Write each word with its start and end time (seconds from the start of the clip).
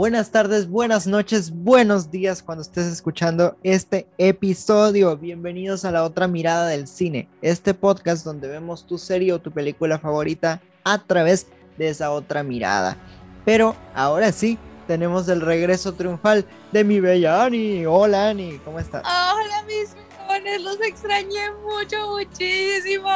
Buenas 0.00 0.30
tardes, 0.30 0.66
buenas 0.66 1.06
noches, 1.06 1.50
buenos 1.50 2.10
días 2.10 2.42
cuando 2.42 2.62
estés 2.62 2.86
escuchando 2.86 3.58
este 3.62 4.06
episodio. 4.16 5.14
Bienvenidos 5.18 5.84
a 5.84 5.90
la 5.90 6.04
otra 6.04 6.26
mirada 6.26 6.68
del 6.68 6.88
cine, 6.88 7.28
este 7.42 7.74
podcast 7.74 8.24
donde 8.24 8.48
vemos 8.48 8.86
tu 8.86 8.96
serie 8.96 9.34
o 9.34 9.42
tu 9.42 9.50
película 9.52 9.98
favorita 9.98 10.62
a 10.84 11.04
través 11.04 11.48
de 11.76 11.90
esa 11.90 12.12
otra 12.12 12.42
mirada. 12.42 12.96
Pero 13.44 13.76
ahora 13.94 14.32
sí, 14.32 14.56
tenemos 14.86 15.28
el 15.28 15.42
regreso 15.42 15.92
triunfal 15.92 16.46
de 16.72 16.82
mi 16.82 16.98
bella 16.98 17.44
Ani. 17.44 17.84
Hola 17.84 18.30
Ani, 18.30 18.58
¿cómo 18.64 18.78
estás? 18.78 19.02
Hola 19.04 19.62
mis 19.66 19.94
millones, 19.94 20.62
los 20.62 20.80
extrañé 20.80 21.50
mucho, 21.62 22.08
muchísimo. 22.08 23.10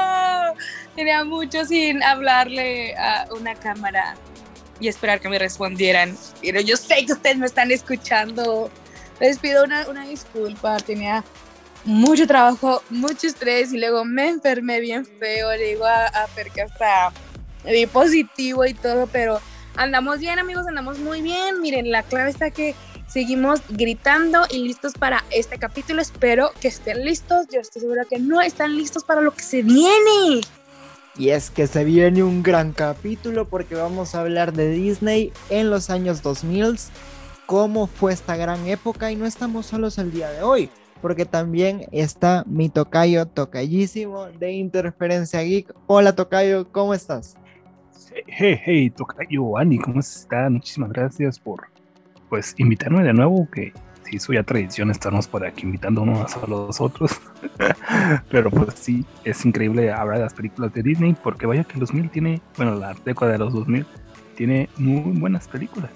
Tenía 0.95 1.25
mucho 1.25 1.65
sin 1.65 2.03
hablarle 2.03 2.95
a 2.99 3.27
una 3.35 3.55
cámara 3.55 4.17
y 4.81 4.89
esperar 4.89 5.21
que 5.21 5.29
me 5.29 5.39
respondieran. 5.39 6.17
Pero 6.41 6.61
yo 6.61 6.77
sé 6.77 7.05
que 7.07 7.13
ustedes 7.13 7.37
me 7.39 7.47
están 7.47 7.71
escuchando. 7.71 8.71
Les 9.21 9.39
pido 9.39 9.65
una, 9.65 9.89
una 9.89 10.07
disculpa, 10.07 10.77
tenía 10.79 11.25
mucho 11.85 12.27
trabajo, 12.27 12.83
mucho 12.91 13.27
estrés 13.27 13.73
y 13.73 13.79
luego 13.79 14.05
me 14.05 14.29
enfermé 14.29 14.81
bien 14.81 15.07
feo. 15.07 15.51
Le 15.53 15.65
digo 15.65 15.85
a, 15.85 16.07
a 16.07 16.27
Fer 16.29 16.51
que 16.51 16.63
hasta 16.63 17.13
di 17.65 17.87
positivo 17.87 18.65
y 18.65 18.75
todo, 18.75 19.07
pero 19.07 19.41
andamos 19.77 20.19
bien, 20.19 20.39
amigos, 20.39 20.67
andamos 20.67 20.99
muy 20.99 21.23
bien. 21.23 21.61
Miren, 21.61 21.91
la 21.91 22.03
clave 22.03 22.31
está 22.31 22.51
que 22.51 22.75
seguimos 23.07 23.61
gritando 23.69 24.47
y 24.51 24.59
listos 24.59 24.95
para 24.95 25.25
este 25.31 25.59
capítulo. 25.59 26.03
Espero 26.03 26.53
que 26.61 26.69
estén 26.69 27.05
listos. 27.05 27.47
Yo 27.53 27.61
estoy 27.61 27.83
segura 27.83 28.05
que 28.05 28.19
no 28.19 28.41
están 28.41 28.77
listos 28.77 29.05
para 29.05 29.21
lo 29.21 29.33
que 29.33 29.43
se 29.43 29.63
viene. 29.63 30.41
Y 31.17 31.29
es 31.29 31.51
que 31.51 31.69
se 31.69 31.85
viene 31.85 32.25
un 32.25 32.43
gran 32.43 32.73
capítulo 32.73 33.47
porque 33.47 33.77
vamos 33.77 34.15
a 34.15 34.21
hablar 34.21 34.53
de 34.53 34.71
Disney 34.71 35.33
en 35.49 35.71
los 35.71 35.89
años 35.89 36.23
2000, 36.23 36.77
cómo 37.47 37.87
fue 37.87 38.13
esta 38.13 38.37
gran 38.37 38.67
época 38.67 39.13
y 39.13 39.17
no 39.17 39.25
estamos 39.25 39.67
solos 39.67 39.99
el 39.99 40.11
día 40.11 40.29
de 40.31 40.43
hoy, 40.43 40.71
porque 41.01 41.25
también 41.25 41.87
está 41.93 42.43
mi 42.49 42.69
tocayo 42.69 43.27
tocayísimo 43.27 44.27
de 44.27 44.55
Interferencia 44.55 45.41
Geek. 45.43 45.73
Hola 45.87 46.17
tocayo, 46.17 46.71
¿cómo 46.73 46.95
estás? 46.95 47.37
Hey, 48.27 48.61
hey, 48.65 48.91
tocayo, 48.91 49.57
Ani, 49.57 49.79
¿cómo 49.79 50.01
estás? 50.01 50.51
Muchísimas 50.51 50.91
gracias 50.91 51.39
por 51.39 51.69
pues 52.29 52.57
invitarme 52.59 53.05
de 53.05 53.13
nuevo, 53.13 53.49
que 53.53 53.73
se 54.05 54.17
hizo 54.17 54.33
ya 54.33 54.43
tradición 54.43 54.91
estarnos 54.91 55.27
por 55.27 55.45
aquí 55.45 55.63
invitando 55.63 56.03
unos 56.03 56.37
a 56.37 56.47
los 56.47 56.81
otros. 56.81 57.13
Pero 58.31 58.51
pues 58.51 58.75
sí, 58.75 59.05
es 59.25 59.45
increíble 59.45 59.93
hablar 59.93 60.19
de 60.19 60.25
las 60.25 60.35
películas 60.35 60.73
de 60.75 60.83
Disney, 60.83 61.17
porque 61.23 61.47
vaya 61.47 61.65
que 61.65 61.75
el 61.75 61.81
2000 61.81 62.11
tiene, 62.11 62.41
bueno, 62.57 62.75
la 62.77 62.95
década 63.05 63.33
de 63.33 63.39
los 63.39 63.53
2000 63.53 63.87
tiene 64.37 64.69
muy 64.77 65.19
buenas 65.19 65.49
películas. 65.49 65.91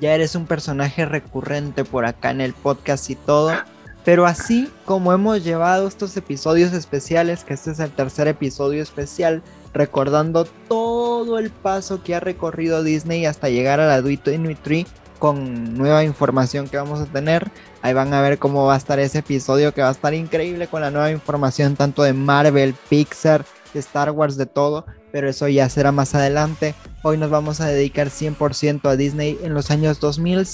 Ya 0.00 0.14
eres 0.14 0.34
un 0.34 0.46
personaje 0.46 1.06
recurrente 1.06 1.84
por 1.84 2.04
acá 2.04 2.30
en 2.30 2.40
el 2.40 2.52
podcast 2.52 3.08
y 3.10 3.14
todo. 3.14 3.52
Pero 4.04 4.26
así 4.26 4.70
como 4.84 5.14
hemos 5.14 5.42
llevado 5.42 5.88
estos 5.88 6.14
episodios 6.18 6.74
especiales, 6.74 7.42
que 7.42 7.54
este 7.54 7.70
es 7.70 7.80
el 7.80 7.90
tercer 7.90 8.28
episodio 8.28 8.82
especial, 8.82 9.42
recordando 9.72 10.44
todo 10.68 11.38
el 11.38 11.50
paso 11.50 12.02
que 12.02 12.14
ha 12.14 12.20
recorrido 12.20 12.84
Disney 12.84 13.24
hasta 13.24 13.48
llegar 13.48 13.80
a 13.80 13.86
la 13.86 14.02
Tree 14.62 14.86
con 15.24 15.72
nueva 15.72 16.04
información 16.04 16.68
que 16.68 16.76
vamos 16.76 17.00
a 17.00 17.06
tener. 17.06 17.50
Ahí 17.80 17.94
van 17.94 18.12
a 18.12 18.20
ver 18.20 18.38
cómo 18.38 18.66
va 18.66 18.74
a 18.74 18.76
estar 18.76 18.98
ese 18.98 19.20
episodio 19.20 19.72
que 19.72 19.80
va 19.80 19.88
a 19.88 19.92
estar 19.92 20.12
increíble 20.12 20.66
con 20.66 20.82
la 20.82 20.90
nueva 20.90 21.10
información 21.10 21.76
tanto 21.76 22.02
de 22.02 22.12
Marvel, 22.12 22.74
Pixar, 22.90 23.42
de 23.72 23.80
Star 23.80 24.10
Wars, 24.10 24.36
de 24.36 24.44
todo. 24.44 24.84
Pero 25.12 25.26
eso 25.30 25.48
ya 25.48 25.66
será 25.70 25.92
más 25.92 26.14
adelante. 26.14 26.74
Hoy 27.02 27.16
nos 27.16 27.30
vamos 27.30 27.62
a 27.62 27.68
dedicar 27.68 28.08
100% 28.08 28.86
a 28.86 28.96
Disney 28.96 29.38
en 29.42 29.54
los 29.54 29.70
años 29.70 29.98
2000. 29.98 30.46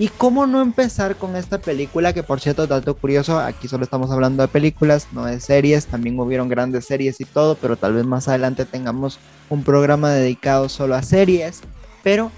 Y 0.00 0.08
cómo 0.08 0.48
no 0.48 0.62
empezar 0.62 1.14
con 1.14 1.36
esta 1.36 1.58
película, 1.58 2.12
que 2.12 2.24
por 2.24 2.40
cierto, 2.40 2.66
dato 2.66 2.96
curioso, 2.96 3.38
aquí 3.38 3.68
solo 3.68 3.84
estamos 3.84 4.10
hablando 4.10 4.42
de 4.42 4.48
películas, 4.48 5.06
no 5.12 5.26
de 5.26 5.38
series, 5.38 5.86
también 5.86 6.18
hubieron 6.18 6.48
grandes 6.48 6.86
series 6.86 7.20
y 7.20 7.24
todo, 7.24 7.54
pero 7.54 7.76
tal 7.76 7.92
vez 7.92 8.04
más 8.04 8.26
adelante 8.26 8.64
tengamos 8.64 9.20
un 9.48 9.62
programa 9.62 10.10
dedicado 10.10 10.68
solo 10.68 10.96
a 10.96 11.04
series. 11.04 11.60
Pero 12.02 12.32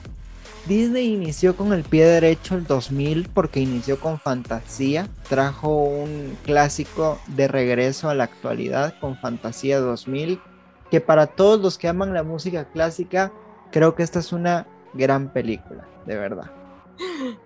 Disney 0.66 1.12
inició 1.12 1.56
con 1.56 1.74
el 1.74 1.82
pie 1.82 2.06
derecho 2.06 2.54
el 2.54 2.66
2000 2.66 3.28
porque 3.34 3.60
inició 3.60 4.00
con 4.00 4.18
Fantasía, 4.18 5.08
trajo 5.28 5.84
un 5.84 6.38
clásico 6.42 7.18
de 7.26 7.48
regreso 7.48 8.08
a 8.08 8.14
la 8.14 8.24
actualidad 8.24 8.98
con 8.98 9.18
Fantasía 9.18 9.78
2000, 9.78 10.40
que 10.90 11.02
para 11.02 11.26
todos 11.26 11.60
los 11.60 11.76
que 11.76 11.88
aman 11.88 12.14
la 12.14 12.22
música 12.22 12.64
clásica, 12.70 13.30
creo 13.72 13.94
que 13.94 14.02
esta 14.02 14.20
es 14.20 14.32
una 14.32 14.66
gran 14.94 15.34
película, 15.34 15.86
de 16.06 16.16
verdad. 16.16 16.50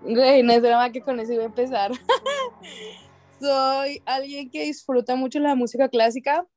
Güey, 0.01 0.41
no 0.43 0.53
es 0.53 0.61
drama 0.61 0.89
que 0.91 1.01
con 1.01 1.19
eso 1.19 1.33
iba 1.33 1.43
a 1.43 1.47
empezar. 1.47 1.91
Soy 3.41 4.01
alguien 4.05 4.49
que 4.49 4.63
disfruta 4.63 5.15
mucho 5.17 5.39
la 5.39 5.55
música 5.55 5.89
clásica, 5.89 6.47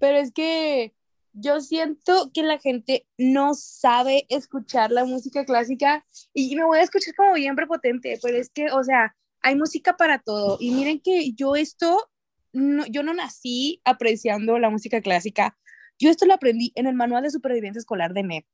pero 0.00 0.18
es 0.18 0.32
que 0.32 0.92
yo 1.32 1.60
siento 1.60 2.30
que 2.32 2.42
la 2.42 2.58
gente 2.58 3.06
no 3.18 3.54
sabe 3.54 4.26
escuchar 4.28 4.90
la 4.90 5.04
música 5.04 5.44
clásica 5.44 6.04
y 6.32 6.54
me 6.56 6.64
voy 6.64 6.78
a 6.78 6.82
escuchar 6.82 7.14
como 7.14 7.34
bien 7.34 7.56
prepotente, 7.56 8.18
pero 8.22 8.36
es 8.36 8.50
que, 8.50 8.70
o 8.70 8.82
sea, 8.82 9.14
hay 9.42 9.56
música 9.56 9.96
para 9.96 10.18
todo. 10.18 10.56
Y 10.60 10.72
miren 10.72 11.00
que 11.00 11.32
yo 11.32 11.56
esto, 11.56 12.10
no, 12.52 12.84
yo 12.86 13.02
no 13.02 13.14
nací 13.14 13.80
apreciando 13.84 14.58
la 14.58 14.70
música 14.70 15.00
clásica, 15.00 15.56
yo 15.98 16.10
esto 16.10 16.26
lo 16.26 16.34
aprendí 16.34 16.72
en 16.74 16.86
el 16.86 16.94
manual 16.94 17.22
de 17.22 17.30
supervivencia 17.30 17.78
escolar 17.78 18.12
de 18.14 18.22
NEP. 18.22 18.46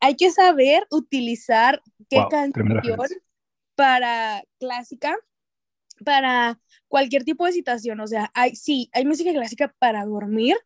Hay 0.00 0.16
que 0.16 0.30
saber 0.30 0.86
utilizar 0.90 1.82
qué 2.08 2.22
canción 2.30 2.98
para 3.74 4.42
clásica, 4.58 5.16
para 6.04 6.60
cualquier 6.88 7.24
tipo 7.24 7.46
de 7.46 7.52
situación. 7.52 8.00
O 8.00 8.06
sea, 8.06 8.30
hay, 8.34 8.54
sí, 8.56 8.88
hay 8.92 9.04
música 9.04 9.32
clásica 9.32 9.74
para 9.78 10.04
dormir, 10.04 10.56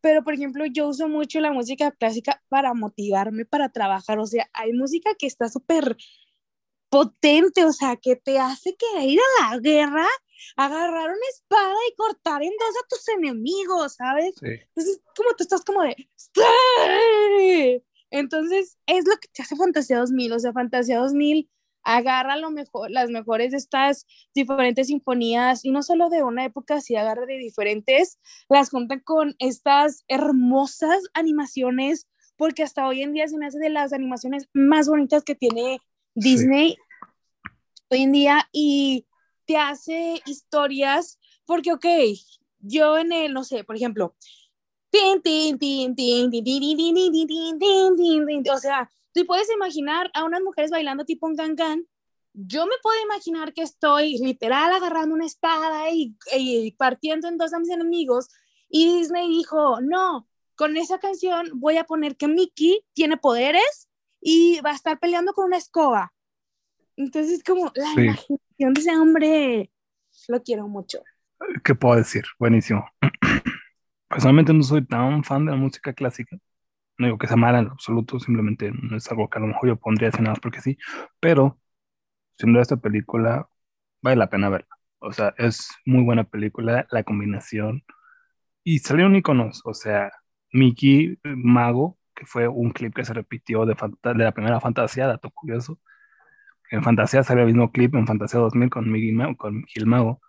pero 0.00 0.22
por 0.22 0.34
ejemplo 0.34 0.64
yo 0.66 0.88
uso 0.88 1.08
mucho 1.08 1.40
la 1.40 1.52
música 1.52 1.90
clásica 1.92 2.42
para 2.48 2.74
motivarme, 2.74 3.44
para 3.44 3.70
trabajar, 3.70 4.18
o 4.18 4.26
sea, 4.26 4.48
hay 4.52 4.72
música 4.72 5.10
que 5.18 5.26
está 5.26 5.48
súper 5.48 5.96
potente, 6.88 7.64
o 7.64 7.72
sea, 7.72 7.96
que 7.96 8.16
te 8.16 8.38
hace 8.38 8.74
que 8.76 9.04
ir 9.04 9.20
a 9.20 9.50
la 9.50 9.60
guerra, 9.60 10.06
agarrar 10.56 11.06
una 11.10 11.28
espada 11.30 11.74
y 11.90 11.94
cortar 11.96 12.42
en 12.42 12.52
dos 12.58 12.76
a 12.82 12.86
tus 12.88 13.08
enemigos, 13.08 13.94
¿sabes? 13.94 14.34
Entonces, 14.42 15.00
como 15.14 15.30
tú 15.36 15.42
estás 15.42 15.64
como 15.64 15.82
de... 15.82 15.96
¡Sí! 16.16 17.84
Entonces, 18.10 18.78
es 18.86 19.06
lo 19.06 19.16
que 19.16 19.28
te 19.28 19.42
hace 19.42 19.56
Fantasía 19.56 19.98
2000, 19.98 20.32
o 20.32 20.38
sea, 20.38 20.52
Fantasía 20.52 20.98
2000 20.98 21.50
agarra 21.88 22.36
lo 22.36 22.50
mejor, 22.50 22.90
las 22.90 23.08
mejores 23.08 23.52
de 23.52 23.56
estas 23.56 24.06
diferentes 24.34 24.88
sinfonías, 24.88 25.64
y 25.64 25.70
no 25.70 25.82
solo 25.82 26.10
de 26.10 26.22
una 26.22 26.44
época, 26.44 26.82
si 26.82 26.96
agarra 26.96 27.24
de 27.24 27.38
diferentes, 27.38 28.18
las 28.50 28.68
junta 28.68 29.00
con 29.00 29.34
estas 29.38 30.04
hermosas 30.06 31.02
animaciones, 31.14 32.06
porque 32.36 32.62
hasta 32.62 32.86
hoy 32.86 33.02
en 33.02 33.14
día 33.14 33.26
se 33.26 33.38
me 33.38 33.46
hace 33.46 33.58
de 33.58 33.70
las 33.70 33.94
animaciones 33.94 34.50
más 34.52 34.86
bonitas 34.86 35.24
que 35.24 35.34
tiene 35.34 35.78
Disney 36.14 36.76
hoy 37.88 38.02
en 38.02 38.12
día, 38.12 38.46
y 38.52 39.06
te 39.46 39.56
hace 39.56 40.20
historias, 40.26 41.18
porque, 41.46 41.72
ok, 41.72 41.86
yo 42.58 42.98
en 42.98 43.12
el, 43.12 43.32
no 43.32 43.44
sé, 43.44 43.64
por 43.64 43.76
ejemplo, 43.76 44.14
o 48.52 48.58
sea, 48.58 48.90
Tú 49.12 49.24
puedes 49.26 49.50
imaginar 49.50 50.10
a 50.14 50.24
unas 50.24 50.42
mujeres 50.42 50.70
bailando 50.70 51.04
tipo 51.04 51.26
un 51.26 51.34
gangan. 51.34 51.86
Yo 52.34 52.66
me 52.66 52.74
puedo 52.82 52.96
imaginar 53.02 53.52
que 53.52 53.62
estoy 53.62 54.18
literal 54.18 54.72
agarrando 54.72 55.14
una 55.14 55.26
espada 55.26 55.90
y, 55.90 56.72
partiendo 56.78 57.28
en 57.28 57.38
dos 57.38 57.52
a 57.52 57.58
mis 57.58 57.70
enemigos. 57.70 58.28
Y 58.68 58.98
Disney 58.98 59.28
dijo, 59.28 59.80
no, 59.80 60.28
con 60.54 60.76
esa 60.76 60.98
canción 60.98 61.48
voy 61.54 61.78
a 61.78 61.84
poner 61.84 62.16
que 62.16 62.28
Mickey 62.28 62.84
tiene 62.92 63.16
poderes 63.16 63.88
y 64.20 64.60
va 64.60 64.70
a 64.70 64.74
estar 64.74 64.98
peleando 64.98 65.32
con 65.32 65.46
una 65.46 65.56
escoba. 65.56 66.12
Entonces, 66.96 67.42
como 67.42 67.72
la 67.74 67.92
imaginación 67.92 68.74
de 68.74 68.80
ese 68.80 68.96
hombre, 68.96 69.70
lo 70.28 70.42
quiero 70.42 70.68
mucho. 70.68 71.02
¿Qué 71.64 71.74
puedo 71.74 71.96
decir? 71.96 72.24
Buenísimo. 72.38 72.84
Personalmente 74.08 74.52
no 74.52 74.62
soy 74.62 74.84
tan 74.84 75.22
fan 75.22 75.46
de 75.46 75.52
la 75.52 75.56
música 75.56 75.92
clásica, 75.92 76.36
no 76.98 77.06
digo 77.06 77.18
que 77.18 77.28
sea 77.28 77.36
mala 77.36 77.60
en 77.60 77.68
absoluto, 77.68 78.18
simplemente 78.20 78.72
no 78.72 78.96
es 78.96 79.10
algo 79.10 79.30
que 79.30 79.38
a 79.38 79.40
lo 79.42 79.48
mejor 79.48 79.68
yo 79.68 79.76
pondría 79.76 80.08
así 80.10 80.18
nada 80.18 80.30
más 80.32 80.40
porque 80.40 80.60
sí, 80.60 80.78
pero 81.20 81.58
siendo 82.38 82.60
esta 82.60 82.76
película, 82.78 83.48
vale 84.02 84.16
la 84.16 84.30
pena 84.30 84.48
verla. 84.50 84.68
O 85.00 85.12
sea, 85.12 85.34
es 85.38 85.70
muy 85.86 86.04
buena 86.04 86.24
película, 86.24 86.86
la 86.90 87.04
combinación. 87.04 87.84
Y 88.64 88.80
salieron 88.80 89.16
iconos, 89.16 89.62
o 89.64 89.74
sea, 89.74 90.12
Mickey 90.52 91.18
Mago, 91.24 91.98
que 92.14 92.26
fue 92.26 92.48
un 92.48 92.70
clip 92.72 92.94
que 92.94 93.04
se 93.04 93.14
repitió 93.14 93.66
de, 93.66 93.74
de 93.74 94.24
la 94.24 94.32
primera 94.32 94.60
fantasía, 94.60 95.06
dato 95.06 95.30
curioso. 95.30 95.80
En 96.70 96.82
Fantasía 96.82 97.22
salió 97.24 97.44
el 97.44 97.48
mismo 97.48 97.72
clip 97.72 97.94
en 97.94 98.06
Fantasía 98.06 98.40
2000 98.40 98.70
con 98.70 98.90
Mickey 98.90 99.12
Mago, 99.12 99.36
con 99.36 99.56
Mickey 99.58 99.82
el 99.82 99.86
Mago. 99.86 100.20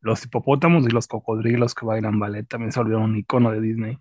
Los 0.00 0.24
hipopótamos 0.24 0.84
y 0.86 0.90
los 0.90 1.08
cocodrilos 1.08 1.74
que 1.74 1.86
bailan 1.86 2.18
ballet 2.20 2.46
también 2.48 2.72
se 2.72 2.80
volvieron 2.80 3.04
un 3.04 3.16
icono 3.18 3.50
de 3.52 3.60
Disney 3.60 3.98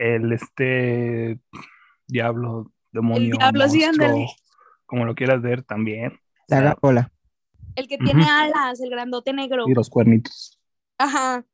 el 0.00 0.32
este 0.32 1.38
diablo, 2.08 2.72
demonio, 2.90 3.36
el 3.38 3.70
diablo, 3.70 4.26
como 4.86 5.04
lo 5.04 5.14
quieras 5.14 5.42
ver 5.42 5.62
también. 5.62 6.18
La. 6.48 6.76
El 7.76 7.86
que 7.86 7.98
tiene 7.98 8.28
alas, 8.28 8.80
el 8.80 8.90
grandote 8.90 9.32
negro. 9.32 9.66
Y 9.68 9.74
los 9.74 9.90
cuernitos. 9.90 10.58
Ajá. 10.98 11.44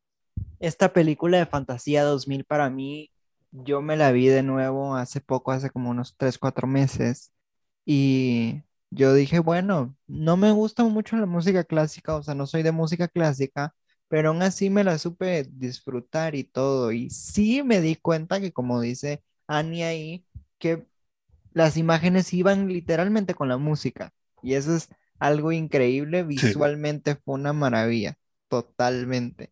Esta 0.61 0.93
película 0.93 1.39
de 1.39 1.47
Fantasía 1.47 2.05
2000 2.05 2.45
para 2.45 2.71
mí, 2.71 3.11
yo 3.51 3.83
me 3.83 3.97
la 3.97 4.13
vi 4.13 4.29
de 4.29 4.43
nuevo 4.43 4.95
hace 4.95 5.21
poco, 5.21 5.53
hace 5.53 5.69
como 5.69 5.91
unos 5.91 6.17
3, 6.17 6.39
4 6.39 6.67
meses. 6.67 7.33
Y 7.85 8.63
yo 8.91 9.13
dije, 9.13 9.41
bueno, 9.41 9.97
no 10.07 10.37
me 10.37 10.53
gusta 10.53 10.85
mucho 10.85 11.17
la 11.17 11.27
música 11.27 11.65
clásica, 11.65 12.15
o 12.15 12.23
sea, 12.23 12.35
no 12.35 12.47
soy 12.47 12.63
de 12.63 12.73
música 12.73 13.09
clásica, 13.09 13.75
pero 14.09 14.31
aún 14.31 14.43
así 14.43 14.71
me 14.71 14.85
la 14.85 14.99
supe 14.99 15.45
disfrutar 15.51 16.35
y 16.35 16.45
todo. 16.45 16.93
Y 16.93 17.11
sí 17.11 17.63
me 17.63 17.81
di 17.81 17.97
cuenta 17.97 18.41
que, 18.41 18.53
como 18.53 18.81
dice 18.81 19.23
Annie 19.47 19.85
ahí, 19.85 20.27
que 20.59 20.87
las 21.53 21.77
imágenes 21.77 22.33
iban 22.35 22.69
literalmente 22.69 23.35
con 23.35 23.49
la 23.49 23.59
música. 23.59 24.13
Y 24.43 24.55
eso 24.55 24.77
es 24.77 24.89
algo 25.19 25.53
increíble, 25.53 26.23
visualmente 26.25 27.17
fue 27.17 27.35
una 27.35 27.53
maravilla, 27.53 28.19
totalmente. 28.49 29.51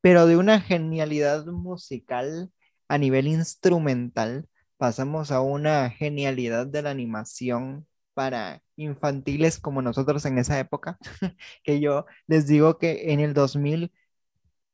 Pero 0.00 0.26
de 0.26 0.36
una 0.36 0.60
genialidad 0.60 1.46
musical 1.46 2.50
a 2.88 2.98
nivel 2.98 3.26
instrumental, 3.28 4.48
pasamos 4.76 5.30
a 5.30 5.40
una 5.40 5.90
genialidad 5.90 6.66
de 6.66 6.82
la 6.82 6.90
animación 6.90 7.86
para 8.18 8.62
infantiles 8.76 9.60
como 9.60 9.80
nosotros 9.82 10.26
en 10.26 10.38
esa 10.38 10.58
época, 10.58 10.98
que 11.64 11.80
yo 11.80 12.06
les 12.26 12.48
digo 12.48 12.78
que 12.78 13.12
en 13.12 13.20
el 13.20 13.32
2000, 13.34 13.92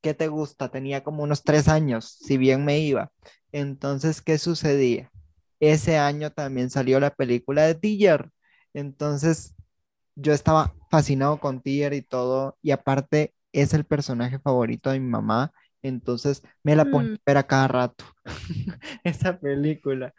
¿qué 0.01 0.13
te 0.13 0.27
gusta? 0.27 0.69
Tenía 0.69 1.03
como 1.03 1.23
unos 1.23 1.43
tres 1.43 1.67
años, 1.67 2.17
si 2.21 2.37
bien 2.37 2.65
me 2.65 2.79
iba. 2.79 3.11
Entonces, 3.51 4.21
¿qué 4.21 4.37
sucedía? 4.39 5.11
Ese 5.59 5.97
año 5.97 6.31
también 6.31 6.69
salió 6.71 6.99
la 6.99 7.11
película 7.15 7.63
de 7.63 7.75
Tigger. 7.75 8.31
Entonces, 8.73 9.55
yo 10.15 10.33
estaba 10.33 10.75
fascinado 10.91 11.39
con 11.39 11.61
Tigger 11.61 11.93
y 11.93 12.01
todo, 12.01 12.57
y 12.61 12.71
aparte 12.71 13.35
es 13.53 13.73
el 13.73 13.85
personaje 13.85 14.39
favorito 14.39 14.91
de 14.91 14.99
mi 14.99 15.09
mamá, 15.09 15.53
entonces 15.83 16.43
me 16.63 16.75
la 16.75 16.85
ponía 16.89 17.09
Mm. 17.09 17.17
a 17.27 17.31
ver 17.31 17.37
a 17.37 17.47
cada 17.47 17.67
rato, 17.67 18.05
esa 19.03 19.39
película. 19.39 20.13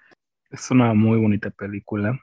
Es 0.51 0.73
una 0.73 0.93
muy 0.93 1.21
bonita 1.21 1.51
película. 1.51 2.19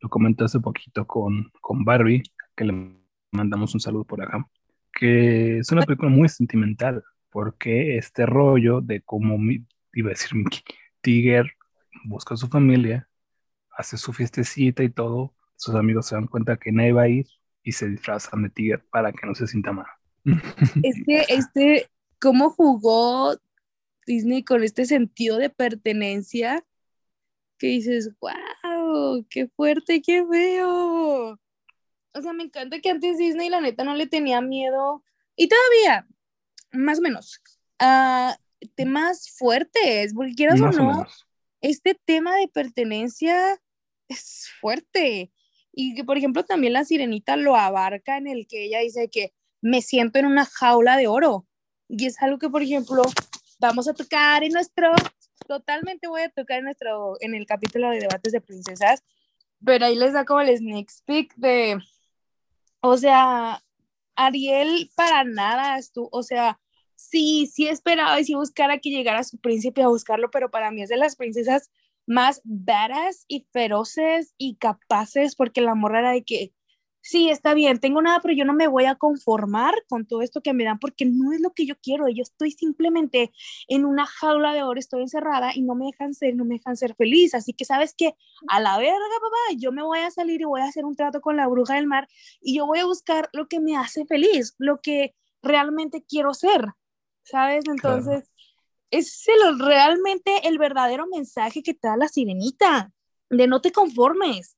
Lo 0.00 0.08
comenté 0.08 0.44
hace 0.44 0.60
poquito 0.60 1.06
con, 1.06 1.50
con 1.60 1.84
Barbie, 1.84 2.22
que 2.56 2.64
le 2.64 2.98
mandamos 3.30 3.74
un 3.74 3.80
saludo 3.80 4.04
por 4.04 4.22
acá, 4.22 4.48
que 4.92 5.58
es 5.58 5.70
una 5.72 5.82
película 5.82 6.10
muy 6.10 6.28
sentimental, 6.28 7.02
porque 7.30 7.96
este 7.96 8.26
rollo 8.26 8.80
de 8.80 9.02
cómo, 9.02 9.38
iba 9.92 10.08
a 10.08 10.10
decir 10.10 10.34
Mickey, 10.34 10.62
Tiger 11.00 11.52
busca 12.04 12.34
a 12.34 12.36
su 12.36 12.48
familia, 12.48 13.08
hace 13.70 13.96
su 13.96 14.12
fiestecita 14.12 14.82
y 14.82 14.90
todo, 14.90 15.34
sus 15.56 15.74
amigos 15.74 16.06
se 16.06 16.14
dan 16.14 16.26
cuenta 16.26 16.56
que 16.56 16.72
nadie 16.72 16.92
va 16.92 17.02
a 17.02 17.08
ir 17.08 17.26
y 17.62 17.72
se 17.72 17.88
disfrazan 17.88 18.42
de 18.44 18.50
Tiger 18.50 18.84
para 18.90 19.12
que 19.12 19.26
no 19.26 19.34
se 19.34 19.46
sienta 19.46 19.72
mal. 19.72 19.86
Es 20.82 20.96
que 21.04 21.24
este, 21.28 21.88
cómo 22.20 22.50
jugó 22.50 23.36
Disney 24.06 24.42
con 24.42 24.62
este 24.62 24.84
sentido 24.84 25.36
de 25.38 25.50
pertenencia, 25.50 26.64
que 27.58 27.68
dices, 27.68 28.12
wow, 28.20 28.32
qué 29.30 29.48
fuerte, 29.48 30.02
qué 30.02 30.24
feo. 30.24 31.38
O 32.14 32.22
sea, 32.22 32.32
me 32.32 32.44
encanta 32.44 32.80
que 32.80 32.90
antes 32.90 33.18
Disney, 33.18 33.48
la 33.48 33.60
neta, 33.60 33.84
no 33.84 33.94
le 33.94 34.06
tenía 34.06 34.40
miedo, 34.40 35.02
y 35.36 35.48
todavía, 35.48 36.06
más 36.72 36.98
o 36.98 37.02
menos, 37.02 37.40
a 37.78 38.36
temas 38.74 39.30
fuertes, 39.30 40.12
porque 40.12 40.34
quieras 40.34 40.60
o 40.60 40.64
Más 40.64 40.76
o 40.76 40.82
no, 40.82 41.06
este 41.60 41.94
tema 41.94 42.36
de 42.36 42.48
pertenencia 42.48 43.60
es 44.08 44.48
fuerte. 44.60 45.32
Y 45.72 45.94
que, 45.94 46.02
por 46.02 46.18
ejemplo, 46.18 46.44
también 46.44 46.72
la 46.72 46.84
sirenita 46.84 47.36
lo 47.36 47.54
abarca 47.54 48.16
en 48.16 48.26
el 48.26 48.48
que 48.48 48.64
ella 48.64 48.80
dice 48.80 49.08
que 49.10 49.32
me 49.60 49.80
siento 49.80 50.18
en 50.18 50.26
una 50.26 50.44
jaula 50.44 50.96
de 50.96 51.06
oro. 51.06 51.46
Y 51.88 52.06
es 52.06 52.20
algo 52.20 52.38
que, 52.38 52.50
por 52.50 52.62
ejemplo, 52.62 53.02
vamos 53.60 53.86
a 53.86 53.94
tocar 53.94 54.42
en 54.42 54.52
nuestro, 54.52 54.92
totalmente 55.48 56.06
voy 56.06 56.22
a 56.22 56.28
tocar 56.28 56.58
en 56.58 56.66
nuestro, 56.66 57.16
en 57.20 57.34
el 57.34 57.46
capítulo 57.46 57.90
de 57.90 57.98
debates 57.98 58.32
de 58.32 58.40
princesas, 58.40 59.02
pero 59.64 59.86
ahí 59.86 59.96
les 59.96 60.12
da 60.12 60.24
como 60.24 60.42
el 60.42 60.56
sneak 60.56 60.88
peek 61.06 61.34
de, 61.36 61.78
o 62.80 62.96
sea, 62.96 63.64
Ariel 64.14 64.90
para 64.94 65.24
nada 65.24 65.78
estuvo, 65.78 66.08
o 66.12 66.22
sea, 66.22 66.60
sí, 66.94 67.50
sí 67.52 67.66
esperaba 67.66 68.20
y 68.20 68.24
sí 68.24 68.34
buscara 68.34 68.78
que 68.78 68.90
llegara 68.90 69.24
su 69.24 69.38
príncipe 69.38 69.82
a 69.82 69.88
buscarlo, 69.88 70.30
pero 70.30 70.50
para 70.50 70.70
mí 70.70 70.82
es 70.82 70.90
de 70.90 70.96
las 70.98 71.16
princesas 71.16 71.70
más 72.06 72.40
badass 72.44 73.24
y 73.26 73.46
feroces 73.52 74.34
y 74.38 74.56
capaces, 74.56 75.34
porque 75.34 75.60
la 75.60 75.74
morra 75.74 76.00
era 76.00 76.12
de 76.12 76.24
que, 76.24 76.52
sí, 77.08 77.30
está 77.30 77.54
bien, 77.54 77.80
tengo 77.80 78.02
nada, 78.02 78.20
pero 78.20 78.34
yo 78.34 78.44
no 78.44 78.52
me 78.52 78.68
voy 78.68 78.84
a 78.84 78.94
conformar 78.94 79.72
con 79.88 80.04
todo 80.04 80.20
esto 80.20 80.42
que 80.42 80.52
me 80.52 80.64
dan, 80.64 80.78
porque 80.78 81.06
no 81.06 81.32
es 81.32 81.40
lo 81.40 81.54
que 81.54 81.64
yo 81.64 81.74
quiero, 81.82 82.06
yo 82.08 82.22
estoy 82.22 82.50
simplemente 82.50 83.32
en 83.66 83.86
una 83.86 84.04
jaula 84.04 84.52
de 84.52 84.62
oro, 84.62 84.78
estoy 84.78 85.00
encerrada 85.00 85.52
y 85.54 85.62
no 85.62 85.74
me 85.74 85.86
dejan 85.86 86.12
ser, 86.12 86.36
no 86.36 86.44
me 86.44 86.56
dejan 86.56 86.76
ser 86.76 86.94
feliz, 86.96 87.34
así 87.34 87.54
que 87.54 87.64
sabes 87.64 87.94
que 87.94 88.14
a 88.48 88.60
la 88.60 88.76
verga, 88.76 88.98
papá, 89.22 89.56
yo 89.56 89.72
me 89.72 89.82
voy 89.82 90.00
a 90.00 90.10
salir 90.10 90.42
y 90.42 90.44
voy 90.44 90.60
a 90.60 90.66
hacer 90.66 90.84
un 90.84 90.96
trato 90.96 91.22
con 91.22 91.38
la 91.38 91.48
bruja 91.48 91.76
del 91.76 91.86
mar 91.86 92.08
y 92.42 92.58
yo 92.58 92.66
voy 92.66 92.80
a 92.80 92.84
buscar 92.84 93.30
lo 93.32 93.48
que 93.48 93.58
me 93.58 93.74
hace 93.74 94.04
feliz, 94.04 94.54
lo 94.58 94.82
que 94.82 95.14
realmente 95.40 96.04
quiero 96.06 96.34
ser, 96.34 96.66
¿sabes? 97.22 97.64
Entonces, 97.68 98.30
es 98.90 99.26
el, 99.28 99.58
realmente 99.58 100.46
el 100.46 100.58
verdadero 100.58 101.06
mensaje 101.06 101.62
que 101.62 101.72
te 101.72 101.88
da 101.88 101.96
la 101.96 102.08
sirenita, 102.08 102.92
de 103.30 103.46
no 103.46 103.62
te 103.62 103.72
conformes. 103.72 104.57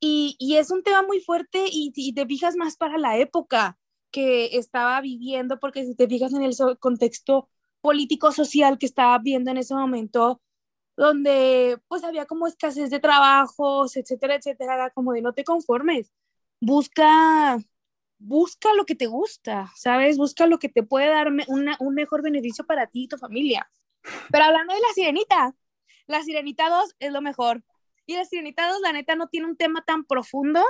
Y, 0.00 0.36
es 0.56 0.70
un 0.70 0.82
tema 0.82 1.02
muy 1.02 1.20
fuerte 1.20 1.64
y, 1.70 1.92
y, 1.94 2.12
te 2.12 2.26
fijas 2.26 2.56
más 2.56 2.76
para 2.76 2.98
la 2.98 3.18
época 3.18 3.78
que 4.10 4.56
estaba 4.56 5.00
viviendo, 5.00 5.58
porque 5.58 5.84
si 5.84 5.94
te 5.94 6.08
fijas 6.08 6.32
en 6.32 6.42
el 6.42 6.54
contexto 6.78 7.48
político-social 7.80 8.78
que 8.78 8.86
estaba 8.86 9.18
viendo 9.18 9.50
en 9.50 9.58
ese 9.58 9.74
momento, 9.74 10.40
donde 10.96 11.78
pues 11.88 12.04
había 12.04 12.26
como 12.26 12.46
escasez 12.46 12.90
de 12.90 13.00
trabajos, 13.00 13.96
etcétera, 13.96 14.36
etcétera, 14.36 14.74
era 14.74 14.90
como 14.90 15.12
de 15.12 15.22
no 15.22 15.34
te 15.34 15.44
conformes, 15.44 16.12
busca, 16.60 17.58
busca 18.18 18.74
lo 18.74 18.86
que 18.86 18.94
te 18.94 19.06
gusta, 19.06 19.70
¿sabes? 19.76 20.16
Busca 20.18 20.46
lo 20.46 20.58
que 20.58 20.68
te 20.68 20.82
puede 20.82 21.08
dar 21.08 21.28
un 21.28 21.94
mejor 21.94 22.22
beneficio 22.22 22.64
para 22.66 22.86
ti 22.86 23.04
y 23.04 23.08
tu 23.08 23.18
familia. 23.18 23.70
Pero 24.30 24.44
hablando 24.44 24.74
de 24.74 24.80
la 24.80 24.94
sirenita, 24.94 25.54
la 26.06 26.22
sirenita 26.22 26.68
2 26.68 26.96
es 26.98 27.12
lo 27.12 27.20
mejor. 27.20 27.62
Y 28.06 28.14
la 28.16 28.24
Sirenita 28.24 28.68
2, 28.68 28.80
la 28.82 28.92
neta, 28.92 29.14
no 29.16 29.28
tiene 29.28 29.46
un 29.46 29.56
tema 29.56 29.82
tan 29.84 30.04
profundo, 30.04 30.62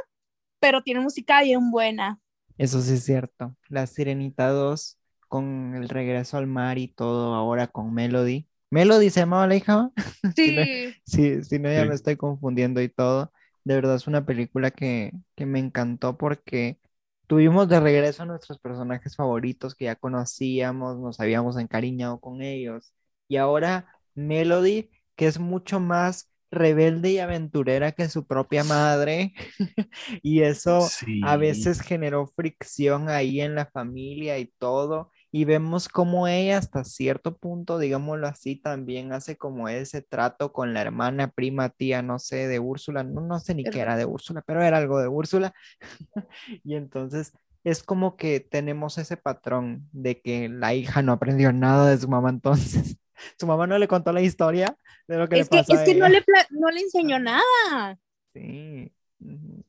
pero 0.60 0.82
tiene 0.82 1.00
música 1.00 1.42
bien 1.42 1.70
buena. 1.70 2.20
Eso 2.58 2.80
sí 2.80 2.94
es 2.94 3.04
cierto. 3.04 3.54
La 3.68 3.86
Sirenita 3.86 4.48
2, 4.50 4.98
con 5.28 5.74
el 5.74 5.88
regreso 5.88 6.36
al 6.38 6.46
mar 6.46 6.78
y 6.78 6.88
todo, 6.88 7.34
ahora 7.34 7.66
con 7.68 7.92
Melody. 7.94 8.48
¿Melody 8.70 9.10
se 9.10 9.20
llamaba 9.20 9.46
la 9.46 9.56
hija? 9.56 9.90
Sí. 10.36 10.42
si, 10.42 10.52
no, 10.52 10.66
si, 11.04 11.44
si 11.44 11.58
no 11.58 11.70
ya 11.72 11.84
Sí. 11.84 11.86
me 11.86 11.94
estoy 11.94 12.16
confundiendo 12.16 12.80
y 12.82 12.88
todo. 12.88 13.32
De 13.64 13.74
verdad 13.74 13.96
es 13.96 14.06
una 14.06 14.24
película 14.26 14.70
que, 14.70 15.12
que 15.34 15.44
me 15.46 15.58
encantó 15.58 16.16
porque 16.16 16.80
tuvimos 17.26 17.68
de 17.68 17.80
regreso 17.80 18.22
a 18.22 18.26
nuestros 18.26 18.58
personajes 18.58 19.16
favoritos 19.16 19.74
que 19.74 19.86
ya 19.86 19.96
conocíamos, 19.96 20.98
nos 20.98 21.20
habíamos 21.20 21.58
encariñado 21.58 22.20
con 22.20 22.40
ellos. 22.42 22.92
Y 23.28 23.36
ahora 23.36 23.86
Melody, 24.14 24.90
que 25.16 25.26
es 25.26 25.38
mucho 25.38 25.80
más 25.80 26.30
rebelde 26.50 27.10
y 27.12 27.18
aventurera 27.18 27.92
que 27.92 28.08
su 28.08 28.26
propia 28.26 28.64
madre 28.64 29.34
y 30.22 30.42
eso 30.42 30.96
Sí. 30.96 31.16
a 31.20 31.36
veces 31.36 31.80
generó 31.80 32.26
fricción 32.28 33.08
ahí 33.08 33.40
en 33.40 33.54
la 33.54 33.66
familia 33.66 34.38
y 34.38 34.46
todo 34.58 35.10
y 35.32 35.44
vemos 35.44 35.88
como 35.88 36.28
ella 36.28 36.58
hasta 36.58 36.84
cierto 36.84 37.36
punto, 37.36 37.78
digámoslo 37.78 38.26
así, 38.26 38.56
también 38.56 39.12
hace 39.12 39.36
como 39.36 39.68
ese 39.68 40.00
trato 40.02 40.52
con 40.52 40.72
la 40.72 40.80
hermana, 40.82 41.30
prima, 41.30 41.68
tía, 41.70 42.00
no 42.02 42.18
sé, 42.18 42.46
de 42.48 42.58
Úrsula, 42.60 43.02
no, 43.04 43.20
no 43.20 43.38
sé 43.40 43.54
ni 43.54 43.66
qué 43.68 43.80
era 43.80 43.96
de 43.96 44.06
Úrsula, 44.06 44.42
pero 44.46 44.62
era 44.62 44.78
algo 44.78 44.98
de 45.00 45.08
Úrsula 45.08 45.52
y 46.64 46.74
entonces 46.76 47.32
es 47.64 47.82
como 47.82 48.16
que 48.16 48.40
tenemos 48.40 48.98
ese 48.98 49.16
patrón 49.16 49.88
de 49.92 50.20
que 50.20 50.48
la 50.48 50.74
hija 50.74 51.02
no 51.02 51.12
aprendió 51.12 51.52
nada 51.52 51.90
de 51.90 51.98
su 51.98 52.08
mamá 52.08 52.30
entonces. 52.30 52.96
Su 53.38 53.46
mamá 53.46 53.66
no 53.66 53.78
le 53.78 53.88
contó 53.88 54.12
la 54.12 54.22
historia 54.22 54.76
de 55.08 55.16
lo 55.18 55.28
que 55.28 55.40
es 55.40 55.46
le 55.46 55.50
que, 55.50 55.56
pasó 55.58 55.72
es 55.74 55.80
a 55.80 55.84
que 55.84 55.94
no, 55.94 56.06
ella. 56.06 56.18
le 56.26 56.46
no 56.50 56.70
le 56.70 56.80
enseñó 56.80 57.18
nada. 57.18 57.98
Sí. 58.34 58.92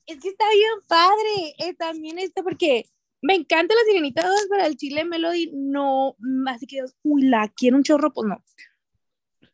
Es 0.06 0.20
que 0.20 0.30
está 0.30 0.46
bien 0.52 0.72
padre. 0.88 1.56
Eh, 1.60 1.74
también 1.76 2.20
está 2.20 2.44
porque 2.44 2.86
me 3.22 3.36
encanta 3.36 3.74
la 3.76 3.82
Sirenita 3.86 4.28
2, 4.28 4.48
pero 4.50 4.66
el 4.66 4.78
Chile 4.78 5.06
Melody 5.06 5.52
no, 5.54 6.16
mm, 6.20 6.48
así 6.50 6.68
que, 6.68 6.84
uy, 7.04 7.24
la 7.24 7.48
quiero 7.56 7.78
un 7.78 7.84
chorro, 7.84 8.14
pues 8.14 8.28
no. 8.28 8.44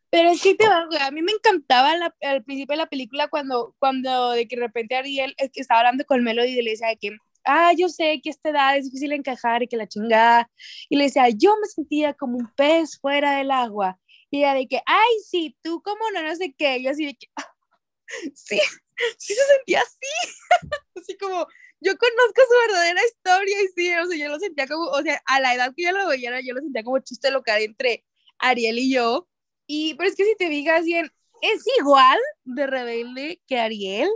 Pero 0.10 0.30
es 0.30 0.42
que 0.44 0.54
te 0.54 0.68
va, 0.68 0.86
a 1.02 1.12
mí 1.12 1.22
me 1.24 1.32
encantaba 1.32 1.98
la- 1.98 2.16
al 2.22 2.44
principio 2.44 2.74
de 2.74 2.78
la 2.78 2.86
película 2.90 3.30
cuando, 3.30 3.76
cuando 3.80 4.32
de 4.32 4.48
que 4.48 4.56
de 4.58 4.62
repente 4.64 4.96
Ariel 4.96 5.34
es 5.38 5.50
que 5.52 5.62
estaba 5.62 5.80
hablando 5.80 6.06
con 6.06 6.24
Melody 6.24 6.60
y 6.60 6.62
le 6.62 6.72
decía 6.72 6.90
de 6.90 6.98
que, 6.98 7.18
ah, 7.46 7.74
yo 7.78 7.90
sé 7.90 8.20
que 8.24 8.30
a 8.30 8.32
esta 8.32 8.50
edad 8.50 8.78
es 8.78 8.86
difícil 8.86 9.12
encajar 9.14 9.64
y 9.64 9.68
que 9.68 9.78
la 9.78 9.88
chingada. 9.88 10.50
Y 10.90 10.98
le 10.98 11.06
decía, 11.06 11.30
yo 11.30 11.56
me 11.62 11.68
sentía 11.68 12.14
como 12.14 12.38
un 12.38 12.52
pez 12.56 13.00
fuera 13.00 13.38
del 13.38 13.52
agua. 13.52 14.00
Y 14.30 14.40
ella 14.40 14.54
de 14.56 14.68
que, 14.68 14.82
ay, 14.86 15.14
sí, 15.26 15.56
tú 15.62 15.82
como 15.84 16.10
no, 16.12 16.24
no 16.24 16.36
sé 16.36 16.54
qué. 16.58 16.78
Y 16.78 16.84
yo 16.84 16.92
así 16.92 17.06
de 17.06 17.16
que, 17.16 17.28
sí, 18.36 18.60
sí 19.18 19.34
se 19.34 19.46
sentía 19.56 19.82
así. 19.82 20.32
así 20.96 21.18
como, 21.18 21.48
yo 21.80 21.98
conozco 21.98 22.42
su 22.50 22.68
verdadera 22.68 23.02
historia 23.06 23.62
y 23.62 23.68
sí, 23.76 23.94
o 23.96 24.06
sea, 24.08 24.18
yo 24.18 24.30
lo 24.30 24.40
sentía 24.40 24.68
como, 24.68 24.86
o 24.86 25.02
sea, 25.02 25.22
a 25.26 25.40
la 25.40 25.54
edad 25.54 25.74
que 25.76 25.84
yo 25.84 25.92
lo 25.92 26.08
veía, 26.08 26.40
yo 26.42 26.54
lo 26.54 26.62
sentía 26.62 26.84
como 26.84 27.00
chiste 27.00 27.30
local 27.30 27.62
entre 27.62 28.06
Ariel 28.40 28.80
y 28.80 28.94
yo. 28.94 29.28
Y, 29.68 29.96
pero 29.96 30.10
es 30.10 30.16
que 30.16 30.26
si 30.26 30.36
te 30.36 30.50
digas 30.50 30.84
bien, 30.86 31.12
es 31.42 31.64
igual 31.80 32.20
de 32.46 32.68
rebelde 32.68 33.42
que 33.48 33.60
Ariel. 33.60 34.10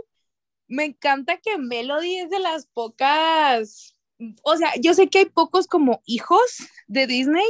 Me 0.68 0.84
encanta 0.84 1.38
que 1.38 1.58
Melody 1.58 2.18
es 2.18 2.30
de 2.30 2.38
las 2.38 2.66
pocas, 2.66 3.96
o 4.42 4.56
sea, 4.56 4.72
yo 4.80 4.94
sé 4.94 5.08
que 5.08 5.20
hay 5.20 5.24
pocos 5.26 5.66
como 5.66 6.02
hijos 6.04 6.68
de 6.86 7.06
Disney, 7.06 7.46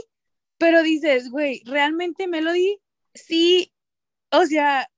pero 0.57 0.83
dices, 0.83 1.31
güey, 1.31 1.63
realmente 1.65 2.29
Melody 2.29 2.81
sí, 3.15 3.73
o 4.31 4.47
sea, 4.47 4.91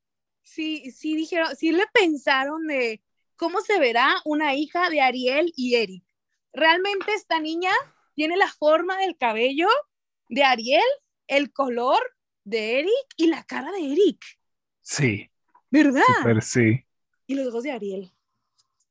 sí, 0.42 0.90
sí 0.90 1.16
dijeron, 1.16 1.54
sí 1.56 1.72
le 1.72 1.86
pensaron 1.92 2.66
de 2.66 3.02
cómo 3.36 3.60
se 3.60 3.78
verá 3.78 4.16
una 4.24 4.54
hija 4.54 4.90
de 4.90 5.00
Ariel 5.00 5.52
y 5.56 5.76
Eric. 5.76 6.04
Realmente 6.52 7.14
esta 7.14 7.40
niña 7.40 7.72
tiene 8.14 8.36
la 8.36 8.48
forma 8.48 8.98
del 8.98 9.16
cabello 9.16 9.68
de 10.28 10.44
Ariel, 10.44 10.82
el 11.26 11.52
color 11.52 12.00
de 12.44 12.80
Eric 12.80 13.06
y 13.16 13.28
la 13.28 13.44
cara 13.44 13.70
de 13.72 13.92
Eric. 13.92 14.20
Sí. 14.82 15.30
¿Verdad? 15.70 16.02
Super 16.18 16.42
sí. 16.42 16.84
Y 17.30 17.36
los 17.36 17.46
ojos 17.46 17.62
de 17.62 17.70
Ariel. 17.70 18.10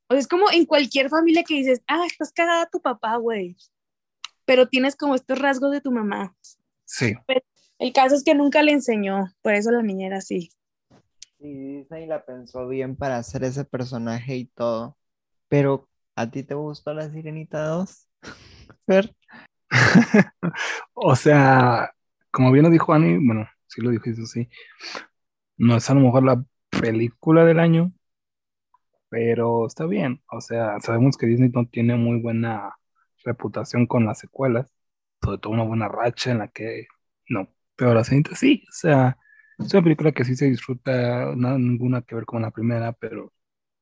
O 0.07 0.13
sea, 0.13 0.19
es 0.19 0.25
como 0.25 0.49
en 0.49 0.65
cualquier 0.65 1.09
familia 1.09 1.43
que 1.43 1.55
dices, 1.55 1.81
ah, 1.87 2.05
estás 2.07 2.31
cagada 2.31 2.69
tu 2.71 2.79
papá, 2.79 3.17
güey. 3.17 3.57
Pero 4.45 4.69
tienes 4.69 4.95
como 4.95 5.13
estos 5.13 5.37
rasgos 5.37 5.73
de 5.73 5.81
tu 5.81 5.91
mamá. 5.91 6.33
Sí. 6.85 7.15
el 7.79 7.91
caso 7.91 8.15
es 8.15 8.23
que 8.23 8.35
nunca 8.35 8.63
le 8.63 8.71
enseñó, 8.71 9.25
por 9.41 9.55
eso 9.55 9.71
la 9.71 9.83
niña 9.83 10.07
era 10.07 10.19
así. 10.19 10.51
Sí, 11.37 11.53
Disney 11.53 12.05
la 12.05 12.23
pensó 12.23 12.65
bien 12.69 12.95
para 12.95 13.17
hacer 13.17 13.43
ese 13.43 13.65
personaje 13.65 14.37
y 14.37 14.45
todo. 14.45 14.95
Pero, 15.49 15.89
¿a 16.15 16.31
ti 16.31 16.43
te 16.43 16.53
gustó 16.53 16.93
la 16.93 17.09
Sirenita 17.09 17.65
2? 17.65 18.07
Fer. 18.87 19.13
o 20.93 21.13
sea, 21.17 21.93
como 22.31 22.53
bien 22.53 22.63
lo 22.63 22.71
dijo 22.71 22.93
Annie, 22.93 23.17
bueno, 23.21 23.49
sí 23.67 23.81
lo 23.81 23.89
dijo 23.89 24.09
eso 24.09 24.25
sí. 24.25 24.47
No 25.57 25.75
es 25.75 25.89
a 25.89 25.93
lo 25.93 25.99
mejor 25.99 26.23
la 26.23 26.41
película 26.69 27.43
del 27.43 27.59
año, 27.59 27.91
pero 29.09 29.67
está 29.67 29.85
bien. 29.85 30.21
O 30.31 30.41
sea, 30.41 30.79
sabemos 30.79 31.17
que 31.17 31.25
Disney 31.25 31.49
no 31.49 31.65
tiene 31.67 31.95
muy 31.95 32.19
buena 32.21 32.75
reputación 33.23 33.85
con 33.87 34.05
las 34.05 34.19
secuelas, 34.19 34.71
sobre 35.21 35.39
todo 35.39 35.53
una 35.53 35.63
buena 35.63 35.87
racha 35.87 36.31
en 36.31 36.39
la 36.39 36.47
que 36.47 36.87
no, 37.27 37.49
pero 37.75 37.93
la 37.93 38.03
siguiente 38.03 38.35
sí, 38.35 38.63
o 38.69 38.71
sea, 38.71 39.17
es 39.57 39.73
una 39.73 39.83
película 39.83 40.11
que 40.11 40.23
sí 40.23 40.35
se 40.35 40.49
disfruta, 40.49 41.33
nada, 41.35 41.57
ninguna 41.57 42.01
que 42.01 42.15
ver 42.15 42.25
con 42.25 42.41
la 42.41 42.51
primera, 42.51 42.93
pero 42.93 43.33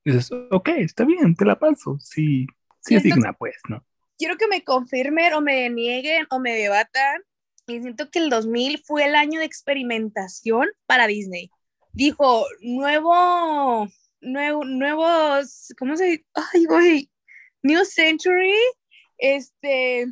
dices, 0.04 0.32
ok, 0.52 0.70
está 0.78 1.06
bien, 1.06 1.36
te 1.36 1.46
la 1.46 1.60
paso, 1.60 1.98
sí, 2.00 2.48
sí 2.80 2.96
es 2.96 3.04
digna, 3.04 3.34
pues, 3.34 3.56
¿no? 3.70 3.86
Quiero 4.18 4.38
que 4.38 4.48
me 4.48 4.64
confirmen 4.64 5.34
o 5.34 5.42
me 5.42 5.70
nieguen 5.70 6.26
o 6.32 6.40
me 6.40 6.54
debatan, 6.54 7.22
y 7.68 7.82
siento 7.82 8.10
que 8.10 8.20
el 8.20 8.30
2000 8.30 8.82
fue 8.86 9.06
el 9.06 9.16
año 9.16 9.40
de 9.40 9.46
experimentación 9.46 10.68
para 10.86 11.06
Disney. 11.06 11.52
Dijo, 11.92 12.46
nuevo, 12.62 13.88
nuevo, 14.22 14.64
nuevos, 14.66 15.74
¿cómo 15.78 15.96
se 15.98 16.06
dice? 16.06 16.26
Ay, 16.34 16.66
güey, 16.66 17.12
New 17.64 17.84
Century, 17.86 18.54
este, 19.18 20.08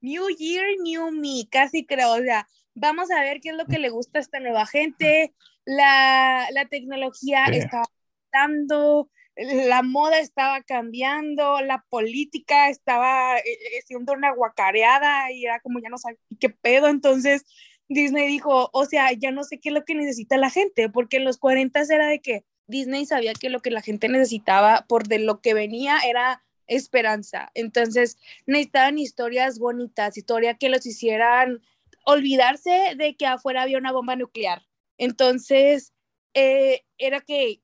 New 0.00 0.28
Year, 0.38 0.66
New 0.82 1.10
Me, 1.12 1.48
casi 1.50 1.86
creo, 1.86 2.12
o 2.14 2.20
sea, 2.20 2.46
vamos 2.74 3.10
a 3.10 3.20
ver 3.20 3.40
qué 3.40 3.50
es 3.50 3.56
lo 3.56 3.66
que 3.66 3.78
le 3.78 3.90
gusta 3.90 4.18
a 4.18 4.22
esta 4.22 4.40
nueva 4.40 4.66
gente, 4.66 5.34
la, 5.64 6.48
la 6.52 6.66
tecnología 6.66 7.46
estaba 7.46 7.84
dando, 8.32 9.10
la 9.36 9.82
moda 9.82 10.18
estaba 10.18 10.62
cambiando, 10.62 11.60
la 11.60 11.84
política 11.88 12.68
estaba 12.68 13.38
eh, 13.38 13.42
eh, 13.46 13.82
siendo 13.86 14.12
una 14.12 14.32
guacareada 14.32 15.30
y 15.32 15.44
era 15.44 15.60
como 15.60 15.80
ya 15.80 15.88
no 15.88 15.98
sabía 15.98 16.18
qué 16.38 16.50
pedo, 16.50 16.88
entonces 16.88 17.44
Disney 17.88 18.28
dijo, 18.28 18.70
o 18.72 18.84
sea, 18.86 19.12
ya 19.12 19.32
no 19.32 19.42
sé 19.42 19.58
qué 19.58 19.70
es 19.70 19.74
lo 19.74 19.84
que 19.84 19.96
necesita 19.96 20.36
la 20.36 20.50
gente, 20.50 20.88
porque 20.88 21.16
en 21.16 21.24
los 21.24 21.38
40 21.38 21.80
era 21.90 22.06
de 22.06 22.20
que 22.20 22.44
Disney 22.70 23.06
sabía 23.06 23.34
que 23.34 23.50
lo 23.50 23.60
que 23.60 23.70
la 23.70 23.82
gente 23.82 24.08
necesitaba 24.08 24.84
por 24.88 25.08
de 25.08 25.18
lo 25.18 25.40
que 25.40 25.54
venía 25.54 25.98
era 26.06 26.42
esperanza. 26.66 27.50
Entonces 27.54 28.16
necesitaban 28.46 28.98
historias 28.98 29.58
bonitas, 29.58 30.16
historias 30.16 30.56
que 30.58 30.68
los 30.68 30.86
hicieran 30.86 31.60
olvidarse 32.04 32.94
de 32.96 33.14
que 33.16 33.26
afuera 33.26 33.62
había 33.62 33.78
una 33.78 33.92
bomba 33.92 34.16
nuclear. 34.16 34.62
Entonces, 34.96 35.92
eh, 36.34 36.82
era 36.98 37.20
que 37.20 37.60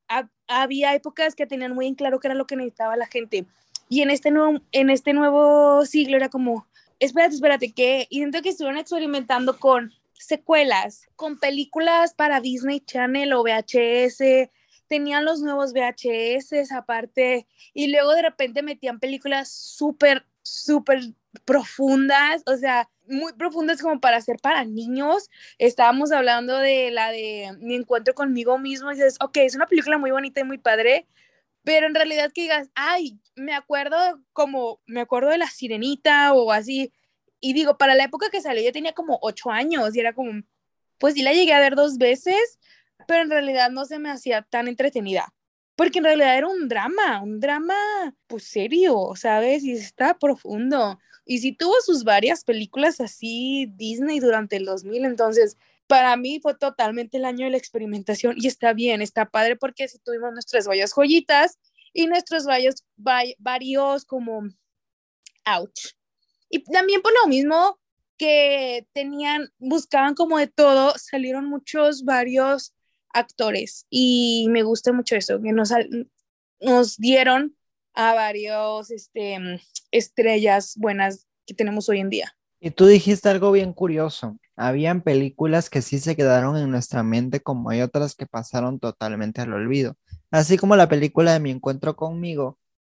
había 0.48 0.94
épocas 0.94 1.34
que 1.34 1.46
tenían 1.46 1.74
muy 1.74 1.86
en 1.86 1.94
claro 1.94 2.18
qué 2.18 2.28
era 2.28 2.34
lo 2.34 2.46
que 2.46 2.56
necesitaba 2.56 2.96
la 2.96 3.06
gente. 3.06 3.46
Y 3.88 4.02
en 4.02 4.10
este 4.10 4.30
nuevo, 4.30 4.60
en 4.72 4.90
este 4.90 5.12
nuevo 5.12 5.84
siglo 5.86 6.16
era 6.16 6.28
como, 6.28 6.66
espérate, 6.98 7.34
espérate, 7.36 7.72
que 7.72 8.06
y 8.10 8.18
siento 8.18 8.42
que 8.42 8.48
estuvieron 8.48 8.78
experimentando 8.78 9.58
con 9.58 9.92
secuelas, 10.14 11.08
con 11.14 11.38
películas 11.38 12.14
para 12.14 12.40
Disney 12.40 12.80
Channel 12.80 13.32
o 13.34 13.42
VHS, 13.42 14.50
tenían 14.88 15.24
los 15.24 15.40
nuevos 15.40 15.72
VHS 15.72 16.72
aparte, 16.72 17.46
y 17.74 17.88
luego 17.88 18.12
de 18.12 18.22
repente 18.22 18.62
metían 18.62 19.00
películas 19.00 19.50
súper, 19.50 20.26
súper 20.42 21.00
profundas, 21.44 22.42
o 22.46 22.56
sea, 22.56 22.88
muy 23.08 23.32
profundas 23.34 23.80
como 23.80 24.00
para 24.00 24.20
ser 24.20 24.38
para 24.40 24.64
niños. 24.64 25.30
Estábamos 25.58 26.12
hablando 26.12 26.58
de 26.58 26.90
la 26.90 27.10
de 27.10 27.56
mi 27.60 27.74
encuentro 27.74 28.14
conmigo 28.14 28.58
mismo 28.58 28.90
y 28.90 28.94
dices, 28.94 29.16
ok, 29.20 29.36
es 29.38 29.54
una 29.54 29.66
película 29.66 29.98
muy 29.98 30.10
bonita 30.10 30.40
y 30.40 30.44
muy 30.44 30.58
padre, 30.58 31.06
pero 31.62 31.86
en 31.86 31.94
realidad 31.94 32.32
que 32.32 32.42
digas, 32.42 32.70
ay, 32.74 33.18
me 33.34 33.54
acuerdo 33.54 33.96
como, 34.32 34.80
me 34.86 35.00
acuerdo 35.00 35.30
de 35.30 35.38
la 35.38 35.48
sirenita 35.48 36.32
o 36.32 36.52
así, 36.52 36.92
y 37.40 37.52
digo, 37.52 37.76
para 37.76 37.94
la 37.94 38.04
época 38.04 38.30
que 38.30 38.40
salió 38.40 38.62
yo 38.62 38.72
tenía 38.72 38.92
como 38.92 39.18
ocho 39.22 39.50
años 39.50 39.94
y 39.94 40.00
era 40.00 40.14
como, 40.14 40.42
pues 40.98 41.14
sí 41.14 41.22
la 41.22 41.32
llegué 41.32 41.52
a 41.52 41.60
ver 41.60 41.74
dos 41.74 41.98
veces, 41.98 42.58
pero 43.06 43.22
en 43.22 43.30
realidad 43.30 43.70
no 43.70 43.84
se 43.84 43.98
me 43.98 44.10
hacía 44.10 44.42
tan 44.42 44.68
entretenida. 44.68 45.32
Porque 45.76 45.98
en 45.98 46.04
realidad 46.04 46.38
era 46.38 46.48
un 46.48 46.68
drama, 46.68 47.22
un 47.22 47.38
drama 47.38 47.74
pues 48.26 48.44
serio, 48.44 49.12
¿sabes? 49.14 49.62
Y 49.64 49.72
está 49.72 50.18
profundo. 50.18 50.98
Y 51.26 51.38
si 51.38 51.52
tuvo 51.52 51.74
sus 51.84 52.04
varias 52.04 52.44
películas 52.44 53.00
así 53.00 53.70
Disney 53.74 54.20
durante 54.20 54.56
el 54.56 54.64
2000, 54.64 55.04
entonces 55.04 55.58
para 55.86 56.16
mí 56.16 56.40
fue 56.40 56.54
totalmente 56.54 57.18
el 57.18 57.24
año 57.24 57.44
de 57.44 57.50
la 57.50 57.58
experimentación 57.58 58.34
y 58.36 58.46
está 58.46 58.72
bien, 58.72 59.02
está 59.02 59.26
padre 59.26 59.56
porque 59.56 59.88
si 59.88 59.98
tuvimos 59.98 60.32
nuestras 60.32 60.66
vallas 60.66 60.92
joyitas 60.92 61.58
y 61.92 62.06
nuestros 62.06 62.44
varios, 62.44 62.84
varios 62.96 64.04
como 64.04 64.42
ouch. 65.44 65.94
Y 66.48 66.62
también 66.64 67.02
por 67.02 67.12
lo 67.22 67.28
mismo 67.28 67.78
que 68.18 68.86
tenían, 68.92 69.52
buscaban 69.58 70.14
como 70.14 70.38
de 70.38 70.46
todo, 70.46 70.94
salieron 70.96 71.46
muchos, 71.46 72.04
varios 72.04 72.72
actores 73.16 73.86
y 73.90 74.46
me 74.50 74.62
gusta 74.62 74.92
mucho 74.92 75.16
eso, 75.16 75.40
que 75.40 75.52
nos, 75.52 75.72
nos 76.60 76.96
dieron 76.96 77.56
a 77.94 78.14
varios 78.14 78.90
este, 78.90 79.60
estrellas 79.90 80.74
buenas 80.76 81.26
que 81.46 81.54
tenemos 81.54 81.88
hoy 81.88 82.00
en 82.00 82.10
día. 82.10 82.36
Y 82.60 82.70
tú 82.70 82.86
dijiste 82.86 83.28
algo 83.28 83.52
bien 83.52 83.72
curioso. 83.72 84.38
Habían 84.56 85.02
películas 85.02 85.70
que 85.70 85.82
sí 85.82 85.98
se 85.98 86.16
quedaron 86.16 86.56
en 86.56 86.70
nuestra 86.70 87.02
mente, 87.02 87.40
como 87.40 87.70
hay 87.70 87.82
otras 87.82 88.14
que 88.14 88.26
pasaron 88.26 88.80
totalmente 88.80 89.40
al 89.40 89.52
olvido. 89.52 89.96
Así 90.30 90.56
como 90.56 90.76
la 90.76 90.88
película 90.88 91.32
de 91.32 91.40
Mi 91.40 91.50
Encuentro 91.50 91.96
conmigo, 91.96 92.58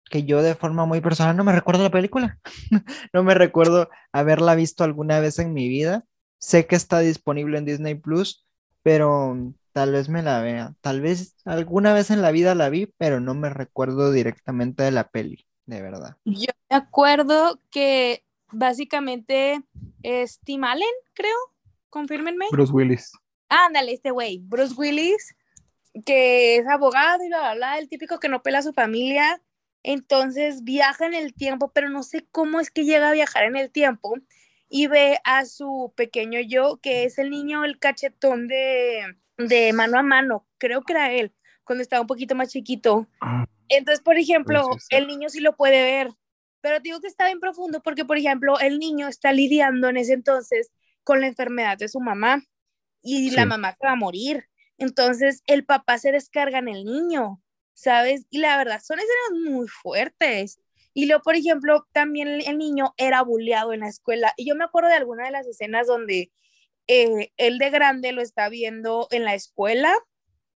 que 0.09 0.23
yo 0.23 0.41
de 0.41 0.55
forma 0.55 0.85
muy 0.85 1.01
personal 1.01 1.35
no 1.35 1.43
me 1.43 1.51
recuerdo 1.53 1.83
la 1.83 1.91
película. 1.91 2.39
no 3.13 3.23
me 3.23 3.33
recuerdo 3.33 3.89
haberla 4.11 4.55
visto 4.55 4.83
alguna 4.83 5.19
vez 5.19 5.39
en 5.39 5.53
mi 5.53 5.67
vida. 5.67 6.05
Sé 6.39 6.67
que 6.67 6.75
está 6.75 6.99
disponible 6.99 7.57
en 7.57 7.65
Disney 7.65 7.95
Plus, 7.95 8.45
pero 8.83 9.53
Tal 9.77 9.91
vez 9.91 10.09
me 10.09 10.23
la 10.23 10.41
vea. 10.41 10.73
Tal 10.81 11.01
vez 11.01 11.35
alguna 11.45 11.93
vez 11.93 12.09
en 12.09 12.23
la 12.23 12.31
vida 12.31 12.55
la 12.55 12.67
vi, 12.69 12.87
pero 12.97 13.19
no 13.19 13.35
me 13.35 13.51
recuerdo 13.51 14.11
directamente 14.11 14.81
de 14.81 14.89
la 14.89 15.09
peli, 15.09 15.45
de 15.67 15.83
verdad. 15.83 16.17
Yo 16.25 16.47
me 16.67 16.77
acuerdo 16.77 17.61
que 17.69 18.25
básicamente 18.51 19.61
es 20.01 20.39
Tim 20.39 20.63
Allen, 20.63 20.89
creo. 21.13 21.37
Confírmenme. 21.91 22.47
Bruce 22.51 22.73
Willis. 22.73 23.11
Ándale, 23.49 23.93
este 23.93 24.09
güey, 24.09 24.39
Bruce 24.39 24.73
Willis, 24.75 25.35
que 26.07 26.55
es 26.55 26.67
abogado 26.67 27.23
y 27.23 27.27
bla, 27.27 27.41
bla, 27.41 27.53
bla, 27.53 27.77
el 27.77 27.87
típico 27.87 28.19
que 28.19 28.29
no 28.29 28.41
pela 28.41 28.57
a 28.57 28.63
su 28.63 28.73
familia. 28.73 29.43
Entonces 29.83 30.63
viaja 30.63 31.05
en 31.05 31.13
el 31.13 31.35
tiempo, 31.35 31.71
pero 31.71 31.91
no 31.91 32.01
sé 32.01 32.25
cómo 32.31 32.59
es 32.59 32.71
que 32.71 32.83
llega 32.83 33.09
a 33.09 33.13
viajar 33.13 33.43
en 33.43 33.57
el 33.57 33.69
tiempo 33.69 34.15
y 34.69 34.87
ve 34.87 35.19
a 35.23 35.45
su 35.45 35.93
pequeño 35.95 36.39
yo, 36.39 36.77
que 36.81 37.03
es 37.03 37.19
el 37.19 37.29
niño, 37.29 37.63
el 37.63 37.77
cachetón 37.77 38.47
de, 38.47 39.03
de 39.37 39.73
mano 39.73 39.99
a 39.99 40.03
mano, 40.03 40.47
creo 40.57 40.81
que 40.83 40.93
era 40.93 41.11
él, 41.11 41.33
cuando 41.63 41.81
estaba 41.81 42.01
un 42.01 42.07
poquito 42.07 42.35
más 42.35 42.49
chiquito. 42.49 43.07
Ah. 43.21 43.45
Entonces, 43.69 44.03
por 44.03 44.17
ejemplo, 44.17 44.69
el 44.89 45.07
niño 45.07 45.29
sí 45.29 45.39
lo 45.39 45.55
puede 45.55 45.83
ver, 45.83 46.09
pero 46.61 46.79
digo 46.79 46.99
que 46.99 47.07
está 47.07 47.25
bien 47.25 47.39
profundo 47.39 47.81
porque, 47.81 48.05
por 48.05 48.17
ejemplo, 48.17 48.59
el 48.59 48.79
niño 48.79 49.07
está 49.07 49.31
lidiando 49.31 49.89
en 49.89 49.97
ese 49.97 50.13
entonces 50.13 50.71
con 51.03 51.21
la 51.21 51.27
enfermedad 51.27 51.77
de 51.77 51.87
su 51.87 51.99
mamá 51.99 52.43
y 53.01 53.31
la 53.31 53.45
mamá 53.45 53.75
se 53.79 53.85
va 53.85 53.93
a 53.93 53.95
morir. 53.95 54.49
Entonces 54.77 55.41
el 55.47 55.65
papá 55.65 55.97
se 55.97 56.11
descarga 56.11 56.59
en 56.59 56.67
el 56.67 56.85
niño, 56.85 57.41
¿sabes? 57.73 58.25
Y 58.29 58.39
la 58.39 58.57
verdad, 58.57 58.81
son 58.83 58.99
escenas 58.99 59.51
muy 59.51 59.67
fuertes. 59.67 60.59
Y 60.93 61.05
luego, 61.05 61.21
por 61.21 61.35
ejemplo, 61.35 61.87
también 61.91 62.27
el 62.27 62.57
niño 62.57 62.93
era 62.97 63.21
bulleado 63.21 63.73
en 63.73 63.81
la 63.81 63.87
escuela. 63.87 64.33
Y 64.35 64.47
yo 64.47 64.55
me 64.55 64.63
acuerdo 64.63 64.89
de 64.89 64.95
alguna 64.95 65.25
de 65.25 65.31
las 65.31 65.47
escenas 65.47 65.87
donde 65.87 66.31
eh, 66.87 67.31
él 67.37 67.57
de 67.59 67.69
grande 67.69 68.11
lo 68.11 68.21
está 68.21 68.49
viendo 68.49 69.07
en 69.11 69.25
la 69.25 69.33
escuela, 69.33 69.93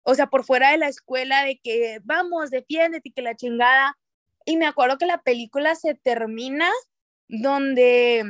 o 0.03 0.15
sea, 0.15 0.29
por 0.29 0.45
fuera 0.45 0.71
de 0.71 0.79
la 0.79 0.89
escuela, 0.89 1.45
de 1.45 1.59
que 1.59 2.01
vamos, 2.05 2.51
defiéndete 2.51 3.11
que 3.11 3.23
la 3.23 3.37
chingada. 3.37 3.99
Y 4.47 4.57
me 4.57 4.67
acuerdo 4.67 4.97
que 4.97 5.05
la 5.05 5.23
película 5.23 5.75
se 5.75 5.95
termina 5.95 6.71
donde 7.29 8.25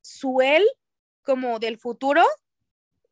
Suel, 0.00 0.62
como 1.22 1.58
del 1.58 1.78
futuro, 1.78 2.22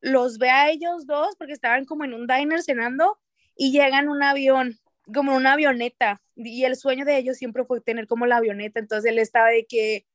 los 0.00 0.38
ve 0.38 0.50
a 0.50 0.70
ellos 0.70 1.06
dos 1.06 1.34
porque 1.36 1.52
estaban 1.52 1.84
como 1.84 2.04
en 2.04 2.14
un 2.14 2.26
diner 2.26 2.62
cenando 2.62 3.18
y 3.56 3.72
llegan 3.72 4.08
un 4.08 4.22
avión, 4.22 4.78
como 5.12 5.34
una 5.34 5.54
avioneta. 5.54 6.22
Y 6.36 6.64
el 6.64 6.76
sueño 6.76 7.04
de 7.04 7.18
ellos 7.18 7.36
siempre 7.36 7.64
fue 7.64 7.80
tener 7.80 8.06
como 8.06 8.26
la 8.26 8.36
avioneta. 8.36 8.80
Entonces 8.80 9.10
él 9.10 9.18
estaba 9.18 9.48
de 9.48 9.66
que, 9.66 10.06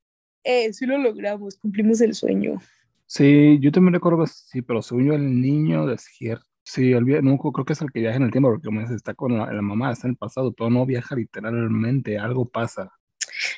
eh, 0.43 0.71
sí 0.73 0.85
lo 0.85 0.97
logramos, 0.97 1.57
cumplimos 1.57 2.01
el 2.01 2.15
sueño. 2.15 2.61
Sí, 3.15 3.59
yo 3.61 3.71
también 3.71 3.93
recuerdo, 3.93 4.25
sí, 4.27 4.61
pero 4.61 4.81
según 4.81 5.05
yo, 5.05 5.13
el 5.13 5.39
niño 5.39 5.85
despierta. 5.85 6.43
Sí, 6.65 6.91
el 6.91 7.05
no, 7.23 7.37
creo 7.37 7.63
que 7.63 7.71
es 7.71 7.81
el 7.81 7.89
que 7.89 8.01
viaja 8.01 8.17
en 8.17 8.23
el 8.23 8.31
tiempo, 8.31 8.49
porque 8.49 8.65
como 8.65 8.81
dices, 8.81 8.97
está 8.97 9.13
con 9.13 9.37
la, 9.37 9.61
mamá, 9.61 9.93
está 9.93 10.07
en 10.07 10.11
el 10.11 10.17
pasado, 10.17 10.51
pero 10.51 10.69
no 10.69 10.85
viaja 10.85 11.15
literalmente, 11.15 12.17
algo 12.17 12.43
pasa. 12.43 12.91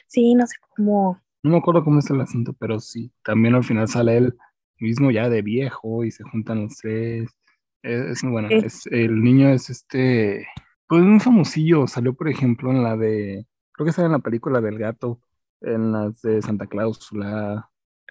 Sí, 0.05 0.35
no 0.35 0.45
sé 0.45 0.57
cómo. 0.75 1.19
No 1.41 1.49
me 1.49 1.57
acuerdo 1.57 1.83
cómo 1.83 1.97
es 1.97 2.09
el 2.11 2.21
asunto, 2.21 2.53
pero 2.59 2.79
sí, 2.79 3.11
también 3.23 3.55
al 3.55 3.63
final 3.63 3.87
sale 3.87 4.17
él 4.17 4.37
mismo 4.77 5.09
ya 5.09 5.27
de 5.27 5.41
viejo 5.41 6.03
y 6.03 6.11
se 6.11 6.23
juntan 6.23 6.61
los 6.61 6.77
tres. 6.77 7.27
Es, 7.81 8.21
bueno, 8.21 8.49
es, 8.51 8.85
el 8.91 9.23
niño 9.23 9.49
es 9.49 9.71
este, 9.71 10.45
pues 10.85 11.01
un 11.01 11.19
famosillo, 11.19 11.87
salió 11.87 12.13
por 12.13 12.29
ejemplo 12.29 12.69
en 12.69 12.83
la 12.83 12.95
de, 12.95 13.47
creo 13.71 13.87
que 13.87 13.91
sale 13.91 14.05
en 14.05 14.11
la 14.11 14.19
película 14.19 14.61
del 14.61 14.77
gato, 14.77 15.19
en 15.61 15.93
las 15.93 16.21
de 16.21 16.43
Santa 16.43 16.67
Claus, 16.67 17.09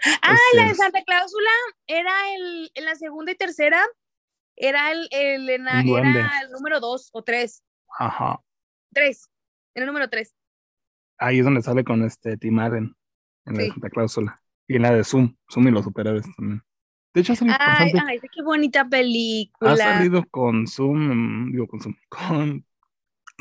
la 0.04 0.18
Ah, 0.22 0.36
la 0.54 0.68
de 0.68 0.74
Santa 0.74 1.02
Cláusula 1.04 1.50
era 1.86 2.12
el, 2.34 2.70
en 2.74 2.84
la 2.84 2.94
segunda 2.94 3.32
y 3.32 3.36
tercera, 3.36 3.82
era 4.56 4.92
el, 4.92 5.08
el, 5.10 5.48
era 5.48 5.80
el 5.80 6.50
número 6.50 6.80
dos 6.80 7.10
o 7.12 7.22
tres. 7.22 7.62
Ajá. 7.98 8.40
Tres, 8.92 9.28
era 9.74 9.84
el 9.84 9.86
número 9.86 10.08
tres. 10.08 10.34
Ahí 11.18 11.38
es 11.38 11.44
donde 11.44 11.62
sale 11.62 11.84
con 11.84 12.02
este 12.04 12.36
Tim 12.36 12.58
Allen, 12.58 12.94
en 13.46 13.54
la 13.54 13.62
de 13.62 13.70
Santa 13.70 13.90
Cláusula. 13.90 14.42
Y 14.68 14.76
en 14.76 14.82
la 14.82 14.92
de 14.92 15.04
Zoom, 15.04 15.34
Zoom 15.50 15.68
y 15.68 15.70
los 15.70 15.84
superhéroes 15.84 16.26
también. 16.36 16.62
De 17.14 17.20
hecho, 17.20 17.32
ha 17.32 17.36
salido 17.36 17.56
ay, 17.58 17.92
ay, 18.06 18.20
qué 18.20 18.42
bonita 18.42 18.86
película. 18.86 19.72
Ha 19.72 19.76
salido 19.76 20.24
con 20.28 20.66
Zoom, 20.66 21.52
digo 21.52 21.66
con 21.66 21.80
Zoom, 21.80 21.94
con 22.08 22.66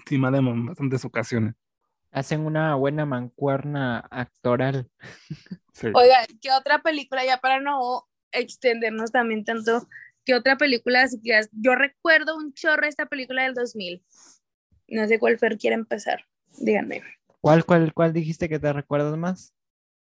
Tim 0.06 0.24
Allen 0.24 0.48
en 0.48 0.66
bastantes 0.68 1.04
ocasiones 1.04 1.56
hacen 2.16 2.46
una 2.46 2.76
buena 2.76 3.06
mancuerna 3.06 4.00
actoral. 4.10 4.90
Oiga, 5.94 6.26
¿qué 6.42 6.50
otra 6.58 6.80
película, 6.80 7.26
ya 7.26 7.38
para 7.40 7.60
no 7.60 8.08
extendernos 8.32 9.12
también 9.12 9.44
tanto, 9.44 9.86
qué 10.24 10.34
otra 10.34 10.58
película, 10.58 11.06
si 11.10 11.20
quieras, 11.20 11.50
yo 11.52 11.76
recuerdo 11.76 12.38
un 12.38 12.54
chorro 12.54 12.88
esta 12.88 13.08
película 13.08 13.44
del 13.44 13.54
2000. 13.54 14.02
No 14.88 15.08
sé 15.08 15.20
cuál 15.20 15.38
Fer 15.38 15.58
quiere 15.58 15.76
empezar, 15.76 16.26
díganme. 16.58 17.04
¿Cuál, 17.42 17.66
cuál, 17.66 17.94
cuál 17.94 18.14
dijiste 18.14 18.48
que 18.48 18.60
te 18.60 18.72
recuerdas 18.72 19.18
más? 19.18 19.54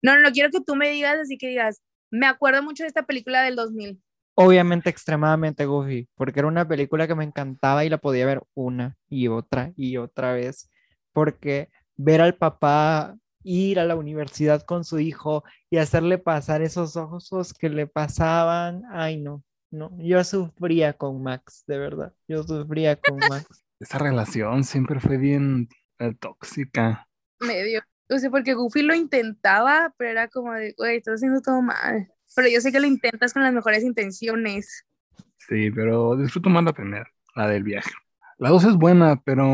No, 0.02 0.16
no, 0.16 0.22
no, 0.22 0.32
quiero 0.32 0.50
que 0.50 0.62
tú 0.66 0.76
me 0.76 0.90
digas, 0.90 1.20
así 1.20 1.38
que 1.38 1.50
digas, 1.50 1.84
me 2.10 2.26
acuerdo 2.26 2.64
mucho 2.64 2.84
de 2.84 2.88
esta 2.88 3.04
película 3.04 3.44
del 3.44 3.56
2000. 3.56 4.02
Obviamente 4.34 4.90
extremadamente 4.90 5.66
goofy, 5.68 6.10
porque 6.16 6.40
era 6.40 6.48
una 6.48 6.68
película 6.68 7.08
que 7.08 7.14
me 7.14 7.26
encantaba 7.26 7.86
y 7.86 7.90
la 7.90 8.00
podía 8.00 8.26
ver 8.26 8.42
una 8.56 8.98
y 9.10 9.28
otra 9.28 9.74
y 9.76 9.98
otra 9.98 10.34
vez, 10.34 10.72
porque 11.14 11.70
ver 12.00 12.22
al 12.22 12.36
papá 12.36 13.18
ir 13.44 13.80
a 13.80 13.86
la 13.86 13.96
universidad 13.96 14.64
con 14.64 14.86
su 14.86 15.00
hijo 15.00 15.44
y 15.70 15.78
hacerle 15.78 16.18
pasar 16.18 16.62
esos 16.62 16.96
ojos 16.96 17.54
que 17.54 17.70
le 17.70 17.88
pasaban, 17.88 18.84
ay 18.92 19.18
no, 19.18 19.44
no, 19.70 19.92
yo 20.00 20.24
sufría 20.24 20.94
con 20.94 21.22
Max, 21.22 21.64
de 21.68 21.78
verdad, 21.78 22.14
yo 22.28 22.44
sufría 22.44 22.96
con 22.96 23.18
Max. 23.30 23.66
Esa 23.80 23.98
relación 23.98 24.64
siempre 24.64 25.00
fue 25.00 25.18
bien 25.18 25.68
eh, 26.00 26.14
tóxica. 26.20 27.08
Medio, 27.42 27.82
o 28.10 28.18
sea, 28.18 28.30
porque 28.30 28.54
Goofy 28.54 28.82
lo 28.82 28.96
intentaba, 28.96 29.94
pero 29.98 30.12
era 30.12 30.28
como 30.30 30.54
de, 30.54 30.74
güey, 30.78 30.98
estás 30.98 31.16
haciendo 31.16 31.42
todo 31.42 31.62
mal. 31.62 32.10
Pero 32.36 32.48
yo 32.48 32.62
sé 32.62 32.72
que 32.72 32.80
lo 32.80 32.88
intentas 32.88 33.34
con 33.34 33.44
las 33.44 33.54
mejores 33.54 33.84
intenciones. 33.84 34.86
Sí, 35.38 35.72
pero 35.72 36.16
disfruto 36.16 36.50
más 36.50 36.64
la 36.64 36.74
primera, 36.74 37.10
la 37.36 37.48
del 37.48 37.64
viaje. 37.64 37.92
La 38.38 38.50
dos 38.50 38.64
es 38.64 38.76
buena, 38.76 39.22
pero 39.22 39.46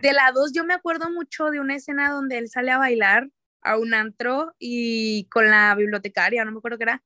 de 0.00 0.12
la 0.12 0.32
2 0.32 0.52
yo 0.54 0.64
me 0.64 0.74
acuerdo 0.74 1.10
mucho 1.10 1.50
de 1.50 1.60
una 1.60 1.76
escena 1.76 2.10
donde 2.10 2.38
él 2.38 2.48
sale 2.48 2.70
a 2.70 2.78
bailar 2.78 3.28
a 3.62 3.78
un 3.78 3.94
antro 3.94 4.54
y 4.58 5.26
con 5.30 5.50
la 5.50 5.74
bibliotecaria, 5.74 6.44
no 6.44 6.52
me 6.52 6.58
acuerdo 6.58 6.78
qué 6.78 6.84
era, 6.84 7.02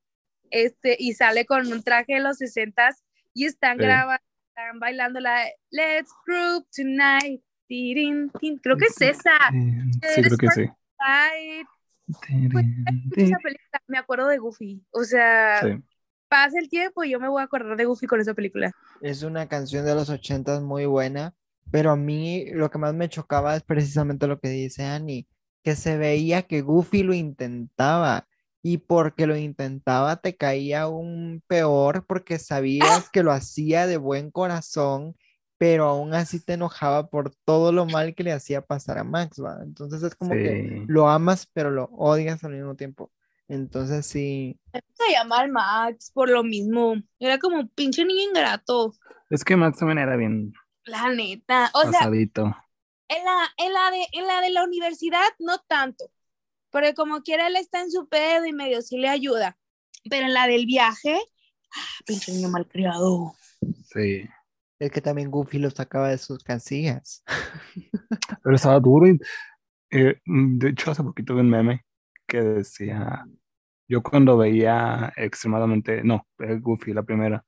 este, 0.51 0.97
y 0.99 1.15
sale 1.15 1.47
con 1.47 1.73
un 1.73 1.83
traje 1.83 2.15
de 2.15 2.21
los 2.21 2.39
60 2.39 2.91
y 3.33 3.47
están 3.47 3.79
grabando, 3.79 4.23
están 4.49 4.79
bailando 4.79 5.21
la 5.21 5.45
Let's 5.71 6.11
Group 6.27 6.67
Tonight. 6.75 7.43
Creo 8.63 8.77
que 8.77 8.87
es 8.87 9.01
esa. 9.01 9.31
Sí, 9.53 10.23
creo 10.23 10.37
que 10.37 10.49
sí. 10.49 10.63
Esa 13.17 13.39
película, 13.39 13.83
me 13.87 13.99
acuerdo 13.99 14.27
de 14.27 14.39
Goofy. 14.39 14.85
O 14.91 15.05
sea, 15.05 15.61
pasa 16.29 16.59
el 16.59 16.69
tiempo 16.69 17.05
y 17.05 17.11
yo 17.11 17.21
me 17.21 17.29
voy 17.29 17.41
a 17.41 17.45
acordar 17.45 17.77
de 17.77 17.85
Goofy 17.85 18.09
con 18.09 18.21
esa 18.21 18.35
película. 18.35 18.73
Es 19.01 19.23
una 19.23 19.49
canción 19.49 19.87
de 19.87 19.95
los 19.95 20.11
80 20.11 20.59
muy 20.61 20.87
buena 20.87 21.33
pero 21.71 21.91
a 21.91 21.97
mí 21.97 22.47
lo 22.53 22.71
que 22.71 22.79
más 22.79 22.95
me 22.95 23.09
chocaba 23.09 23.57
es 23.57 23.63
precisamente 23.63 24.27
lo 24.27 24.41
que 24.41 24.49
dice 24.49 24.85
Annie, 24.85 25.29
que 25.63 25.77
se 25.77 25.97
veía 25.97 26.43
que 26.43 26.63
Goofy 26.63 27.03
lo 27.03 27.15
intentaba 27.15 28.27
y 28.63 28.79
porque 28.79 29.27
lo 29.27 29.37
intentaba 29.37 30.17
te 30.17 30.37
caía 30.37 30.89
un 30.89 31.43
peor 31.47 32.05
porque 32.07 32.39
sabías 32.39 33.09
que 33.11 33.23
lo 33.23 33.33
hacía 33.33 33.87
de 33.87 33.97
buen 33.97 34.31
corazón, 34.31 35.17
pero 35.59 35.87
aún 35.87 36.15
así 36.15 36.41
te 36.41 36.55
enojaba 36.55 37.09
por 37.09 37.35
todo 37.45 37.73
lo 37.73 37.87
mal 37.87 38.15
que 38.15 38.25
le 38.25 38.33
hacía 38.33 38.63
pasar 38.63 38.99
a 38.99 39.05
Max, 39.05 39.41
¿va? 39.43 39.59
Entonces 39.63 40.03
es 40.03 40.15
como 40.15 40.33
que 40.33 40.85
lo 40.89 41.09
amas, 41.09 41.47
pero 41.53 41.71
lo 41.71 41.85
odias 41.93 42.43
al 42.45 42.53
mismo 42.53 42.75
tiempo. 42.77 43.13
Entonces 43.49 44.07
sí. 44.07 44.59
Se 44.73 45.13
llama 45.13 45.41
al 45.41 45.51
Max 45.51 46.11
por 46.13 46.31
lo 46.31 46.43
mismo. 46.45 46.95
Era 47.19 47.39
como 47.39 47.61
un 47.61 47.69
pinche 47.69 48.05
niño 48.05 48.31
ingrato. 48.31 48.95
Es 49.29 49.45
que 49.45 49.57
Max 49.57 49.79
también 49.79 49.99
era 49.99 50.17
bien 50.17 50.53
la 50.91 51.09
neta. 51.11 51.71
O 51.75 51.83
sea, 51.91 52.07
en 52.07 53.25
la, 53.25 53.49
en, 53.57 53.73
la 53.73 53.91
de, 53.91 54.07
en 54.13 54.27
la 54.27 54.41
de 54.41 54.51
la 54.51 54.65
universidad 54.65 55.29
no 55.39 55.59
tanto, 55.59 56.05
porque 56.71 56.95
como 56.95 57.23
quiera 57.23 57.49
él 57.49 57.57
está 57.57 57.81
en 57.81 57.91
su 57.91 58.09
pedo 58.09 58.47
y 58.47 58.53
medio 58.53 58.83
sí 58.83 58.99
le 58.99 59.09
ayuda. 59.09 59.57
Pero 60.09 60.27
en 60.27 60.35
la 60.35 60.47
del 60.47 60.67
viaje, 60.67 61.19
ah, 61.75 62.05
pinche 62.07 62.33
niño 62.33 62.49
malcriado. 62.49 63.35
Sí. 63.93 64.29
Es 64.79 64.91
que 64.91 65.03
también 65.03 65.31
Goofy 65.31 65.59
lo 65.59 65.71
sacaba 65.71 66.09
de 66.09 66.19
sus 66.19 66.43
casillas. 66.43 67.23
Pero 68.43 68.57
estaba 68.57 68.81
duro. 68.81 69.07
Y, 69.09 69.21
eh, 69.91 70.19
de 70.25 70.69
hecho, 70.71 70.91
hace 70.91 71.03
poquito 71.03 71.35
vi 71.35 71.41
un 71.41 71.51
meme 71.51 71.85
que 72.27 72.41
decía, 72.41 73.27
yo 73.89 74.03
cuando 74.03 74.39
veía 74.39 75.13
extremadamente, 75.17 76.03
no, 76.03 76.27
Goofy 76.39 76.95
la 76.95 77.03
primera, 77.03 77.45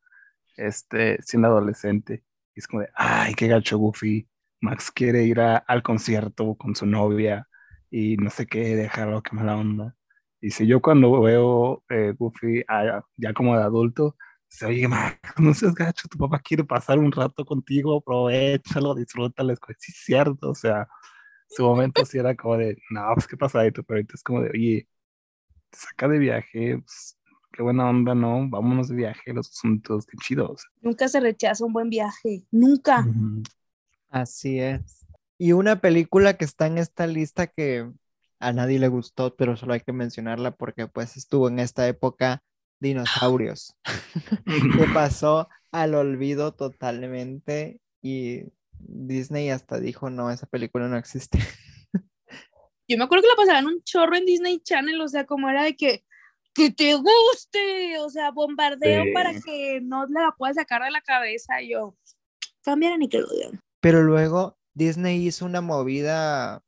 este, 0.56 1.22
siendo 1.22 1.48
adolescente, 1.48 2.24
y 2.54 2.60
es 2.60 2.66
como 2.66 2.82
de, 2.82 2.88
ay, 2.94 3.34
qué 3.34 3.48
gacho 3.48 3.78
Goofy. 3.78 4.28
Max 4.60 4.90
quiere 4.92 5.24
ir 5.24 5.40
al 5.40 5.82
concierto 5.82 6.54
con 6.56 6.76
su 6.76 6.86
novia 6.86 7.48
y 7.90 8.16
no 8.16 8.30
sé 8.30 8.46
qué, 8.46 8.76
dejarlo, 8.76 9.22
qué 9.22 9.34
mala 9.36 9.56
onda. 9.56 9.96
Y 10.40 10.50
si 10.50 10.66
yo 10.66 10.80
cuando 10.82 11.20
veo 11.22 11.84
eh, 11.88 12.14
Goofy 12.18 12.64
ah, 12.68 13.02
ya 13.16 13.32
como 13.34 13.56
de 13.56 13.62
adulto, 13.64 14.16
se 14.48 14.66
oye, 14.66 14.86
Max, 14.88 15.18
no 15.38 15.54
seas 15.54 15.74
gacho, 15.74 16.08
tu 16.08 16.18
papá 16.18 16.38
quiere 16.40 16.64
pasar 16.64 16.98
un 16.98 17.10
rato 17.12 17.44
contigo, 17.44 17.96
aprovechalo, 17.98 18.94
disfrútalo. 18.94 19.54
Sí, 19.78 19.92
es 19.92 20.04
cierto, 20.04 20.50
o 20.50 20.54
sea, 20.54 20.88
su 21.48 21.64
momento 21.64 22.04
sí 22.04 22.18
era 22.18 22.36
como 22.36 22.56
de, 22.58 22.76
no, 22.90 23.02
pues 23.14 23.26
qué 23.26 23.36
pasa 23.36 23.60
ahí, 23.60 23.70
pero 23.72 23.84
ahorita 23.90 24.14
es 24.14 24.22
como 24.22 24.42
de, 24.42 24.50
oye, 24.50 24.88
saca 25.72 26.08
de 26.08 26.18
viaje, 26.18 26.78
pues, 26.78 27.18
qué 27.52 27.62
buena 27.62 27.88
onda, 27.88 28.14
¿no? 28.14 28.48
Vámonos 28.48 28.88
de 28.88 28.96
viaje, 28.96 29.32
los 29.32 29.50
asuntos, 29.50 30.06
qué 30.06 30.16
chidos. 30.18 30.66
Nunca 30.80 31.08
se 31.08 31.20
rechaza 31.20 31.64
un 31.64 31.72
buen 31.72 31.90
viaje, 31.90 32.44
nunca. 32.50 33.06
Así 34.08 34.58
es. 34.58 35.06
Y 35.38 35.52
una 35.52 35.80
película 35.80 36.34
que 36.34 36.44
está 36.44 36.66
en 36.66 36.78
esta 36.78 37.06
lista 37.06 37.46
que 37.46 37.90
a 38.38 38.52
nadie 38.52 38.78
le 38.78 38.88
gustó, 38.88 39.36
pero 39.36 39.56
solo 39.56 39.74
hay 39.74 39.80
que 39.80 39.92
mencionarla 39.92 40.50
porque 40.52 40.88
pues 40.88 41.16
estuvo 41.16 41.48
en 41.48 41.58
esta 41.58 41.86
época 41.86 42.42
dinosaurios, 42.80 43.76
que 44.46 44.84
pasó 44.92 45.48
al 45.70 45.94
olvido 45.94 46.52
totalmente 46.52 47.80
y 48.02 48.42
Disney 48.78 49.50
hasta 49.50 49.78
dijo, 49.78 50.10
no, 50.10 50.30
esa 50.30 50.46
película 50.46 50.88
no 50.88 50.96
existe. 50.96 51.38
Yo 52.88 52.98
me 52.98 53.04
acuerdo 53.04 53.22
que 53.22 53.28
la 53.28 53.36
pasaban 53.36 53.66
un 53.66 53.82
chorro 53.84 54.16
en 54.16 54.26
Disney 54.26 54.58
Channel, 54.60 55.00
o 55.00 55.08
sea, 55.08 55.24
como 55.24 55.48
era 55.48 55.62
de 55.62 55.76
que 55.76 56.04
que 56.54 56.70
te 56.70 56.94
guste, 56.94 57.98
o 57.98 58.10
sea, 58.10 58.30
bombardeo 58.30 59.04
Sí. 59.04 59.12
para 59.12 59.32
que 59.40 59.80
no 59.82 60.06
la 60.06 60.34
puedas 60.36 60.56
sacar 60.56 60.82
de 60.82 60.90
la 60.90 61.00
cabeza. 61.00 61.62
Y 61.62 61.70
yo, 61.70 61.96
cambiar 62.62 62.92
a 62.92 62.98
Nickelodeon. 62.98 63.60
Pero 63.80 64.02
luego 64.02 64.58
Disney 64.74 65.26
hizo 65.26 65.44
una 65.44 65.60
movida 65.60 66.62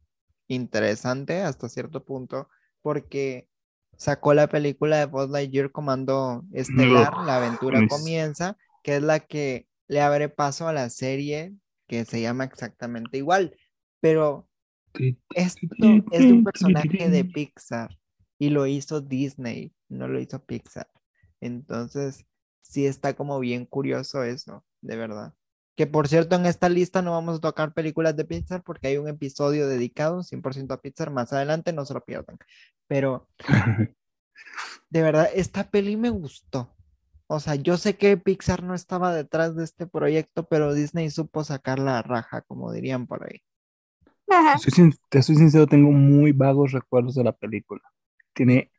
interesante 0.49 1.41
hasta 1.41 1.69
cierto 1.69 2.05
punto 2.05 2.49
porque 2.83 3.49
sacó 3.97 4.35
la 4.35 4.49
película 4.49 4.99
de 4.99 5.07
Buzz 5.07 5.31
Lightyear 5.31 5.71
Comando 5.71 6.45
Estelar, 6.53 7.13
La 7.25 7.37
aventura 7.37 7.81
comienza, 7.89 8.57
que 8.83 8.97
es 8.97 9.03
la 9.03 9.21
que 9.21 9.67
le 9.87 10.01
abre 10.01 10.29
paso 10.29 10.67
a 10.69 10.73
la 10.73 10.91
serie 10.91 11.55
que 11.87 12.05
se 12.05 12.21
llama 12.21 12.45
exactamente 12.45 13.19
igual. 13.19 13.57
Pero 14.01 14.49
esto 15.35 15.61
es 16.13 16.21
de 16.27 16.33
un 16.33 16.45
personaje 16.45 17.09
de 17.09 17.25
Pixar 17.25 17.91
y 18.39 18.51
lo 18.51 18.67
hizo 18.67 19.01
Disney, 19.01 19.75
no 19.89 20.09
lo 20.09 20.21
hizo 20.21 20.45
Pixar. 20.45 20.89
Entonces, 21.41 22.27
sí 22.63 22.87
está 22.87 23.15
como 23.15 23.39
bien 23.41 23.67
curioso 23.67 24.25
eso, 24.25 24.65
de 24.81 24.97
verdad. 24.97 25.35
Que 25.77 25.87
por 25.87 26.07
cierto, 26.09 26.37
en 26.37 26.47
esta 26.47 26.69
lista 26.69 27.03
no 27.03 27.13
vamos 27.13 27.39
a 27.39 27.41
tocar 27.41 27.75
películas 27.75 28.17
de 28.17 28.25
Pixar 28.25 28.63
porque 28.63 28.89
hay 28.89 28.97
un 28.99 29.09
episodio 29.09 29.67
dedicado 29.69 30.23
100% 30.23 30.75
a 30.75 30.81
Pixar 30.81 31.11
más 31.11 31.33
adelante, 31.33 31.73
no 31.73 31.85
se 31.85 31.95
lo 31.95 32.05
pierdan. 32.05 32.39
Pero 32.87 33.29
de 34.91 35.03
verdad, 35.03 35.29
esta 35.35 35.71
peli 35.71 35.97
me 35.97 36.11
gustó. 36.11 36.75
O 37.27 37.41
sea, 37.41 37.55
yo 37.55 37.77
sé 37.77 37.97
que 37.97 38.17
Pixar 38.17 38.63
no 38.63 38.75
estaba 38.75 39.15
detrás 39.15 39.57
de 39.57 39.65
este 39.65 39.87
proyecto, 39.87 40.47
pero 40.47 40.75
Disney 40.75 41.11
supo 41.11 41.43
sacar 41.43 41.79
la 41.79 42.03
raja, 42.03 42.43
como 42.43 42.71
dirían 42.71 43.07
por 43.07 43.25
ahí. 43.27 43.41
Ajá. 44.29 44.59
Soy 44.59 44.71
sin- 44.73 44.95
te 45.09 45.23
soy 45.23 45.37
sincero, 45.37 45.67
tengo 45.67 45.91
muy 45.91 46.33
vagos 46.33 46.73
recuerdos 46.73 47.15
de 47.15 47.25
la 47.25 47.33
película. 47.33 47.83
Tiene 48.35 48.71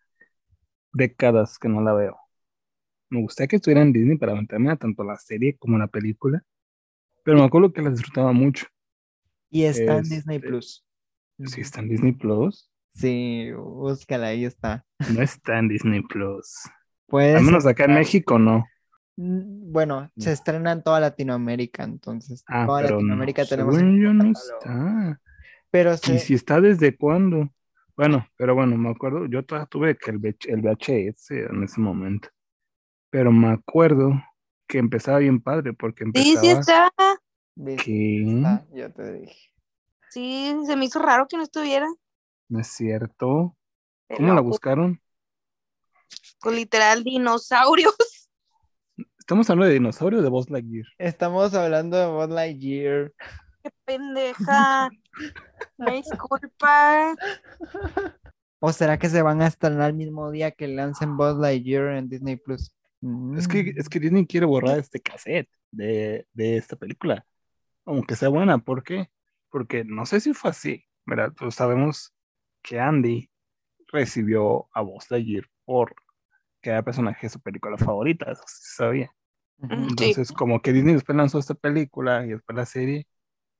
décadas 0.94 1.58
que 1.60 1.68
no 1.70 1.82
la 1.82 1.94
veo. 1.94 2.18
Me 3.10 3.22
gustaría 3.22 3.48
que 3.48 3.56
estuviera 3.58 3.82
en 3.82 3.94
Disney 3.94 4.18
para 4.18 4.32
aventarme 4.34 4.72
a 4.72 4.76
tanto 4.78 5.04
la 5.04 5.18
serie 5.18 5.58
como 5.58 5.78
la 5.78 5.88
película, 5.88 6.44
pero 7.24 7.38
me 7.38 7.46
acuerdo 7.46 7.72
que 7.74 7.82
la 7.82 7.90
disfrutaba 7.92 8.32
mucho. 8.34 8.68
Y 9.50 9.64
está 9.64 9.98
en 9.98 10.04
Disney 10.04 10.38
Este, 10.38 10.48
Plus. 10.48 10.86
Ujú. 11.38 11.62
está 11.62 11.82
en 11.82 11.90
Disney 11.90 12.12
Plus, 12.14 12.70
Sí, 12.92 13.52
búscala, 13.52 14.28
ahí 14.28 14.46
está. 14.46 14.86
no 15.14 15.22
está 15.22 15.60
en 15.60 15.68
Disney 15.68 16.02
Plus. 16.02 16.70
Puedes 17.08 17.38
Al 17.38 17.44
menos 17.44 17.66
acá 17.66 17.86
en 17.86 17.94
México 17.96 18.40
no. 18.40 18.66
Mm, 19.18 19.72
Bueno, 19.72 20.10
se 20.18 20.30
No. 20.30 20.34
estrena 20.34 20.72
en 20.72 20.82
toda 20.84 21.00
Latinoamérica, 21.00 21.84
entonces 21.84 22.44
Ah, 22.48 22.66
toda 22.66 22.82
pero 22.82 22.96
no. 22.96 22.98
Latinoamérica 22.98 23.46
tenemos 23.46 23.76
Según 23.76 24.02
yo 24.02 24.14
no 24.14 24.32
está. 24.32 25.22
Pero 25.72 25.94
¿Y 25.94 25.98
se- 25.98 26.20
si 26.20 26.34
está 26.34 26.62
desde 26.62 26.96
cuándo? 26.96 27.54
Bueno, 27.98 28.28
pero 28.38 28.56
bueno, 28.56 28.78
me 28.78 28.90
acuerdo, 28.90 29.26
yo 29.28 29.44
todavía 29.46 29.68
tuve 29.68 29.98
que 29.98 30.12
el, 30.12 30.18
VH 30.18 30.52
el 30.52 30.62
VHS 30.62 31.32
en 31.32 31.64
ese 31.64 31.80
momento, 31.80 32.30
pero 33.10 33.32
me 33.32 33.48
acuerdo 33.50 34.12
que 34.68 34.80
empezaba 34.80 35.20
bien 35.20 35.40
padre 35.42 35.74
porque 35.74 36.04
Sí, 36.14 36.36
sí 36.38 36.50
empezaba 36.50 36.60
está. 36.60 37.84
que 37.84 38.24
Está, 38.36 38.66
yo 38.74 38.92
te 38.92 39.14
dije. 39.14 39.52
Sí, 40.10 40.56
se 40.66 40.76
me 40.76 40.86
hizo 40.86 41.00
raro 41.00 41.28
que 41.28 41.38
no 41.38 41.44
estuviera. 41.44 41.88
no 42.50 42.60
es 42.60 42.68
cierto. 42.68 43.56
Qué 44.10 44.16
¿Cómo 44.18 44.30
la 44.30 44.36
loco. 44.36 44.50
buscaron? 44.50 45.02
Con 46.40 46.56
literal 46.56 47.04
dinosaurios. 47.04 47.96
Estamos 49.18 49.50
hablando 49.50 49.68
de 49.70 49.74
dinosaurio 49.74 50.20
o 50.20 50.22
de 50.22 50.30
Buzz 50.30 50.50
Lightyear. 50.50 50.86
Estamos 51.00 51.54
hablando 51.56 51.98
de 51.98 52.08
Buzz 52.08 52.30
Lightyear. 52.30 53.14
Qué 53.64 53.72
pendeja. 53.86 54.90
Me 55.78 55.96
disculpa. 55.96 57.16
¿O 58.60 58.72
será 58.72 58.98
que 58.98 59.10
se 59.10 59.22
van 59.22 59.42
a 59.42 59.48
estrenar 59.48 59.92
el 59.92 59.96
mismo 59.96 60.32
día 60.32 60.52
que 60.52 60.68
lancen 60.68 61.18
Buzz 61.18 61.38
Lightyear 61.38 61.98
en 61.98 62.10
Disney 62.10 62.38
Plus? 62.38 62.72
Es 63.38 63.48
que, 63.48 63.74
es 63.76 63.90
que 63.90 64.00
Disney 64.00 64.26
quiere 64.26 64.46
borrar 64.46 64.80
este 64.80 65.00
cassette 65.00 65.50
de, 65.72 66.28
de 66.34 66.58
esta 66.58 66.76
película, 66.76 67.26
aunque 67.86 68.16
sea 68.16 68.30
buena. 68.30 68.58
¿Por 68.58 68.84
qué? 68.84 69.10
Porque 69.50 69.84
no 69.84 70.06
sé 70.06 70.20
si 70.20 70.34
fue 70.34 70.52
así, 70.52 70.86
¿verdad? 71.06 71.34
Pues 71.38 71.56
sabemos 71.56 72.16
que 72.62 72.80
Andy 72.80 73.30
recibió 73.88 74.68
a 74.74 74.82
Buzz 74.82 75.12
Lightyear 75.12 75.46
por 75.66 75.96
que 76.66 76.72
era 76.72 76.82
personaje 76.82 77.28
de 77.28 77.30
su 77.30 77.40
película 77.40 77.78
favorita, 77.78 78.32
eso 78.32 78.42
sí 78.48 78.56
se 78.60 78.76
sabía. 78.78 79.12
Sí. 79.60 79.68
Entonces, 79.70 80.32
como 80.32 80.64
que 80.64 80.74
Disney 80.74 80.96
después 80.96 81.16
lanzó 81.16 81.38
esta 81.38 81.54
película 81.54 82.26
y 82.26 82.30
después 82.30 82.56
la 82.56 82.66
serie, 82.66 83.08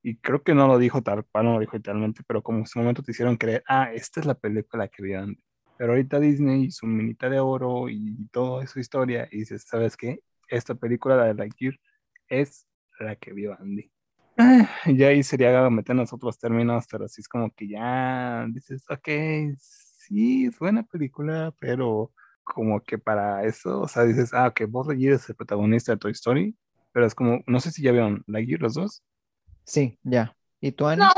y 0.06 0.18
creo 0.18 0.40
que 0.40 0.54
no 0.54 0.68
lo 0.68 0.78
dijo 0.78 1.02
tal 1.02 1.24
cual, 1.24 1.46
no 1.46 1.54
lo 1.54 1.58
dijo 1.58 1.76
literalmente, 1.76 2.22
pero 2.28 2.40
como 2.40 2.58
en 2.58 2.66
su 2.66 2.78
momento 2.78 3.02
te 3.02 3.10
hicieron 3.10 3.36
creer, 3.36 3.64
ah, 3.66 3.92
esta 3.92 4.20
es 4.20 4.26
la 4.26 4.36
película 4.36 4.86
que 4.86 5.02
vio 5.02 5.20
Andy. 5.20 5.42
Pero 5.76 5.92
ahorita 5.94 6.20
Disney 6.20 6.66
y 6.66 6.70
su 6.70 6.86
minita 6.86 7.28
de 7.28 7.40
oro 7.40 7.88
y 7.88 8.28
toda 8.30 8.64
su 8.68 8.78
historia, 8.78 9.26
y 9.32 9.38
dices, 9.38 9.64
¿sabes 9.66 9.96
qué? 9.96 10.20
Esta 10.46 10.76
película, 10.76 11.16
la 11.16 11.24
de 11.24 11.34
Lightyear, 11.34 11.74
es 12.28 12.68
la 13.00 13.16
que 13.16 13.32
vio 13.32 13.58
Andy. 13.58 13.90
Ah, 14.38 14.70
ya 14.86 15.08
ahí 15.08 15.24
sería 15.24 15.68
meternos 15.70 16.12
otros 16.12 16.38
términos, 16.38 16.86
pero 16.88 17.06
así 17.06 17.20
es 17.20 17.26
como 17.26 17.50
que 17.50 17.66
ya 17.66 18.46
dices, 18.50 18.84
ok, 18.88 19.08
sí, 19.58 20.46
es 20.46 20.56
buena 20.56 20.84
película, 20.84 21.52
pero 21.58 22.12
como 22.44 22.80
que 22.80 22.96
para 22.96 23.44
eso, 23.44 23.80
o 23.80 23.88
sea, 23.88 24.04
dices, 24.04 24.32
ah, 24.34 24.52
que 24.54 24.66
Buzz 24.66 24.86
Lightyear 24.86 25.14
es 25.14 25.28
el 25.28 25.34
protagonista 25.34 25.90
de 25.90 25.98
Toy 25.98 26.12
Story, 26.12 26.56
pero 26.92 27.06
es 27.06 27.14
como, 27.16 27.42
no 27.48 27.58
sé 27.58 27.72
si 27.72 27.82
ya 27.82 27.90
vieron 27.90 28.22
Lightyear 28.28 28.60
los 28.60 28.74
dos. 28.74 29.02
Sí, 29.66 29.98
ya. 30.02 30.34
¿Y 30.60 30.72
tú, 30.72 30.86
Ani? 30.86 31.02
No. 31.02 31.10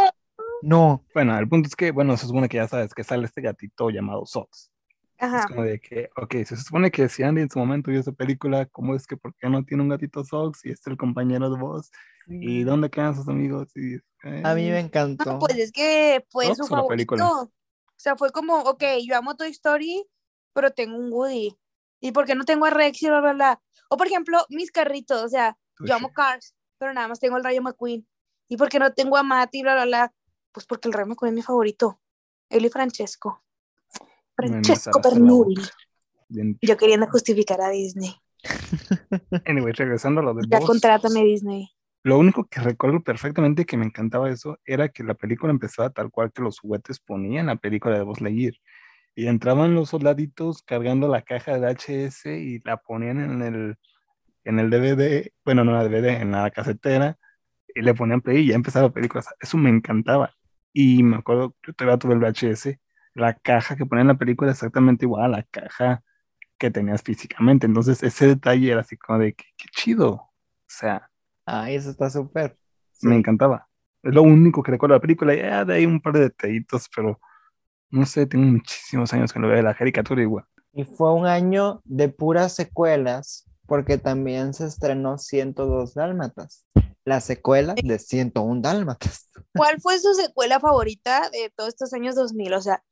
No. 0.62 1.04
Bueno, 1.14 1.38
el 1.38 1.48
punto 1.48 1.68
es 1.68 1.76
que, 1.76 1.92
bueno, 1.92 2.16
se 2.16 2.26
supone 2.26 2.48
que 2.48 2.56
ya 2.56 2.66
sabes 2.66 2.94
que 2.94 3.04
sale 3.04 3.26
este 3.26 3.42
gatito 3.42 3.90
llamado 3.90 4.26
Sox. 4.26 4.72
Es 5.16 5.24
Ajá. 5.24 5.48
como 5.48 5.62
de 5.64 5.80
que, 5.80 6.11
ok, 6.16 6.34
se 6.44 6.56
supone 6.56 6.90
que 6.90 7.08
si 7.08 7.22
Andy 7.22 7.42
en 7.42 7.50
su 7.50 7.58
momento 7.58 7.90
vio 7.90 8.00
esa 8.00 8.12
película, 8.12 8.66
¿cómo 8.66 8.94
es 8.94 9.06
que 9.06 9.16
por 9.16 9.34
qué 9.34 9.48
no 9.48 9.64
tiene 9.64 9.82
un 9.82 9.88
gatito 9.88 10.24
Sox 10.24 10.64
y 10.64 10.70
es 10.70 10.87
el 10.87 10.96
compañero 10.96 11.50
de 11.50 11.58
Buzz? 11.61 11.90
¿Y 12.28 12.62
dónde 12.62 12.90
quedan 12.90 13.14
sus 13.14 13.28
amigos? 13.28 13.70
Y, 13.76 13.96
A 14.44 14.54
mí 14.54 14.68
me 14.68 14.76
eh, 14.76 14.80
encantó. 14.80 15.32
No, 15.32 15.38
pues 15.38 15.56
es 15.56 15.72
que 15.72 16.24
fue 16.30 16.46
¿Sox 16.46 16.58
su 16.58 16.64
o 16.64 16.66
favorito. 16.68 16.88
película? 16.88 17.30
O 17.30 17.50
sea, 17.96 18.16
fue 18.16 18.30
como, 18.30 18.58
ok, 18.61 18.84
yo 19.06 19.16
amo 19.16 19.37
Toy 19.37 19.50
Story, 19.50 20.06
pero 20.52 20.70
tengo 20.70 20.96
un 20.96 21.12
Woody. 21.12 21.56
¿Y 22.00 22.12
por 22.12 22.26
qué 22.26 22.34
no 22.34 22.44
tengo 22.44 22.66
a 22.66 22.70
Rex 22.70 23.02
y 23.02 23.08
bla, 23.08 23.20
bla, 23.20 23.32
bla? 23.32 23.62
O 23.90 23.96
por 23.96 24.06
ejemplo, 24.06 24.38
mis 24.50 24.70
carritos, 24.70 25.22
o 25.22 25.28
sea, 25.28 25.56
yo 25.80 25.94
amo. 25.94 26.12
Cars, 26.12 26.54
pero 26.78 26.92
nada 26.92 27.08
más 27.08 27.18
tengo 27.18 27.37
el 27.37 27.44
Rayo 27.44 27.62
McQueen. 27.62 28.06
¿Y 28.48 28.56
por 28.56 28.68
qué 28.68 28.78
no 28.78 28.92
tengo 28.92 29.16
a 29.16 29.22
Matt 29.22 29.54
y 29.54 29.62
bla, 29.62 29.74
bla, 29.74 29.84
bla? 29.84 30.14
Pues 30.52 30.66
porque 30.66 30.88
el 30.88 30.94
Rayo 30.94 31.06
McQueen 31.06 31.34
es 31.34 31.37
mi 31.37 31.42
favorito. 31.42 32.00
Él 32.48 32.64
y 32.64 32.70
Francesco. 32.70 33.42
Francesco 34.34 35.00
Bernoulli. 35.02 35.62
Yo 36.62 36.76
queriendo 36.76 37.06
justificar 37.06 37.61
a 37.61 37.70
Disney. 37.70 38.14
Anyway, 39.46 39.72
regresando 39.72 40.20
a 40.20 40.24
lo 40.24 40.34
de 40.34 40.46
Ya 40.48 40.61
contrátame 40.61 41.24
Disney. 41.24 41.68
Lo 42.04 42.18
único 42.18 42.46
que 42.46 42.61
recuerdo 42.61 43.02
perfectamente 43.02 43.66
que 43.66 43.76
me 43.76 43.84
encantaba 43.84 44.30
eso 44.30 44.58
era 44.64 44.88
que 44.88 45.02
la 45.02 45.14
película 45.14 45.50
empezaba 45.50 45.90
tal 45.90 46.11
cual 46.11 46.32
que 46.32 46.42
los 46.42 46.61
juguetes 46.61 47.00
ponían 47.00 47.46
la 47.46 47.56
película 47.56 47.96
de 47.96 48.04
Buzz 48.04 48.20
Lightyear. 48.20 48.54
Y 49.14 49.26
entraban 49.26 49.74
los 49.74 49.90
soldaditos 49.90 50.62
cargando 50.62 51.08
la 51.08 51.22
caja 51.22 51.58
de 51.58 51.61
VHS 51.61 52.26
y 52.26 52.61
la 52.61 52.76
ponían 52.76 53.20
en 53.20 53.42
el, 53.42 53.76
en 54.44 54.58
el 54.61 54.70
DVD, 54.70 55.32
bueno, 55.44 55.64
no 55.64 55.72
en 55.72 55.76
la 55.78 55.84
DVD, 55.84 56.22
en 56.22 56.30
la 56.30 56.50
casetera, 56.50 57.18
y 57.74 57.83
le 57.83 57.94
ponían 57.94 58.20
play 58.20 58.38
y 58.44 58.48
ya 58.48 58.54
empezaba 58.57 58.87
la 58.88 58.92
película. 58.92 59.20
O 59.20 59.22
sea, 59.22 59.33
eso 59.40 59.57
me 59.59 59.70
encantaba. 59.70 60.35
Y 60.72 61.02
me 61.02 61.16
acuerdo, 61.16 61.57
yo 61.66 61.72
todavía 61.74 61.98
tuve 61.98 62.14
el 62.14 62.20
VHS, 62.20 62.78
la 63.14 63.35
caja 63.35 63.76
que 63.76 63.87
ponía 63.87 64.02
en 64.02 64.09
la 64.09 64.18
película 64.18 64.50
exactamente 64.52 65.04
igual 65.07 65.24
a 65.24 65.38
la 65.38 65.42
caja 65.44 66.02
que 66.59 66.70
tenías 66.70 67.02
físicamente. 67.02 67.66
Entonces, 67.66 68.02
ese 68.02 68.26
detalle 68.28 68.70
era 68.72 68.81
así 68.83 68.96
como 68.96 69.18
de, 69.20 69.35
qué, 69.35 69.44
qué 69.57 69.66
chido. 69.72 70.11
O 70.14 70.33
sea, 70.66 71.11
Ay, 71.46 71.76
eso 71.76 71.90
está 71.90 72.11
súper. 72.11 72.59
me 73.02 73.12
Sí. 73.12 73.16
encantaba. 73.18 73.68
Es 74.02 74.14
lo 74.14 74.22
único 74.22 74.62
que 74.62 74.72
recuerdo 74.72 74.94
de 74.94 74.98
la 74.98 75.02
película. 75.02 75.35
Ya 75.35 75.64
de 75.64 75.74
ahí 75.74 75.87
un 75.87 76.00
par 76.00 76.12
de 76.14 76.20
detallitos, 76.20 76.88
pero 76.94 77.20
no 77.90 78.04
sé, 78.07 78.26
tengo 78.26 78.44
muchísimos 78.46 79.12
años 79.12 79.33
que 79.33 79.38
no 79.40 79.48
veo 79.48 79.62
la 79.62 79.74
caricatura 79.74 80.22
igual. 80.22 80.44
Y 80.72 80.85
fue 80.85 81.12
un 81.14 81.26
año 81.26 81.81
de 81.85 82.09
puras 82.09 82.54
secuelas, 82.54 83.48
porque 83.68 83.98
también 83.98 84.54
se 84.54 84.66
estrenó 84.66 85.18
102 85.18 85.94
Dálmatas, 85.94 86.66
la 87.04 87.20
secuela 87.20 87.74
de 87.74 87.98
101 87.98 88.62
Dálmatas. 88.62 89.31
¿Cuál 89.54 89.81
fue 89.81 89.98
su 90.00 90.14
secuela 90.14 90.59
favorita 90.59 91.28
de 91.31 91.52
todos 91.54 91.68
estos 91.68 91.92
años 91.92 92.14
2000? 92.16 92.54
O 92.54 92.62
sea, 92.62 92.83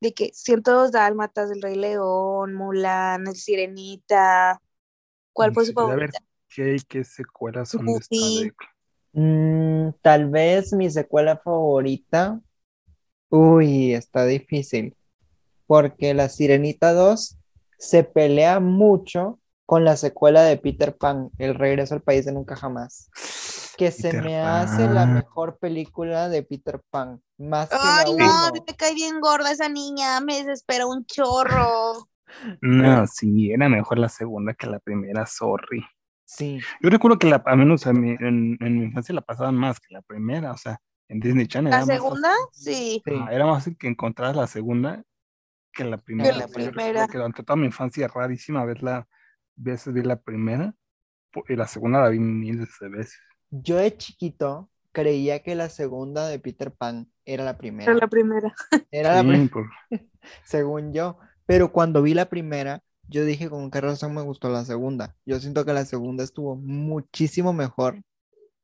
de 0.00 0.12
que 0.12 0.30
102 0.34 0.92
Dálmatas, 0.92 1.50
El 1.50 1.62
Rey 1.62 1.74
León, 1.76 2.54
Mulan, 2.54 3.26
El 3.26 3.34
Sirenita. 3.36 4.60
¿Cuál 5.32 5.54
fue 5.54 5.64
su 5.64 5.72
Sí, 5.72 5.78
a 5.88 5.94
ver, 5.94 6.12
favorita? 6.12 6.18
¿qué, 6.48 6.76
qué 6.88 7.04
secuelas 7.04 7.70
son 7.70 7.86
de 7.86 7.98
esta 7.98 8.06
Snoopy. 8.16 8.36
película? 8.38 8.70
Mm, 9.12 9.90
tal 10.02 10.28
vez 10.30 10.72
mi 10.74 10.90
secuela 10.90 11.38
favorita. 11.38 12.40
Uy, 13.30 13.94
está 13.94 14.26
difícil, 14.26 14.96
porque 15.66 16.14
la 16.14 16.28
Sirenita 16.28 16.92
2 16.92 17.38
se 17.78 18.04
pelea 18.04 18.60
mucho 18.60 19.40
con 19.66 19.84
la 19.84 19.96
secuela 19.96 20.42
de 20.42 20.56
Peter 20.56 20.96
Pan, 20.96 21.30
El 21.38 21.54
regreso 21.54 21.94
al 21.94 22.02
país 22.02 22.24
de 22.24 22.32
nunca 22.32 22.56
jamás. 22.56 23.10
que 23.76 23.90
se 23.90 24.12
me 24.22 24.40
hace 24.40 24.88
la 24.88 25.04
mejor 25.06 25.58
película 25.58 26.28
de 26.30 26.42
Peter 26.42 26.80
Pan, 26.90 27.20
más 27.36 27.68
que 27.68 27.76
Ay, 27.78 28.16
la 28.16 28.24
no, 28.24 28.32
a 28.46 28.52
mí 28.52 28.58
uno. 28.58 28.64
me 28.66 28.74
cae 28.74 28.94
bien 28.94 29.20
gorda 29.20 29.50
esa 29.50 29.68
niña, 29.68 30.20
me 30.20 30.36
desespera 30.38 30.86
un 30.86 31.04
chorro. 31.04 32.08
No, 32.60 33.06
sí, 33.06 33.52
era 33.52 33.68
mejor 33.68 33.98
la 33.98 34.08
segunda 34.08 34.52
que 34.54 34.66
la 34.66 34.80
primera, 34.80 35.26
sorry. 35.26 35.84
Sí, 36.24 36.58
Yo 36.82 36.90
recuerdo 36.90 37.18
que 37.20 37.28
la, 37.28 37.36
al 37.46 37.56
menos 37.56 37.86
en 37.86 38.00
mi, 38.00 38.10
en, 38.10 38.56
en 38.60 38.78
mi 38.78 38.84
infancia 38.86 39.14
la 39.14 39.20
pasaban 39.20 39.54
más 39.54 39.78
que 39.78 39.94
la 39.94 40.02
primera, 40.02 40.50
o 40.52 40.56
sea, 40.56 40.80
en 41.08 41.20
Disney 41.20 41.46
Channel. 41.46 41.70
La 41.70 41.84
segunda, 41.84 42.32
sí. 42.52 43.00
sí. 43.04 43.12
Ah, 43.20 43.28
era 43.30 43.46
más 43.46 43.58
fácil 43.58 43.76
que 43.78 43.86
encontrar 43.86 44.34
la 44.34 44.48
segunda 44.48 45.04
que 45.72 45.84
la 45.84 45.98
primera. 45.98 46.32
la 46.32 46.40
yo 46.40 46.46
recuerdo 46.48 46.72
primera. 46.72 47.06
Que 47.06 47.18
durante 47.18 47.42
toda 47.44 47.56
mi 47.56 47.66
infancia 47.66 48.08
rarísima 48.08 48.64
verla, 48.64 49.06
veces 49.56 49.92
vi 49.94 50.02
la 50.02 50.20
primera 50.20 50.74
y 51.48 51.56
la 51.56 51.66
segunda 51.66 52.00
la 52.02 52.08
vi 52.10 52.18
miles 52.18 52.68
de 52.80 52.88
veces. 52.88 53.18
Yo 53.50 53.76
de 53.76 53.96
chiquito 53.96 54.70
creía 54.92 55.42
que 55.42 55.54
la 55.54 55.68
segunda 55.68 56.28
de 56.28 56.38
Peter 56.38 56.72
Pan 56.72 57.10
era 57.24 57.44
la 57.44 57.58
primera. 57.58 57.90
Era 57.92 58.00
la 58.00 58.08
primera. 58.08 58.54
Era 58.90 59.14
la 59.14 59.22
Sí, 59.22 59.26
primera, 59.28 59.50
por- 59.52 59.70
según 60.44 60.92
yo. 60.92 61.18
Pero 61.46 61.72
cuando 61.72 62.02
vi 62.02 62.14
la 62.14 62.28
primera, 62.28 62.82
yo 63.08 63.24
dije 63.24 63.48
con 63.50 63.70
qué 63.70 63.80
razón 63.80 64.14
me 64.14 64.22
gustó 64.22 64.48
la 64.48 64.64
segunda. 64.64 65.16
Yo 65.24 65.38
siento 65.40 65.64
que 65.64 65.72
la 65.72 65.84
segunda 65.84 66.24
estuvo 66.24 66.56
muchísimo 66.56 67.52
mejor. 67.52 68.02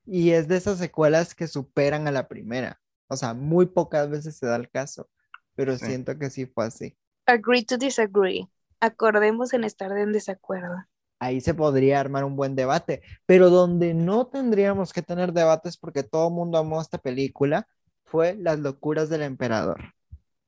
Y 0.05 0.31
es 0.31 0.49
de 0.49 0.57
esas 0.57 0.79
secuelas 0.79 1.35
que 1.35 1.47
superan 1.47 2.09
a 2.09 2.13
la 2.13 2.27
primera. 2.29 2.81
O 3.09 3.17
sea, 3.17 3.35
muy 3.35 3.67
pocas 3.67 4.11
veces 4.11 4.37
se 4.37 4.47
da 4.47 4.57
el 4.57 4.69
caso. 4.71 5.09
Pero 5.55 5.77
Sí. 5.79 5.87
siento 5.87 6.19
que 6.19 6.31
sí 6.31 6.47
fue 6.47 6.65
así. 6.67 6.97
Agree 7.27 7.65
to 7.65 7.77
disagree. 7.79 8.49
Acordemos 8.83 9.55
en 9.55 9.63
estar 9.63 9.97
en 9.97 10.11
desacuerdo. 10.13 10.75
ahí 11.21 11.41
se 11.41 11.55
podría 11.55 12.01
armar 12.01 12.25
un 12.25 12.35
buen 12.35 12.57
debate, 12.57 13.01
pero 13.27 13.49
donde 13.49 13.95
no 13.95 14.27
tendríamos 14.27 14.93
que 14.93 15.03
tener 15.03 15.33
debates 15.33 15.77
porque 15.77 16.03
todo 16.03 16.27
el 16.27 16.35
mundo 16.35 16.59
amó 16.59 16.81
esta 16.83 16.99
película 16.99 17.69
fue 18.05 18.35
Las 18.35 18.59
locuras 18.59 19.09
del 19.09 19.23
emperador. 19.23 19.95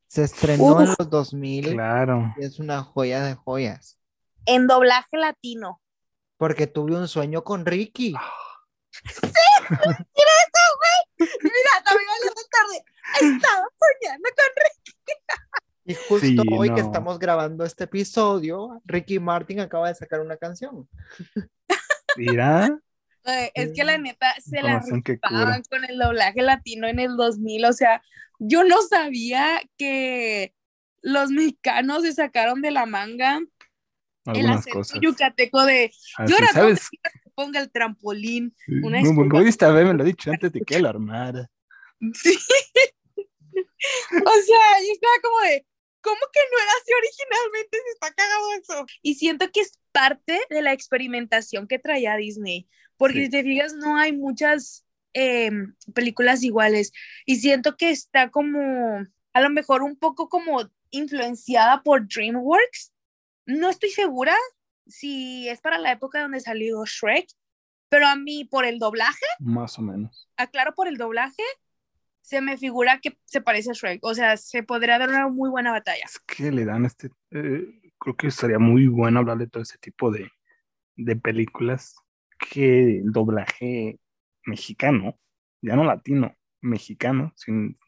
Se 0.08 0.24
estrenó 0.24 0.80
en 0.80 0.88
los 0.98 1.08
2000 1.08 1.74
claro. 1.74 2.34
y 2.36 2.44
es 2.44 2.58
una 2.58 2.82
joya 2.82 3.22
de 3.22 3.36
joyas, 3.36 4.00
En 4.46 4.66
doblaje 4.66 5.16
latino. 5.16 5.80
porque 6.36 6.66
tuve 6.66 6.96
un 6.96 7.06
sueño 7.06 7.44
con 7.44 7.64
Ricky. 7.64 8.16
Mira, 9.70 9.86
también 11.84 12.08
a 12.10 12.18
la 12.26 12.32
tarde. 12.50 12.84
Estaba 13.14 13.68
soñando 13.78 14.28
con 14.36 14.50
Y 15.86 15.94
justo 15.94 16.26
Sí, 16.26 16.36
hoy 16.52 16.72
que 16.74 16.80
estamos 16.80 17.18
grabando 17.18 17.64
este 17.64 17.84
episodio, 17.84 18.80
Ricky 18.84 19.18
Martin 19.18 19.60
acaba 19.60 19.88
de 19.88 19.94
sacar 19.94 20.20
una 20.20 20.36
canción. 20.36 20.88
Mira, 22.16 22.78
Ay, 23.24 23.50
Es 23.54 23.72
que 23.74 23.84
la 23.84 23.96
neta 23.98 24.34
se 24.38 24.62
la 24.62 24.80
rifaban 24.80 25.62
con 25.70 25.84
el 25.84 25.98
doblaje 25.98 26.42
latino 26.42 26.86
en 26.88 26.98
el 26.98 27.16
2000. 27.16 27.64
O 27.66 27.72
sea, 27.72 28.02
yo 28.38 28.64
no 28.64 28.82
sabía 28.82 29.62
que 29.78 30.54
los 31.02 31.30
mexicanos 31.30 32.02
se 32.02 32.12
sacaron 32.12 32.60
de 32.62 32.70
la 32.70 32.86
manga 32.86 33.40
el 34.26 34.46
acento 34.48 34.78
cosas. 34.78 35.00
yucateco 35.02 35.64
de 35.66 35.92
Así, 36.16 36.30
yo 36.30 36.36
ahora 36.36 36.48
¿sabes? 36.52 36.88
que 36.90 36.98
ponga 37.34 37.60
el 37.60 37.70
trampolín. 37.70 38.54
una 38.82 39.00
No, 39.00 39.08
disculpa. 39.08 39.38
pudiste 39.38 39.64
haberme 39.66 39.94
lo 39.94 40.04
dicho 40.04 40.30
antes 40.30 40.52
de 40.52 40.60
que 40.60 40.78
lo 40.80 40.88
armara. 40.88 41.50
Sí. 42.14 42.36
O 44.12 44.30
sea, 44.46 44.80
yo 44.80 44.92
estaba 44.92 45.14
como 45.22 45.40
de, 45.42 45.66
¿cómo 46.04 46.20
que 46.32 46.40
no 46.52 46.58
era 46.62 46.72
así 46.80 46.92
originalmente? 46.96 47.78
Se 47.78 47.90
está 47.94 48.14
cagado 48.14 48.52
eso. 48.60 48.86
Y 49.02 49.14
siento 49.16 49.50
que 49.50 49.60
es 49.62 49.80
parte 49.90 50.40
de 50.50 50.62
la 50.62 50.72
experimentación 50.72 51.66
que 51.66 51.78
traía 51.80 52.14
Disney, 52.16 52.68
porque 52.96 53.18
Sí. 53.18 53.24
si 53.24 53.30
te 53.30 53.42
fijas, 53.42 53.74
no 53.74 53.96
hay 53.96 54.12
muchas 54.12 54.82
eh, 55.16 55.50
películas 55.94 56.42
iguales. 56.42 56.92
Y 57.24 57.36
siento 57.36 57.76
que 57.76 57.90
está 57.90 58.30
como, 58.30 58.98
a 59.32 59.40
lo 59.40 59.50
mejor 59.50 59.82
un 59.82 59.96
poco 59.96 60.28
como 60.28 60.68
influenciada 60.90 61.82
por 61.82 62.06
DreamWorks. 62.08 62.92
No 63.46 63.68
estoy 63.70 63.90
segura 63.90 64.36
si 64.88 65.48
es 65.48 65.60
para 65.60 65.78
la 65.78 65.92
época 65.92 66.20
donde 66.20 66.40
salió 66.40 66.84
Shrek, 66.84 67.28
pero 67.88 68.06
a 68.08 68.16
mí 68.16 68.44
por 68.44 68.64
el 68.64 68.78
doblaje 68.80 69.24
Más 69.38 69.78
o 69.78 69.82
menos. 69.82 70.28
aclaro 70.36 70.74
por 70.74 70.88
el 70.88 70.96
doblaje, 70.96 71.42
se 72.24 72.40
me 72.40 72.56
figura 72.56 73.00
que 73.00 73.18
se 73.26 73.42
parece 73.42 73.70
a 73.70 73.74
Shrek. 73.74 74.02
O 74.02 74.14
sea, 74.14 74.38
se 74.38 74.62
podría 74.62 74.98
dar 74.98 75.10
una 75.10 75.28
muy 75.28 75.50
buena 75.50 75.72
batalla. 75.72 76.04
Es 76.06 76.18
que 76.20 76.50
le 76.50 76.64
dan 76.64 76.86
este. 76.86 77.10
eh, 77.30 77.66
creo 77.98 78.16
que 78.16 78.30
sería 78.30 78.58
muy 78.58 78.86
bueno 78.86 79.20
hablar 79.20 79.36
de 79.36 79.46
todo 79.46 79.62
ese 79.62 79.76
tipo 79.76 80.10
de, 80.10 80.30
de 80.96 81.16
películas 81.16 81.94
que 82.38 82.98
el 83.00 83.12
doblaje 83.12 84.00
mexicano, 84.46 85.18
ya 85.60 85.76
no 85.76 85.84
latino, 85.84 86.34
mexicano, 86.62 87.34
sin 87.36 87.78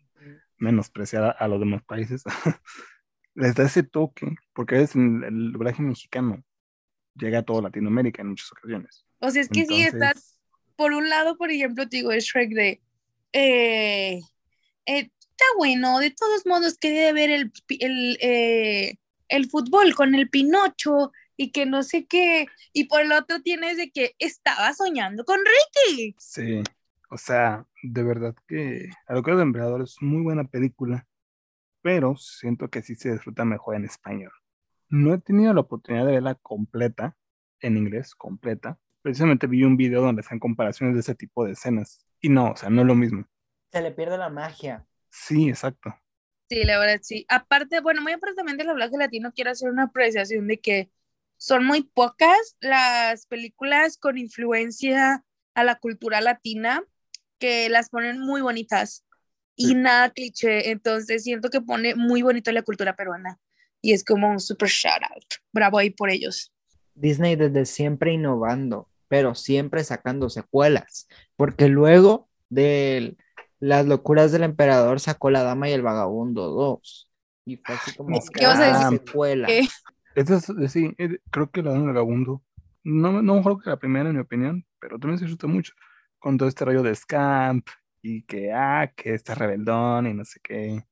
menospreciar 0.58 1.24
a, 1.24 1.30
a 1.30 1.48
los 1.48 1.58
demás 1.58 1.82
países, 1.84 2.22
les 3.34 3.54
da 3.54 3.64
ese 3.64 3.84
toque, 3.84 4.36
porque 4.52 4.76
a 4.76 4.78
veces 4.80 4.96
el, 4.96 5.24
el 5.24 5.52
doblaje 5.52 5.82
mexicano 5.82 6.44
llega 7.14 7.38
a 7.38 7.42
toda 7.42 7.62
Latinoamérica 7.62 8.20
en 8.20 8.28
muchas 8.28 8.52
ocasiones. 8.52 9.06
O 9.20 9.30
sea, 9.30 9.40
es 9.40 9.48
que 9.48 9.64
sí, 9.64 9.80
está, 9.80 10.08
Entonces, 10.08 10.38
por 10.76 10.92
un 10.92 11.08
lado, 11.08 11.38
por 11.38 11.50
ejemplo, 11.50 11.88
te 11.88 11.96
digo, 11.96 12.12
es 12.12 12.24
Shrek 12.24 12.50
de, 12.50 12.82
eh, 13.36 14.20
eh, 14.86 15.10
está 15.20 15.44
bueno, 15.58 15.98
de 15.98 16.10
todos 16.10 16.46
modos 16.46 16.78
quería 16.78 17.12
ver 17.12 17.30
el, 17.30 17.52
el, 17.68 18.18
eh, 18.22 18.96
el 19.28 19.50
fútbol 19.50 19.94
con 19.94 20.14
el 20.14 20.30
Pinocho 20.30 21.12
y 21.36 21.50
que 21.52 21.66
no 21.66 21.82
sé 21.82 22.06
qué, 22.06 22.46
y 22.72 22.84
por 22.84 23.02
el 23.02 23.12
otro 23.12 23.42
tienes 23.42 23.76
de 23.76 23.90
que 23.90 24.14
estaba 24.18 24.72
soñando 24.72 25.24
con 25.26 25.38
Ricky. 25.38 26.14
Sí, 26.18 26.62
o 27.10 27.18
sea, 27.18 27.66
de 27.82 28.02
verdad 28.02 28.34
que 28.48 28.88
A 29.06 29.12
lo 29.12 29.22
que 29.22 29.32
de 29.32 29.42
Emperador 29.42 29.82
es 29.82 29.96
muy 30.00 30.22
buena 30.22 30.44
película, 30.44 31.06
pero 31.82 32.16
siento 32.16 32.68
que 32.70 32.80
sí 32.80 32.94
se 32.94 33.12
disfruta 33.12 33.44
mejor 33.44 33.76
en 33.76 33.84
español. 33.84 34.32
No 34.88 35.12
he 35.12 35.18
tenido 35.18 35.52
la 35.52 35.60
oportunidad 35.60 36.06
de 36.06 36.12
verla 36.12 36.36
completa, 36.36 37.16
en 37.60 37.76
inglés, 37.76 38.14
completa. 38.14 38.78
Precisamente 39.02 39.46
vi 39.46 39.62
un 39.62 39.76
video 39.76 40.00
donde 40.00 40.20
hacen 40.20 40.38
comparaciones 40.38 40.94
de 40.94 41.00
ese 41.00 41.14
tipo 41.14 41.44
de 41.44 41.52
escenas. 41.52 42.06
Y 42.26 42.28
no, 42.28 42.50
o 42.50 42.56
sea, 42.56 42.68
no 42.70 42.82
es 42.82 42.86
lo 42.88 42.94
mismo. 42.96 43.24
Se 43.70 43.80
le 43.80 43.92
pierde 43.92 44.18
la 44.18 44.28
magia. 44.28 44.88
Sí, 45.10 45.48
exacto. 45.48 45.94
Sí, 46.48 46.62
la 46.64 46.78
verdad, 46.78 47.00
sí. 47.02 47.26
Aparte, 47.28 47.80
bueno, 47.80 48.02
muy 48.02 48.12
aparte 48.12 48.36
también 48.36 48.56
del 48.56 48.68
doblaje 48.68 48.96
latino, 48.96 49.32
quiero 49.34 49.50
hacer 49.50 49.68
una 49.70 49.84
apreciación 49.84 50.46
de 50.46 50.60
que 50.60 50.90
son 51.38 51.64
muy 51.64 51.82
pocas 51.82 52.56
las 52.60 53.26
películas 53.26 53.98
con 53.98 54.16
influencia 54.16 55.24
a 55.54 55.64
la 55.64 55.74
cultura 55.76 56.20
latina 56.20 56.84
que 57.38 57.68
las 57.68 57.90
ponen 57.90 58.20
muy 58.20 58.40
bonitas 58.42 59.04
y 59.56 59.74
Sí. 59.74 59.76
nada 59.76 60.10
cliché. 60.10 60.70
Entonces 60.70 61.24
siento 61.24 61.50
que 61.50 61.60
pone 61.60 61.94
muy 61.96 62.22
bonito 62.22 62.52
la 62.52 62.62
cultura 62.62 62.94
peruana 62.96 63.40
y 63.82 63.92
es 63.92 64.04
como 64.04 64.30
un 64.30 64.38
super 64.40 64.68
shout 64.68 65.02
out. 65.12 65.24
Bravo 65.52 65.78
ahí 65.78 65.90
por 65.90 66.10
ellos. 66.10 66.52
Disney 66.94 67.36
desde 67.36 67.64
siempre 67.64 68.12
innovando, 68.12 68.88
pero 69.08 69.34
siempre 69.34 69.84
sacando 69.84 70.28
secuelas, 70.30 71.08
porque 71.36 71.68
luego 71.68 72.28
de 72.48 73.16
Las 73.58 73.86
locuras 73.86 74.32
del 74.32 74.42
emperador 74.42 75.00
sacó 75.00 75.30
La 75.30 75.42
Dama 75.42 75.68
y 75.68 75.72
el 75.72 75.82
Vagabundo 75.82 76.50
2. 76.50 77.10
Y 77.46 77.56
fue 77.58 77.74
así 77.74 77.96
como 77.96 78.20
¿Qué 78.34 78.46
vas 78.46 78.60
a 78.60 78.84
decir? 78.84 79.06
secuela. 79.06 79.46
¿Qué? 79.46 79.66
Eso 80.14 80.36
es, 80.36 80.72
sí, 80.72 80.94
eh, 80.98 81.18
creo 81.30 81.50
que 81.50 81.62
la 81.62 81.72
de 81.72 81.80
Vagabundo, 81.80 82.42
no, 82.84 83.22
no 83.22 83.34
mejor 83.34 83.62
que 83.62 83.70
la 83.70 83.78
primera 83.78 84.08
en 84.08 84.16
mi 84.16 84.22
opinión, 84.22 84.64
pero 84.80 84.98
también 84.98 85.18
se 85.18 85.24
disfruta 85.24 85.46
mucho 85.46 85.72
con 86.18 86.38
todo 86.38 86.48
este 86.48 86.64
rollo 86.64 86.82
de 86.82 86.94
Scamp 86.94 87.68
y 88.02 88.22
que, 88.22 88.52
ah, 88.52 88.90
que 88.96 89.14
está 89.14 89.34
rebeldón 89.34 90.06
y 90.06 90.14
no 90.14 90.24
sé 90.24 90.40
qué. 90.42 90.82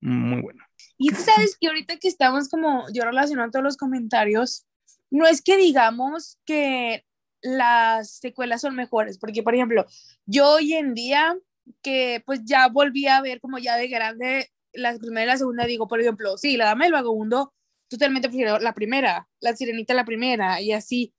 Muy 0.00 0.42
bueno. 0.42 0.62
Y 0.98 1.08
tú 1.10 1.16
sabes 1.16 1.56
que 1.58 1.68
ahorita 1.68 1.96
que 1.96 2.08
estamos 2.08 2.48
como 2.48 2.84
yo 2.92 3.04
relacionando 3.04 3.52
todos 3.52 3.64
los 3.64 3.76
comentarios, 3.76 4.66
no 5.10 5.26
es 5.26 5.40
que 5.42 5.56
digamos 5.56 6.38
que 6.44 7.05
las 7.46 8.10
secuelas 8.18 8.60
son 8.60 8.74
mejores, 8.74 9.18
porque 9.18 9.42
por 9.42 9.54
ejemplo, 9.54 9.86
yo 10.26 10.50
hoy 10.54 10.74
en 10.74 10.94
día 10.94 11.36
que 11.82 12.22
pues 12.26 12.40
ya 12.44 12.68
volví 12.68 13.06
a 13.06 13.20
ver 13.20 13.40
como 13.40 13.58
ya 13.58 13.76
de 13.76 13.88
grande 13.88 14.50
la 14.72 14.96
primera 14.98 15.24
y 15.24 15.26
la 15.26 15.38
segunda, 15.38 15.64
digo, 15.64 15.88
por 15.88 16.00
ejemplo, 16.00 16.36
sí, 16.38 16.56
la 16.56 16.66
dama 16.66 16.84
del 16.84 16.92
vagabundo, 16.92 17.54
totalmente 17.88 18.28
prefiero 18.28 18.58
la 18.58 18.74
primera, 18.74 19.28
la 19.40 19.56
sirenita 19.56 19.94
la 19.94 20.04
primera 20.04 20.60
y 20.60 20.72
así, 20.72 21.14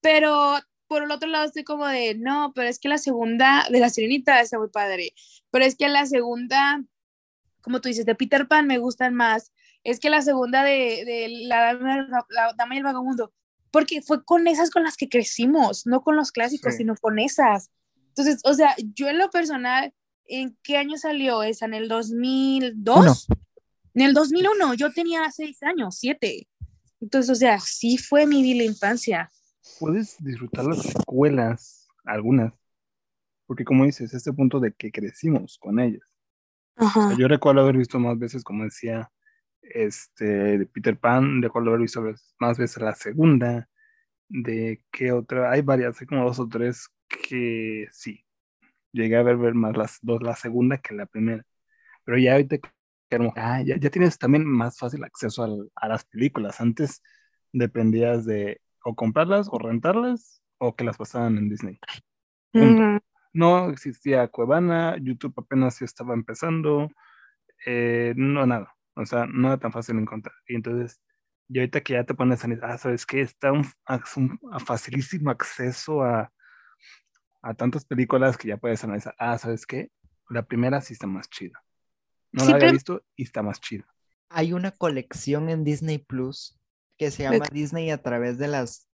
pero 0.00 0.58
por 0.86 1.02
el 1.02 1.10
otro 1.10 1.28
lado 1.28 1.44
estoy 1.44 1.64
como 1.64 1.86
de, 1.86 2.14
no, 2.14 2.52
pero 2.54 2.68
es 2.68 2.78
que 2.78 2.88
la 2.88 2.98
segunda 2.98 3.66
de 3.70 3.80
la 3.80 3.90
sirenita 3.90 4.40
está 4.40 4.58
muy 4.58 4.68
padre, 4.68 5.12
pero 5.50 5.64
es 5.64 5.76
que 5.76 5.88
la 5.88 6.06
segunda 6.06 6.84
como 7.64 7.80
tú 7.80 7.88
dices, 7.88 8.04
de 8.04 8.14
Peter 8.14 8.46
Pan 8.46 8.66
me 8.66 8.78
gustan 8.78 9.14
más. 9.14 9.50
Es 9.84 9.98
que 9.98 10.10
la 10.10 10.20
segunda 10.20 10.62
de, 10.62 11.04
de 11.04 11.28
la, 11.46 11.74
dama, 11.74 12.06
la 12.28 12.52
Dama 12.56 12.74
y 12.74 12.78
el 12.78 12.84
Vagabundo, 12.84 13.32
porque 13.74 14.02
fue 14.02 14.24
con 14.24 14.46
esas 14.46 14.70
con 14.70 14.84
las 14.84 14.96
que 14.96 15.08
crecimos, 15.08 15.84
no 15.84 16.00
con 16.02 16.14
los 16.14 16.30
clásicos, 16.30 16.74
Sí. 16.74 16.78
sino 16.78 16.94
con 16.94 17.18
esas. 17.18 17.70
Entonces, 18.10 18.40
o 18.44 18.54
sea, 18.54 18.76
yo 18.94 19.08
en 19.08 19.18
lo 19.18 19.28
personal, 19.30 19.92
¿en 20.26 20.56
qué 20.62 20.76
año 20.76 20.96
salió 20.96 21.42
esa? 21.42 21.66
¿En 21.66 21.74
el 21.74 21.88
2002? 21.88 23.26
Uno. 23.28 23.36
En 23.94 24.02
el 24.02 24.14
2001, 24.14 24.74
yo 24.74 24.92
tenía 24.92 25.28
seis 25.32 25.60
años, 25.64 25.98
siete. 25.98 26.46
Entonces, 27.00 27.28
o 27.30 27.34
sea, 27.34 27.58
sí 27.58 27.98
fue 27.98 28.26
mi 28.28 28.44
vida 28.44 28.62
infancia. 28.62 29.28
Puedes 29.80 30.16
disfrutar 30.22 30.66
las 30.66 30.82
secuelas, 30.82 31.88
algunas, 32.04 32.52
porque 33.46 33.64
como 33.64 33.84
dices, 33.86 34.14
este 34.14 34.32
punto 34.32 34.60
de 34.60 34.72
que 34.72 34.92
crecimos 34.92 35.58
con 35.58 35.80
ellas. 35.80 36.06
O 36.76 36.84
Ajá. 36.86 37.08
sea, 37.08 37.18
yo 37.18 37.26
recuerdo 37.26 37.62
haber 37.62 37.76
visto 37.76 37.98
más 37.98 38.16
veces, 38.20 38.44
como 38.44 38.62
decía, 38.62 39.10
este, 39.72 40.58
de 40.58 40.66
Peter 40.66 40.98
Pan, 40.98 41.40
de 41.40 41.50
cual 41.50 41.68
haber 41.68 41.80
visto 41.80 42.02
más 42.38 42.58
veces 42.58 42.82
la 42.82 42.94
segunda, 42.94 43.68
de 44.28 44.82
qué 44.90 45.12
otra, 45.12 45.50
hay 45.50 45.62
varias, 45.62 46.00
hay 46.00 46.06
como 46.06 46.24
dos 46.24 46.40
o 46.40 46.48
tres 46.48 46.88
que 47.08 47.88
sí, 47.92 48.24
llegué 48.92 49.16
a 49.16 49.22
ver, 49.22 49.36
ver 49.36 49.54
más 49.54 49.76
las 49.76 49.98
dos, 50.02 50.22
la 50.22 50.36
segunda 50.36 50.78
que 50.78 50.94
la 50.94 51.06
primera, 51.06 51.44
pero 52.04 52.18
ya 52.18 52.32
ahorita 52.32 52.58
ah, 53.36 53.62
ya, 53.62 53.76
ya, 53.76 53.90
tienes 53.90 54.18
también 54.18 54.44
más 54.44 54.78
fácil 54.78 55.04
acceso 55.04 55.42
al, 55.44 55.70
a 55.74 55.88
las 55.88 56.04
películas, 56.04 56.60
antes 56.60 57.02
dependías 57.52 58.24
de 58.24 58.60
o 58.84 58.94
comprarlas 58.94 59.48
o 59.50 59.58
rentarlas 59.58 60.42
o 60.58 60.76
que 60.76 60.84
las 60.84 60.96
pasaban 60.96 61.38
en 61.38 61.48
Disney. 61.48 61.78
No 63.32 63.70
existía 63.70 64.28
Cuevana, 64.28 64.96
YouTube 65.00 65.34
apenas 65.36 65.82
estaba 65.82 66.14
empezando, 66.14 66.88
eh, 67.66 68.14
no 68.16 68.46
nada, 68.46 68.73
o 68.96 69.06
sea, 69.06 69.26
no 69.26 69.48
era 69.48 69.58
tan 69.58 69.72
fácil 69.72 69.98
encontrar. 69.98 70.34
Y 70.46 70.54
entonces, 70.54 71.00
y 71.48 71.58
ahorita 71.58 71.82
que 71.82 71.94
ya 71.94 72.04
te 72.04 72.14
pones 72.14 72.44
a 72.44 72.48
ah, 72.62 72.78
¿sabes 72.78 73.06
qué? 73.06 73.20
Está 73.20 73.52
un, 73.52 73.66
un 74.16 74.60
facilísimo 74.60 75.30
acceso 75.30 76.02
a, 76.02 76.32
a 77.42 77.54
tantas 77.54 77.84
películas 77.84 78.36
que 78.36 78.48
ya 78.48 78.56
puedes 78.56 78.82
analizar, 78.84 79.14
ah, 79.18 79.36
¿sabes 79.38 79.66
qué? 79.66 79.90
La 80.30 80.44
primera 80.44 80.80
sí 80.80 80.94
está 80.94 81.06
más 81.06 81.28
chida. 81.28 81.62
No 82.32 82.44
la 82.46 82.56
había 82.56 82.72
visto 82.72 83.04
y 83.16 83.24
está 83.24 83.42
más 83.42 83.60
chida. 83.60 83.84
Hay 84.28 84.52
una 84.52 84.72
colección 84.72 85.48
en 85.48 85.62
Disney 85.62 85.98
Plus 85.98 86.58
que 86.96 87.10
se 87.10 87.24
llama 87.24 87.46
Disney 87.52 87.90
a 87.90 88.02
través 88.02 88.38
de 88.38 88.48
las 88.48 88.88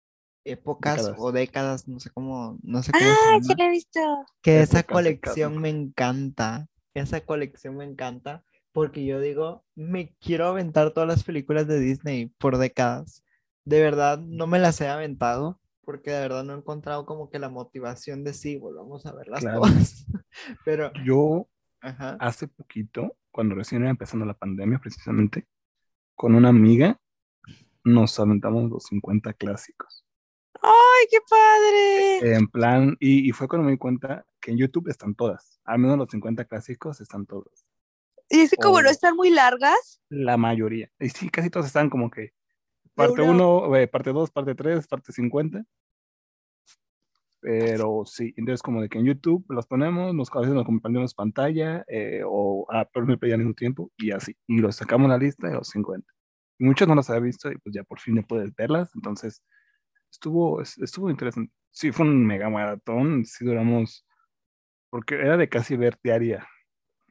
épocas 0.44 1.12
o 1.16 1.32
décadas, 1.32 1.86
no 1.86 2.00
sé 2.00 2.10
cómo, 2.10 2.58
no 2.62 2.82
sé 2.82 2.92
cómo. 2.92 3.04
Ah, 3.04 3.38
sí 3.40 3.54
la 3.56 3.66
he 3.66 3.70
visto. 3.70 4.00
Que 4.42 4.60
esa 4.60 4.82
colección 4.82 5.58
me 5.58 5.68
encanta. 5.68 6.66
Esa 6.92 7.20
colección 7.20 7.76
me 7.76 7.84
encanta 7.84 8.44
porque 8.72 9.04
yo 9.04 9.20
digo, 9.20 9.64
me 9.74 10.14
quiero 10.20 10.46
aventar 10.46 10.92
todas 10.92 11.08
las 11.08 11.24
películas 11.24 11.66
de 11.66 11.80
Disney 11.80 12.26
por 12.38 12.58
décadas. 12.58 13.24
De 13.64 13.80
verdad, 13.80 14.18
no 14.18 14.46
me 14.46 14.58
las 14.58 14.80
he 14.80 14.88
aventado 14.88 15.60
porque 15.84 16.12
de 16.12 16.20
verdad 16.20 16.44
no 16.44 16.54
he 16.54 16.58
encontrado 16.58 17.04
como 17.04 17.30
que 17.30 17.38
la 17.38 17.48
motivación 17.48 18.22
de 18.22 18.32
sí, 18.32 18.56
volvamos 18.56 19.06
a 19.06 19.12
verlas 19.12 19.42
todas. 19.42 20.06
Pero 20.64 20.92
yo 21.04 21.48
hace 21.80 22.46
poquito, 22.46 23.16
cuando 23.30 23.54
recién 23.54 23.82
iba 23.82 23.90
empezando 23.90 24.24
la 24.24 24.34
pandemia 24.34 24.78
precisamente, 24.78 25.48
con 26.14 26.34
una 26.34 26.50
amiga 26.50 27.00
nos 27.82 28.20
aventamos 28.20 28.70
los 28.70 28.84
50 28.84 29.32
clásicos. 29.32 30.04
¡Ay, 30.62 31.06
qué 31.10 31.18
padre! 31.28 32.36
En 32.36 32.46
plan, 32.46 32.96
y, 33.00 33.32
fue 33.32 33.48
cuando 33.48 33.64
me 33.64 33.72
di 33.72 33.78
cuenta 33.78 34.26
que 34.40 34.50
en 34.50 34.58
YouTube 34.58 34.88
están 34.88 35.14
todas. 35.14 35.60
Al 35.64 35.78
menos 35.78 35.96
los 35.96 36.10
50 36.10 36.44
clásicos 36.44 37.00
están 37.00 37.26
todos. 37.26 37.69
¿Y 38.30 38.40
es 38.40 38.50
que 38.50 38.56
como 38.56 38.80
no 38.80 38.88
están 38.88 39.16
muy 39.16 39.30
largas? 39.30 40.00
La 40.08 40.36
mayoría. 40.36 40.88
Y 41.00 41.08
sí, 41.08 41.28
casi 41.28 41.50
todos 41.50 41.66
están 41.66 41.90
como 41.90 42.10
que 42.10 42.32
parte 42.94 43.22
1, 43.22 43.76
eh, 43.76 43.88
parte 43.88 44.12
2, 44.12 44.30
parte 44.30 44.54
3, 44.54 44.86
parte 44.86 45.12
50. 45.12 45.64
Pero 47.40 48.04
sí, 48.04 48.32
entonces 48.36 48.62
como 48.62 48.82
de 48.82 48.88
que 48.88 48.98
en 48.98 49.06
YouTube 49.06 49.44
los 49.48 49.66
ponemos, 49.66 50.14
nos, 50.14 50.30
a 50.32 50.40
veces 50.40 50.54
nos 50.54 50.64
compartimos 50.64 51.14
pantalla 51.14 51.84
eh, 51.88 52.22
o 52.24 52.66
a 52.70 52.82
ah, 52.82 53.00
me 53.04 53.16
pedían 53.16 53.40
mismo 53.40 53.54
tiempo 53.54 53.90
y 53.96 54.12
así. 54.12 54.36
Y 54.46 54.58
los 54.58 54.76
sacamos 54.76 55.08
la 55.08 55.18
lista 55.18 55.48
de 55.48 55.54
los 55.54 55.68
50. 55.68 56.06
muchos 56.58 56.86
no 56.86 56.94
las 56.94 57.10
había 57.10 57.22
visto 57.22 57.50
y 57.50 57.56
pues 57.58 57.74
ya 57.74 57.82
por 57.82 57.98
fin 57.98 58.16
ya 58.16 58.22
puedes 58.22 58.54
verlas. 58.54 58.90
Entonces 58.94 59.42
estuvo, 60.10 60.60
estuvo 60.60 61.10
interesante. 61.10 61.52
Sí, 61.70 61.90
fue 61.92 62.06
un 62.06 62.26
mega 62.26 62.50
maratón, 62.50 63.24
sí 63.24 63.44
duramos, 63.44 64.06
porque 64.90 65.14
era 65.14 65.36
de 65.36 65.48
casi 65.48 65.76
ver 65.76 65.98
diaria. 66.02 66.46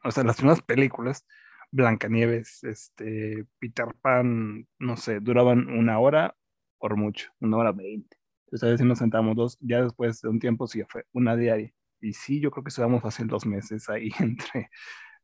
O 0.04 0.10
sea, 0.10 0.24
las 0.24 0.36
primeras 0.36 0.62
películas, 0.62 1.26
Blancanieves, 1.70 2.64
este, 2.64 3.46
Peter 3.58 3.86
Pan, 4.00 4.66
no 4.78 4.96
sé, 4.96 5.20
duraban 5.20 5.68
una 5.68 5.98
hora 5.98 6.36
por 6.78 6.96
mucho, 6.96 7.30
una 7.40 7.58
hora 7.58 7.72
veinte. 7.72 8.16
Entonces 8.46 8.66
a 8.66 8.72
veces 8.72 8.86
nos 8.86 8.98
sentamos 8.98 9.36
dos, 9.36 9.58
ya 9.60 9.82
después 9.82 10.20
de 10.20 10.28
un 10.28 10.40
tiempo 10.40 10.66
sí 10.66 10.82
fue 10.88 11.04
una 11.12 11.36
diaria. 11.36 11.72
Y 12.00 12.14
sí, 12.14 12.40
yo 12.40 12.50
creo 12.50 12.64
que 12.64 12.70
estuvimos 12.70 13.04
hace 13.04 13.24
dos 13.24 13.46
meses 13.46 13.88
ahí 13.88 14.10
entre 14.18 14.70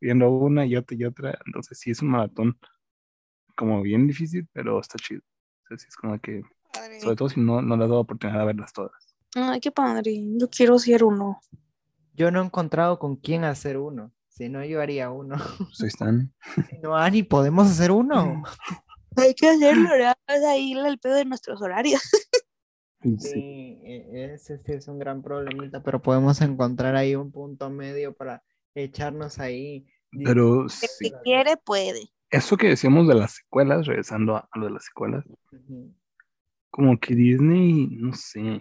viendo 0.00 0.30
una 0.30 0.66
y 0.66 0.76
otra 0.76 0.96
y 0.96 1.04
otra. 1.04 1.38
Entonces 1.46 1.78
sí 1.78 1.90
es 1.90 2.02
un 2.02 2.10
maratón 2.10 2.58
como 3.56 3.82
bien 3.82 4.06
difícil, 4.06 4.46
pero 4.52 4.78
está 4.78 4.98
chido. 4.98 5.22
Entonces 5.64 5.88
es 5.88 5.96
como 5.96 6.18
que 6.20 6.42
sobre 7.00 7.16
todo 7.16 7.28
si 7.28 7.40
no, 7.40 7.62
no 7.62 7.76
les 7.76 7.86
he 7.86 7.88
dado 7.88 8.00
oportunidad 8.00 8.40
de 8.40 8.46
verlas 8.46 8.72
todas. 8.72 9.16
Ay, 9.34 9.60
qué 9.60 9.70
padre. 9.70 10.22
Yo 10.36 10.48
quiero 10.48 10.78
ser 10.78 11.04
uno. 11.04 11.40
Yo 12.14 12.30
no 12.30 12.40
he 12.40 12.44
encontrado 12.44 12.98
con 12.98 13.16
quién 13.16 13.44
hacer 13.44 13.76
uno. 13.78 14.12
Si 14.36 14.50
no, 14.50 14.62
yo 14.62 14.82
haría 14.82 15.10
uno. 15.10 15.36
Pues 15.58 15.80
están. 15.80 16.32
Si 16.68 16.78
no, 16.78 16.94
Ani, 16.94 17.22
podemos 17.22 17.70
hacer 17.70 17.90
uno. 17.90 18.42
Hay 19.16 19.34
que 19.34 19.48
hacerlo, 19.48 19.88
¿verdad? 19.88 20.16
Ahí 20.26 20.72
el 20.72 20.98
pedo 20.98 21.14
de 21.14 21.24
nuestros 21.24 21.60
horarios. 21.62 22.02
Sí, 23.20 23.78
e, 23.84 24.32
ese 24.34 24.58
sí 24.58 24.72
es 24.72 24.88
un 24.88 24.98
gran 24.98 25.22
problemita, 25.22 25.80
pero 25.80 26.02
podemos 26.02 26.40
encontrar 26.40 26.96
ahí 26.96 27.14
un 27.14 27.30
punto 27.30 27.70
medio 27.70 28.12
para 28.12 28.42
echarnos 28.74 29.38
ahí. 29.38 29.86
Pero 30.10 30.68
si 30.68 31.12
quiere, 31.22 31.56
puede. 31.56 32.10
Eso 32.30 32.56
que 32.56 32.70
decíamos 32.70 33.06
de 33.06 33.14
las 33.14 33.34
secuelas, 33.34 33.86
regresando 33.86 34.34
a, 34.34 34.48
lo 34.54 34.64
de 34.64 34.72
las 34.72 34.86
secuelas, 34.86 35.24
como 36.70 36.98
que 36.98 37.14
Disney, 37.14 37.86
no 37.92 38.12
sé, 38.12 38.60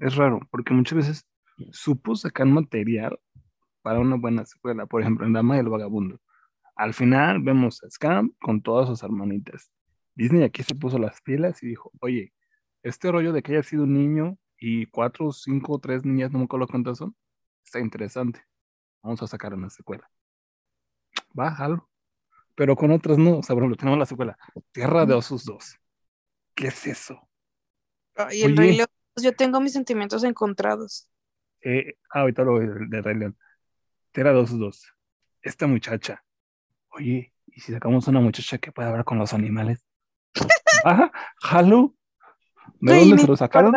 es 0.00 0.16
raro, 0.16 0.40
porque 0.50 0.74
muchas 0.74 0.96
veces 0.96 1.26
supo 1.70 2.16
sacar 2.16 2.46
material 2.46 3.16
para 3.86 4.00
una 4.00 4.16
buena 4.16 4.44
secuela. 4.44 4.84
Por 4.86 5.00
ejemplo, 5.00 5.24
en 5.24 5.32
Dama 5.32 5.54
del 5.54 5.68
Vagabundo. 5.68 6.20
Al 6.74 6.92
final 6.92 7.40
vemos 7.40 7.84
a 7.84 7.88
Scam 7.88 8.32
con 8.40 8.60
todas 8.60 8.88
sus 8.88 9.00
hermanitas. 9.04 9.70
Disney 10.16 10.42
aquí 10.42 10.64
se 10.64 10.74
puso 10.74 10.98
las 10.98 11.20
pilas 11.20 11.62
y 11.62 11.68
dijo, 11.68 11.92
oye, 12.00 12.32
este 12.82 13.12
rollo 13.12 13.32
de 13.32 13.44
que 13.44 13.52
haya 13.52 13.62
sido 13.62 13.84
un 13.84 13.94
niño 13.94 14.38
y 14.58 14.86
cuatro, 14.86 15.30
cinco, 15.30 15.78
tres 15.78 16.04
niñas, 16.04 16.32
no 16.32 16.40
me 16.40 16.46
acuerdo 16.46 16.66
cuántas 16.66 16.98
son, 16.98 17.14
está 17.64 17.78
interesante. 17.78 18.42
Vamos 19.04 19.22
a 19.22 19.28
sacar 19.28 19.54
una 19.54 19.70
secuela. 19.70 20.10
Bájalo. 21.32 21.88
Pero 22.56 22.74
con 22.74 22.90
otras 22.90 23.18
no. 23.18 23.38
O 23.38 23.42
sea, 23.44 23.54
por 23.54 23.62
ejemplo, 23.62 23.76
tenemos 23.76 24.00
la 24.00 24.06
secuela 24.06 24.36
Tierra 24.72 25.06
de 25.06 25.14
Osos 25.14 25.44
2. 25.44 25.78
¿Qué 26.56 26.66
es 26.66 26.86
eso? 26.88 27.20
Y 28.32 28.42
el 28.42 28.56
Rey 28.56 28.78
León, 28.78 28.88
pues, 29.14 29.22
yo 29.22 29.32
tengo 29.32 29.60
mis 29.60 29.74
sentimientos 29.74 30.24
encontrados. 30.24 31.08
Eh, 31.60 31.94
ah, 32.10 32.22
ahorita 32.22 32.42
lo 32.42 32.58
de 32.58 33.00
Rey 33.00 33.14
León. 33.14 33.36
Tera 34.16 34.32
2-2. 34.32 34.94
Esta 35.42 35.66
muchacha. 35.66 36.24
Oye, 36.88 37.34
¿y 37.48 37.60
si 37.60 37.70
sacamos 37.70 38.08
una 38.08 38.18
muchacha 38.18 38.56
que 38.56 38.72
pueda 38.72 38.88
hablar 38.88 39.04
con 39.04 39.18
los 39.18 39.34
animales? 39.34 39.84
¿Ah? 40.86 41.12
¿Halo? 41.42 41.94
¿De 42.80 42.98
dónde 42.98 43.18
se 43.18 43.26
lo 43.26 43.36
sacaron? 43.36 43.74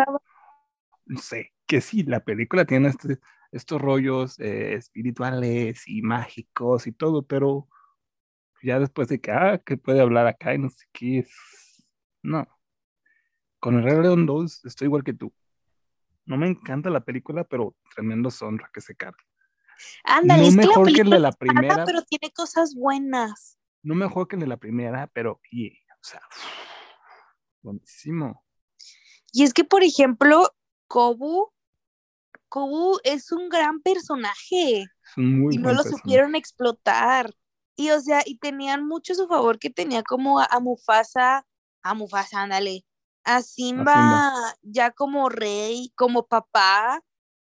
No 1.05 1.19
sé, 1.19 1.51
que 1.67 1.81
sí, 1.81 2.03
la 2.03 2.21
película 2.21 2.63
tiene 2.63 2.87
este, 2.87 3.19
estos 3.51 3.81
rollos 3.81 4.39
eh, 4.39 4.75
espirituales 4.75 5.85
y 5.85 6.01
mágicos 6.03 6.87
y 6.87 6.93
todo, 6.93 7.27
pero 7.27 7.67
ya 8.63 8.79
después 8.79 9.09
de 9.09 9.19
que, 9.19 9.33
ah, 9.33 9.57
que 9.57 9.75
puede 9.75 9.99
hablar 9.99 10.25
acá 10.25 10.53
y 10.53 10.57
no 10.57 10.69
sé 10.69 10.85
qué 10.93 11.19
es. 11.19 11.85
No, 12.23 12.47
con 13.59 13.75
el 13.75 13.83
Rey 13.83 14.01
León 14.01 14.25
2 14.25 14.63
estoy 14.63 14.85
igual 14.85 15.03
que 15.03 15.13
tú. 15.13 15.33
No 16.23 16.37
me 16.37 16.47
encanta 16.47 16.89
la 16.89 17.03
película, 17.03 17.43
pero 17.43 17.75
tremendo 17.93 18.31
sonra 18.31 18.69
que 18.73 18.79
se 18.79 18.95
carga. 18.95 19.21
Ándale, 20.03 20.49
no 20.49 20.55
mejor 20.55 20.93
que, 20.93 21.03
la, 21.03 21.19
la 21.19 21.31
primera, 21.31 21.85
pero 21.85 22.01
tiene 22.03 22.31
cosas 22.31 22.75
buenas. 22.75 23.57
No 23.81 23.95
mejor 23.95 24.27
que 24.27 24.37
la 24.37 24.57
primera, 24.57 25.07
pero 25.13 25.39
yeah, 25.51 25.71
o 25.71 26.03
sea, 26.03 26.21
buenísimo. 27.61 28.43
Y 29.31 29.43
es 29.43 29.53
que, 29.53 29.63
por 29.63 29.83
ejemplo, 29.83 30.53
Kobu, 30.87 31.51
Kobu 32.49 32.99
es 33.03 33.31
un 33.31 33.49
gran 33.49 33.81
personaje. 33.81 34.85
y 35.15 35.57
no 35.57 35.73
lo 35.73 35.83
supieron 35.83 36.35
explotar. 36.35 37.33
Y 37.75 37.91
o 37.91 38.01
sea, 38.01 38.23
y 38.25 38.37
tenían 38.37 38.85
mucho 38.85 39.13
a 39.13 39.15
su 39.15 39.27
favor 39.27 39.57
que 39.57 39.69
tenía 39.69 40.03
como 40.03 40.39
a, 40.39 40.47
a 40.51 40.59
Mufasa, 40.59 41.45
a 41.81 41.93
Mufasa, 41.93 42.41
ándale, 42.41 42.85
a 43.23 43.41
Simba, 43.41 44.33
ya 44.61 44.91
como 44.91 45.29
rey, 45.29 45.93
como 45.95 46.27
papá, 46.27 47.01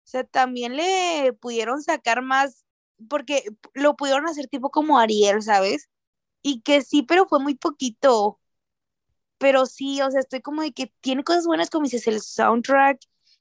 sea, 0.09 0.23
también 0.23 0.75
le 0.75 1.33
pudieron 1.33 1.81
sacar 1.83 2.21
más, 2.21 2.65
porque 3.09 3.43
lo 3.73 3.95
pudieron 3.95 4.27
hacer 4.27 4.47
tipo 4.47 4.69
como 4.71 4.99
Ariel, 4.99 5.41
¿sabes? 5.41 5.89
Y 6.41 6.61
que 6.61 6.81
sí, 6.81 7.03
pero 7.03 7.27
fue 7.27 7.39
muy 7.39 7.55
poquito. 7.55 8.39
Pero 9.37 9.65
sí, 9.65 10.01
o 10.01 10.09
sea, 10.09 10.21
estoy 10.21 10.41
como 10.41 10.61
de 10.61 10.71
que 10.73 10.93
tiene 11.01 11.23
cosas 11.23 11.45
buenas, 11.45 11.69
como 11.69 11.83
dices, 11.85 12.07
el 12.07 12.21
soundtrack 12.21 12.99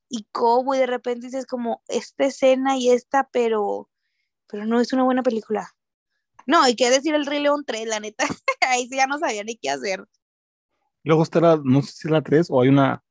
y 0.09 0.27
Cobo, 0.33 0.75
y 0.75 0.79
de 0.79 0.87
repente 0.87 1.27
dices 1.27 1.47
como 1.47 1.83
esta 1.89 2.27
escena 2.27 2.77
y 2.77 2.91
esta, 2.91 3.29
pero, 3.33 3.89
pero 4.49 4.67
no 4.67 4.81
es 4.81 4.93
una 4.93 5.05
buena 5.05 5.23
película. 5.23 5.75
No, 6.47 6.63
hay 6.63 6.77
que 6.77 6.91
decir 6.91 7.15
el 7.15 7.27
Rey 7.27 7.41
León 7.41 7.65
3, 7.67 7.87
la 7.89 8.01
neta. 8.01 8.25
Ahí 8.69 8.89
sí 8.89 8.97
ya 8.97 9.07
no 9.07 9.19
sabía 9.19 9.45
ni 9.45 9.57
qué 9.57 9.71
hacer. 9.71 10.05
Luego 11.03 11.23
está 11.23 11.41
la, 11.41 11.61
no 11.63 11.83
sé 11.83 11.93
si 11.93 12.09
la 12.09 12.23
3 12.23 12.49
o 12.51 12.61
hay 12.61 12.69
una 12.69 13.03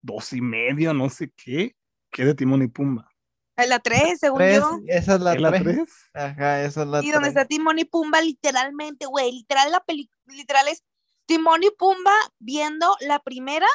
dos 0.00 0.32
y 0.32 0.40
media, 0.40 0.92
no 0.92 1.08
sé 1.08 1.30
qué, 1.36 1.76
que 2.12 2.24
de 2.24 2.34
Timón 2.34 2.62
y 2.62 2.68
Pumba. 2.68 3.08
Es 3.56 3.68
la 3.68 3.78
3, 3.80 4.18
según 4.18 4.38
¿Tres? 4.38 4.58
yo. 4.60 4.78
Esa 4.86 5.14
es 5.16 5.20
la 5.20 5.34
¿Es 5.34 5.40
la 5.40 5.50
3. 5.50 5.62
3? 5.64 5.80
Ajá, 6.14 6.62
esa 6.64 6.82
es 6.82 6.88
la 6.88 6.98
Y 7.04 7.10
donde 7.10 7.28
3. 7.30 7.36
está 7.36 7.44
Timón 7.46 7.78
y 7.78 7.84
Pumba, 7.84 8.20
literalmente, 8.20 9.06
güey. 9.06 9.32
Literal, 9.32 9.70
la 9.72 9.80
película, 9.80 10.16
literal 10.28 10.68
es 10.68 10.82
Timón 11.26 11.62
y 11.62 11.70
Pumba 11.76 12.14
viendo 12.38 12.94
la 13.00 13.18
primera 13.18 13.66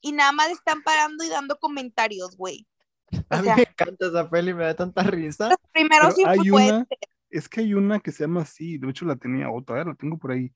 y 0.00 0.12
nada 0.12 0.32
más 0.32 0.50
están 0.50 0.82
parando 0.82 1.24
y 1.24 1.28
dando 1.28 1.58
comentarios, 1.58 2.36
güey. 2.36 2.66
A 3.28 3.38
mí 3.38 3.44
sea- 3.44 3.56
me 3.56 3.62
encanta 3.62 4.06
esa 4.06 4.28
peli, 4.30 4.54
me 4.54 4.64
da 4.64 4.74
tanta 4.74 5.02
risa. 5.02 5.48
Los 5.48 5.58
primeros 5.72 6.14
Pero 6.16 6.28
hay 6.30 6.38
sí 6.40 6.48
fue. 6.48 6.68
una, 6.72 6.86
es 7.30 7.48
que 7.48 7.60
hay 7.60 7.74
una 7.74 8.00
que 8.00 8.12
se 8.12 8.24
llama 8.24 8.42
así, 8.42 8.78
de 8.78 8.88
hecho 8.90 9.04
la 9.04 9.16
tenía, 9.16 9.50
o 9.50 9.62
todavía 9.62 9.90
la 9.92 9.96
tengo 9.96 10.18
por 10.18 10.32
ahí, 10.32 10.52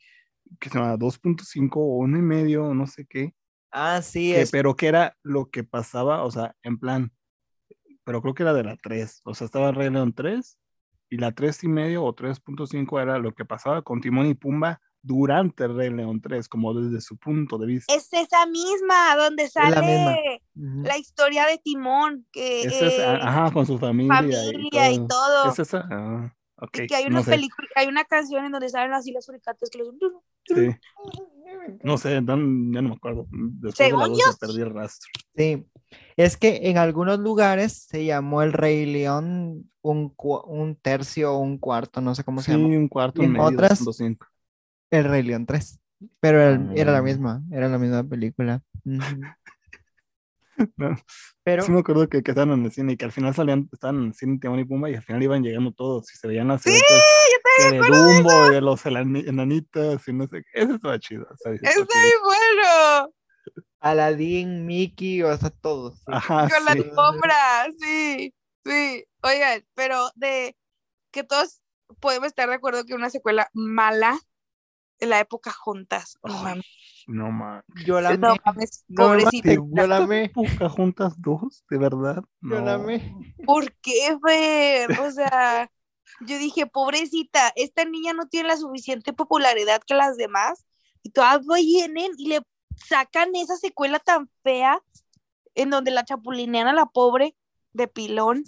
que 0.59 0.69
se 0.71 0.79
llama 0.79 0.97
2.5 0.97 1.77
o 1.77 1.99
1 1.99 2.19
y 2.19 2.23
medio, 2.23 2.65
o 2.67 2.75
no 2.75 2.87
sé 2.87 3.07
qué, 3.09 3.35
Ah, 3.71 4.01
sí, 4.03 4.33
que- 4.33 4.43
es. 4.43 4.51
pero 4.51 4.77
que 4.77 4.87
era 4.89 5.17
lo 5.23 5.51
que 5.51 5.65
pasaba, 5.65 6.25
o 6.25 6.31
sea, 6.31 6.55
en 6.63 6.79
plan, 6.79 7.13
pero 8.05 8.23
creo 8.23 8.35
que 8.35 8.43
era 8.43 8.55
de 8.55 8.65
la 8.65 8.77
3, 8.77 9.21
o 9.25 9.35
sea, 9.35 9.45
estaba 9.45 9.73
Rey 9.73 9.91
León 9.91 10.13
3, 10.15 10.59
y 11.09 11.19
la 11.19 11.33
3 11.33 11.63
y 11.65 11.69
medio 11.69 12.05
o 12.05 12.15
3.5 12.15 13.01
era 13.01 13.19
lo 13.19 13.33
que 13.33 13.45
pasaba 13.45 13.83
con 13.83 14.01
Timón 14.01 14.27
y 14.27 14.35
Pumba 14.35 14.81
durante 15.03 15.69
Rey 15.69 15.91
León 15.91 16.21
3, 16.21 16.49
como 16.49 16.75
desde 16.75 17.01
su 17.01 17.17
punto 17.17 17.59
de 17.59 17.67
vista. 17.67 17.95
Es 17.95 18.13
esa 18.13 18.45
misma, 18.47 19.15
donde 19.17 19.45
la 19.45 19.49
sale 19.51 19.87
misma. 19.87 20.17
la, 20.89 20.99
historia 20.99 21.47
de 21.47 21.59
Timón, 21.59 22.27
que 22.33 22.63
Es 22.63 22.83
esa, 22.83 23.15
eh, 23.15 23.19
ajá, 23.23 23.53
con 23.53 23.67
su 23.67 23.79
familia, 23.79 24.13
familia 24.17 24.91
y 24.91 24.95
y 24.95 24.99
todo. 24.99 25.09
todo. 25.09 25.53
¿Es 25.53 25.59
esa? 25.61 25.87
Ah, 25.91 26.35
ok, 26.57 26.79
Y 26.79 26.87
que 26.89 26.97
hay 26.97 27.05
no 27.05 27.11
una 27.11 27.23
sé, 27.23 27.31
película, 27.33 27.69
hay 27.77 27.87
una 27.87 28.05
canción 28.05 28.45
en 28.45 28.53
donde 28.53 28.69
salen 28.69 28.93
así 28.95 29.13
los 29.13 29.25
suricates 29.25 29.71
que 29.71 29.79
los 29.79 29.89
sí. 30.45 30.77
No 31.83 31.99
sé, 31.99 32.13
ya 32.15 32.21
no 32.21 32.37
me 32.37 32.93
acuerdo. 32.95 33.27
Después 33.31 33.89
de 33.91 33.97
la 33.97 34.07
dos 34.07 34.19
yo, 34.19 34.25
ya 34.31 34.37
perdí 34.39 34.63
el 34.63 34.75
rastro. 34.75 35.11
Sí, 35.37 35.67
es 36.17 36.37
que 36.37 36.61
en 36.65 36.79
algunos 36.79 37.19
lugares 37.19 37.87
se 37.89 38.05
llamó 38.05 38.43
el 38.43 38.53
Rey 38.53 38.87
León 38.87 39.71
un, 39.83 40.15
un 40.17 40.77
tercio 40.77 41.35
o 41.35 41.39
un 41.39 41.59
cuarto, 41.59 42.01
no 42.01 42.15
sé 42.15 42.25
cómo 42.25 42.41
se 42.41 42.53
Sí, 42.53 42.59
llama. 42.61 42.77
un 42.77 42.89
cuarto, 42.89 43.23
Y 43.23 43.27
un 43.27 43.33
en 43.33 43.33
medio, 43.35 43.47
otras- 43.47 43.85
2.5. 43.85 44.27
El 44.91 45.05
Rey 45.05 45.23
León 45.23 45.47
3. 45.47 45.81
Pero 46.21 46.41
era, 46.41 46.73
era 46.75 46.93
la 46.93 46.99
Ah. 46.99 47.03
misma, 47.03 47.43
era 47.51 47.69
la 47.69 47.79
misma 47.79 48.05
película. 48.05 48.63
Ujú. 48.85 48.99
No, 50.77 50.97
Pero 51.45 51.63
Sí 51.65 51.71
me 51.73 51.81
acuerdo 51.81 52.09
que, 52.09 52.23
que 52.23 52.31
estaban 52.31 52.59
en 52.59 52.65
el 52.65 52.73
cine 52.73 52.93
y 52.95 52.97
que 52.97 53.05
al 53.05 53.13
final 53.13 53.35
salían, 53.35 53.69
estaban 53.73 53.97
en 53.97 54.07
el 54.09 54.15
cine 54.15 54.39
Timón 54.41 54.59
y 54.61 54.65
Pumba 54.65 54.91
y 54.91 54.95
al 54.95 55.03
final 55.03 55.23
iban 55.23 55.43
llegando 55.43 55.73
todos 55.73 56.13
y 56.13 56.17
se 56.17 56.27
veían 56.27 56.49
las 56.49 56.63
Sí, 56.63 56.71
yo 56.71 57.71
de 57.71 57.71
de 57.73 57.79
Dumbo 57.79 58.47
y 58.51 58.55
de 58.55 58.61
los 58.61 58.85
enani- 58.87 59.29
enanitos 59.29 60.07
y 60.09 60.13
no 60.13 60.27
sé 60.27 60.43
qué. 60.53 60.63
Eso 60.63 60.75
estaba 60.75 60.99
chido. 60.99 61.27
o 61.31 61.37
sea, 61.37 61.53
Está 61.53 61.71
muy 61.81 62.13
bueno. 62.25 63.13
Aladdin, 63.81 64.67
Mickey, 64.67 65.23
o 65.23 65.37
sea, 65.37 65.51
todos. 65.51 65.99
sí. 65.99 66.05
Ajá, 66.09 66.49
Con 66.49 66.65
la 66.65 66.73
sí. 66.73 66.79
alfombra, 66.79 67.67
sí, 67.79 68.35
sí. 68.65 69.05
Oigan, 69.23 69.65
pero 69.75 70.11
de 70.17 70.57
que 71.13 71.23
todos 71.25 71.61
podemos 72.01 72.27
estar 72.29 72.49
de 72.49 72.57
acuerdo 72.57 72.85
que 72.85 72.95
una 72.95 73.11
secuela 73.11 73.49
mala 73.55 74.19
en 74.99 75.11
la 75.11 75.21
época 75.21 75.53
juntas. 75.53 76.19
Mames, 76.23 76.65
No 77.07 77.31
mames. 77.31 77.65
Yo 77.85 78.01
la 78.01 78.17
no 78.17 78.35
mames, 78.45 78.85
pobrecita. 78.95 79.55
yo 79.55 79.87
la 79.87 79.99
amé, 79.99 80.33
juntas 80.71 81.15
dos? 81.19 81.65
¿De 81.71 81.79
verdad? 81.79 82.23
yo 82.41 82.61
la 82.61 82.75
amé. 82.75 83.15
¿Por 83.45 83.73
qué, 83.75 84.19
Fer? 84.27 85.01
O 85.01 85.11
sea, 85.13 85.71
yo 86.21 86.39
dije, 86.39 86.67
pobrecita, 86.67 87.53
esta 87.55 87.85
niña 87.85 88.13
no 88.13 88.27
tiene 88.27 88.49
la 88.49 88.57
suficiente 88.57 89.13
popularidad 89.13 89.81
que 89.87 89.95
las 89.95 90.17
demás 90.17 90.67
y 91.03 91.11
todas 91.11 91.47
vienen 91.47 92.11
y 92.19 92.29
le 92.29 92.41
sacan 92.77 93.35
esa 93.37 93.57
secuela 93.57 94.01
tan 94.01 94.29
fea 94.43 94.83
en 95.55 95.71
donde 95.71 95.93
la 95.93 96.05
chapulinean 96.05 96.67
a 96.67 96.73
la 96.73 96.87
pobre 96.87 97.37
de 97.73 97.87
pilón. 97.87 98.45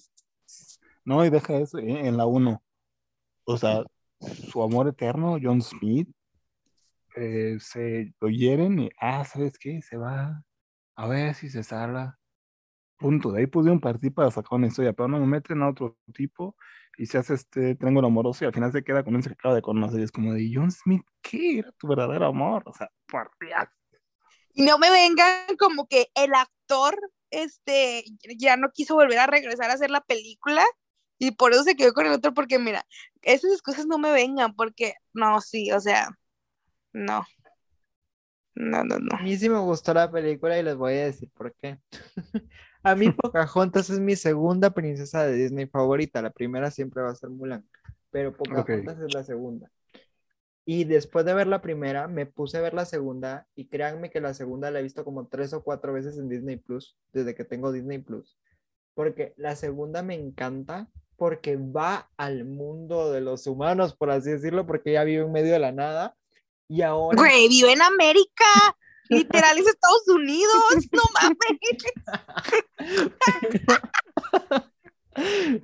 No, 1.05 1.25
y 1.25 1.31
deja 1.31 1.57
eso 1.59 1.79
eh, 1.79 2.07
en 2.07 2.17
la 2.17 2.27
1. 2.27 2.63
O 3.45 3.57
sea, 3.57 3.85
su 4.21 4.63
amor 4.63 4.89
eterno, 4.89 5.39
John 5.41 5.63
Smith, 5.63 6.09
eh, 7.19 7.59
se 7.61 8.15
lo 8.21 8.29
hieren 8.29 8.79
y, 8.79 8.91
ah, 9.01 9.25
¿sabes 9.25 9.59
qué? 9.59 9.83
Se 9.83 9.97
va 9.97 10.43
a 10.97 11.09
ver 11.09 11.35
si 11.35 11.51
se 11.51 11.63
salva. 11.63 12.19
Punto. 12.99 13.33
De 13.33 13.41
ahí 13.41 13.47
pudieron 13.47 13.81
partir 13.81 14.13
para 14.15 14.31
sacar 14.31 14.57
una 14.59 14.69
historia, 14.69 14.93
pero 14.93 15.09
no 15.09 15.21
me 15.21 15.27
meten 15.27 15.63
a 15.63 15.71
otro 15.71 15.99
tipo 16.15 16.57
y 16.97 17.07
se 17.07 17.19
hace 17.19 17.35
este 17.35 17.77
triángulo 17.77 18.09
amoroso 18.09 18.45
y 18.45 18.47
al 18.49 18.55
final 18.55 18.73
se 18.73 18.83
queda 18.83 19.05
con 19.05 19.17
ese 19.17 19.29
que 19.31 19.35
acaba 19.35 19.55
de 19.55 19.63
conocer. 19.63 20.01
Y 20.01 20.05
es 20.05 20.13
como 20.13 20.33
de 20.33 20.51
John 20.53 20.71
Smith, 20.73 21.05
¿qué 21.23 21.61
era 21.61 21.73
tu 21.73 21.87
verdadero 21.89 22.27
amor? 22.27 22.63
O 22.67 22.73
sea, 22.73 22.89
por 23.07 23.31
Dios. 23.41 23.69
Y 24.55 24.63
no 24.63 24.79
me 24.79 24.91
vengan 24.91 25.57
como 25.59 25.87
que 25.87 26.09
el 26.15 26.35
actor 26.35 26.99
este 27.31 28.05
ya 28.37 28.57
no 28.57 28.71
quiso 28.73 28.95
volver 28.95 29.19
a 29.19 29.27
regresar 29.27 29.71
a 29.71 29.75
hacer 29.75 29.91
la 29.91 30.01
película 30.01 30.65
y 31.19 31.33
por 31.33 31.53
eso 31.53 31.63
se 31.65 31.77
quedó 31.77 31.93
con 31.93 32.07
el 32.07 32.13
otro 32.13 32.33
porque 32.35 32.59
mira, 32.59 32.87
esas 33.23 33.53
excusas 33.53 33.87
no 33.87 33.99
me 33.99 34.13
vengan 34.13 34.55
porque 34.55 34.95
no, 35.13 35.41
sí, 35.41 35.71
o 35.73 35.81
sea, 35.81 36.09
no. 36.99 37.27
No, 38.55 38.83
no, 38.83 38.99
no. 38.99 39.17
A 39.17 39.23
mí 39.23 39.37
sí 39.37 39.49
me 39.49 39.59
gustó 39.59 39.95
la 39.95 40.11
película 40.11 40.59
y 40.59 40.63
les 40.63 40.77
voy 40.77 40.95
a 40.95 41.05
decir 41.05 41.31
por 41.33 41.55
qué. 41.55 41.79
A 42.83 42.95
mí 42.95 43.11
Pocahontas 43.23 43.91
es 43.91 44.01
mi 44.01 44.17
segunda 44.17 44.71
princesa 44.71 45.25
de 45.25 45.35
Disney 45.35 45.67
favorita. 45.67 46.23
La 46.23 46.31
primera 46.31 46.71
siempre 46.71 47.03
va 47.03 47.11
a 47.11 47.15
ser 47.15 47.31
Mulan, 47.31 47.65
pero 48.11 48.37
Pocahontas 48.37 48.99
es 49.01 49.15
la 49.15 49.23
segunda. 49.23 49.71
Y 50.65 50.85
después 50.85 51.25
de 51.25 51.35
ver 51.35 51.47
la 51.47 51.63
primera, 51.63 52.09
me 52.09 52.27
puse 52.27 52.59
a 52.59 52.61
ver 52.61 52.75
la 52.75 52.85
segunda 52.85 53.47
y 53.55 53.69
créanme 53.69 54.11
que 54.11 54.21
la 54.21 54.35
segunda 54.35 54.71
la 54.71 54.81
he 54.81 54.83
visto 54.83 55.03
como 55.03 55.27
tres 55.27 55.55
o 55.55 55.63
cuatro 55.63 55.95
veces 55.95 56.19
en 56.19 56.29
Disney 56.29 56.57
Plus, 56.57 56.99
desde 57.13 57.35
que 57.35 57.45
tengo 57.45 57.73
Disney 57.73 57.99
Plus. 57.99 58.39
Porque 58.95 59.33
la 59.37 59.57
segunda 59.57 60.03
me 60.03 60.15
encanta 60.15 60.91
porque 61.17 61.57
va 61.57 62.11
al 62.19 62.45
mundo 62.45 63.11
de 63.11 63.23
los 63.23 63.47
humanos, 63.47 63.97
por 63.97 64.11
así 64.11 64.31
decirlo, 64.31 64.67
porque 64.67 64.91
ella 64.91 65.05
vive 65.05 65.25
en 65.25 65.33
medio 65.33 65.53
de 65.53 65.59
la 65.59 65.73
nada. 65.73 66.18
Y 66.69 66.83
ahora... 66.83 67.17
Güey, 67.17 67.49
vive 67.49 67.73
en 67.73 67.83
América. 67.83 68.45
Literal 69.09 69.57
es 69.59 69.67
Estados 69.67 70.07
Unidos. 70.09 70.53
No 70.93 71.03
mames. 71.21 71.39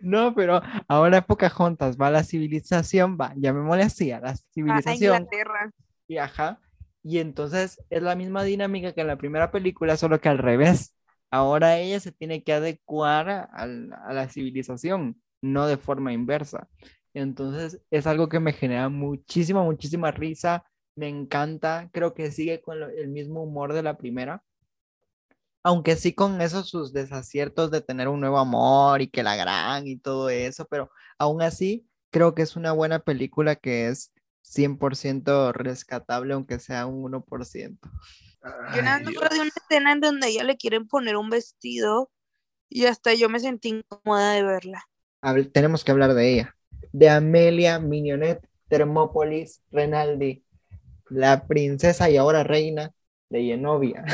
No, 0.02 0.34
pero 0.34 0.60
ahora 0.88 1.24
Pocahontas 1.26 1.96
va 1.96 2.08
a 2.08 2.10
la 2.10 2.24
civilización, 2.24 3.16
va, 3.20 3.32
llamémosle 3.36 3.84
así, 3.84 4.10
a 4.10 4.18
la 4.20 4.30
A 4.30 4.36
civilización, 4.52 5.22
Inglaterra. 5.22 5.70
y 6.08 6.16
ajá, 6.18 6.60
y 7.04 7.18
entonces 7.18 7.80
es 7.90 8.02
la 8.02 8.16
misma 8.16 8.42
dinámica 8.42 8.92
que 8.92 9.02
en 9.02 9.06
la 9.06 9.16
primera 9.16 9.52
película, 9.52 9.96
solo 9.96 10.20
que 10.20 10.28
al 10.28 10.38
revés. 10.38 10.96
Ahora 11.30 11.78
ella 11.78 12.00
se 12.00 12.12
tiene 12.12 12.42
que 12.42 12.52
adecuar 12.52 13.28
a, 13.28 13.44
a 13.52 14.12
la 14.12 14.28
civilización, 14.28 15.20
no 15.42 15.66
de 15.66 15.76
forma 15.76 16.12
inversa. 16.12 16.68
Entonces 17.12 17.80
es 17.90 18.06
algo 18.06 18.28
que 18.28 18.40
me 18.40 18.52
genera 18.52 18.88
muchísima, 18.88 19.62
muchísima 19.62 20.10
risa, 20.10 20.64
me 20.96 21.08
encanta, 21.08 21.90
creo 21.92 22.14
que 22.14 22.30
sigue 22.32 22.60
con 22.62 22.80
lo- 22.80 22.88
el 22.88 23.08
mismo 23.08 23.42
humor 23.42 23.72
de 23.72 23.82
la 23.82 23.96
primera 23.98 24.44
aunque 25.62 25.96
sí 25.96 26.12
con 26.14 26.40
esos 26.40 26.68
sus 26.68 26.92
desaciertos 26.92 27.70
de 27.70 27.80
tener 27.80 28.08
un 28.08 28.20
nuevo 28.20 28.38
amor 28.38 29.00
y 29.02 29.08
que 29.08 29.22
la 29.22 29.36
gran 29.36 29.86
y 29.86 29.96
todo 29.98 30.28
eso, 30.30 30.66
pero 30.66 30.90
aún 31.18 31.42
así 31.42 31.88
creo 32.10 32.34
que 32.34 32.42
es 32.42 32.56
una 32.56 32.72
buena 32.72 32.98
película 33.00 33.56
que 33.56 33.88
es 33.88 34.12
100% 34.42 35.52
rescatable, 35.52 36.34
aunque 36.34 36.58
sea 36.58 36.86
un 36.86 37.02
1%. 37.04 37.90
Yo 38.66 38.82
nada 38.82 39.00
más 39.00 39.30
de 39.30 39.40
una 39.40 39.50
escena 39.56 39.92
en 39.92 40.00
donde 40.00 40.28
ella 40.28 40.44
le 40.44 40.56
quieren 40.58 40.86
poner 40.86 41.16
un 41.16 41.30
vestido 41.30 42.10
y 42.70 42.86
hasta 42.86 43.14
yo 43.14 43.28
me 43.30 43.40
sentí 43.40 43.70
incómoda 43.70 44.32
de 44.34 44.44
verla. 44.44 44.84
Habl- 45.22 45.50
tenemos 45.52 45.84
que 45.84 45.92
hablar 45.92 46.14
de 46.14 46.32
ella, 46.32 46.56
de 46.92 47.08
Amelia 47.08 47.78
Mignonette 47.80 48.46
Termópolis 48.68 49.62
Renaldi, 49.70 50.43
la 51.14 51.46
princesa 51.46 52.10
y 52.10 52.16
ahora 52.16 52.42
reina 52.42 52.92
de 53.30 53.42
Genovia, 53.42 54.04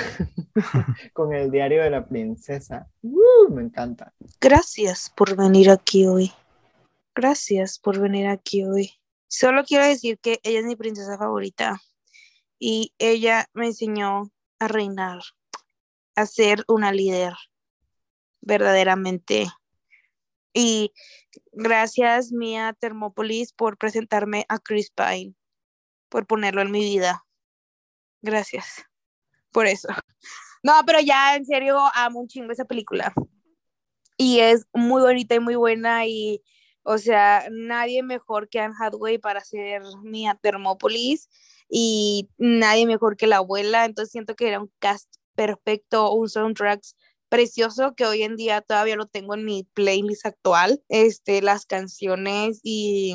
con 1.13 1.35
el 1.35 1.51
diario 1.51 1.83
de 1.83 1.91
la 1.91 2.07
princesa. 2.07 2.89
¡Uh! 3.03 3.51
me 3.51 3.63
encanta. 3.63 4.13
Gracias 4.41 5.13
por 5.15 5.37
venir 5.37 5.71
aquí 5.71 6.07
hoy. 6.07 6.33
Gracias 7.15 7.79
por 7.79 7.99
venir 7.99 8.29
aquí 8.29 8.65
hoy. 8.65 8.93
Solo 9.29 9.65
quiero 9.65 9.85
decir 9.85 10.19
que 10.19 10.41
ella 10.43 10.61
es 10.61 10.65
mi 10.65 10.77
princesa 10.77 11.19
favorita 11.19 11.81
y 12.59 12.93
ella 12.99 13.47
me 13.53 13.67
enseñó 13.67 14.31
a 14.59 14.69
reinar, 14.69 15.21
a 16.15 16.27
ser 16.27 16.65
una 16.69 16.93
líder, 16.93 17.35
verdaderamente. 18.41 19.47
Y 20.53 20.93
gracias, 21.53 22.33
Mía 22.33 22.77
Termópolis, 22.79 23.53
por 23.53 23.79
presentarme 23.79 24.47
a 24.49 24.59
Chris 24.59 24.91
Pine, 24.91 25.35
por 26.11 26.27
ponerlo 26.27 26.61
en 26.61 26.71
mi 26.71 26.81
vida. 26.81 27.25
Gracias 28.21 28.85
por 29.51 29.67
eso. 29.67 29.89
No, 30.63 30.75
pero 30.85 31.01
ya 31.01 31.37
en 31.37 31.47
serio 31.47 31.79
amo 31.95 32.21
un 32.21 32.29
chingo 32.29 32.53
esa 32.53 32.67
película. 32.67 33.15
Y 34.19 34.41
es 34.41 34.67
muy 34.75 35.01
bonita 35.01 35.35
y 35.35 35.41
muy 35.41 35.55
buena 35.55 36.07
y, 36.07 36.43
o 36.83 36.99
sea, 36.99 37.49
nadie 37.51 38.03
mejor 38.03 38.51
que 38.51 38.61
Anne 38.61 38.75
Hathaway 38.79 39.17
para 39.17 39.41
ser 39.43 39.81
Mia 40.03 40.39
Thermopolis 40.43 41.31
y 41.71 42.29
nadie 42.37 42.85
mejor 42.87 43.17
que 43.17 43.27
la 43.27 43.37
abuela, 43.39 43.87
entonces 43.87 44.13
siento 44.13 44.35
que 44.35 44.49
era 44.49 44.61
un 44.61 44.71
cast 44.79 45.15
perfecto, 45.35 46.13
un 46.13 46.29
soundtrack 46.29 46.83
precioso 47.31 47.95
que 47.95 48.05
hoy 48.05 48.25
en 48.25 48.37
día 48.37 48.61
todavía 48.61 48.97
lo 48.97 49.07
tengo 49.07 49.35
en 49.35 49.47
mi 49.47 49.67
playlist 49.73 50.27
actual, 50.27 50.83
este, 50.91 51.41
las 51.41 51.65
canciones 51.65 52.61
y 52.63 53.15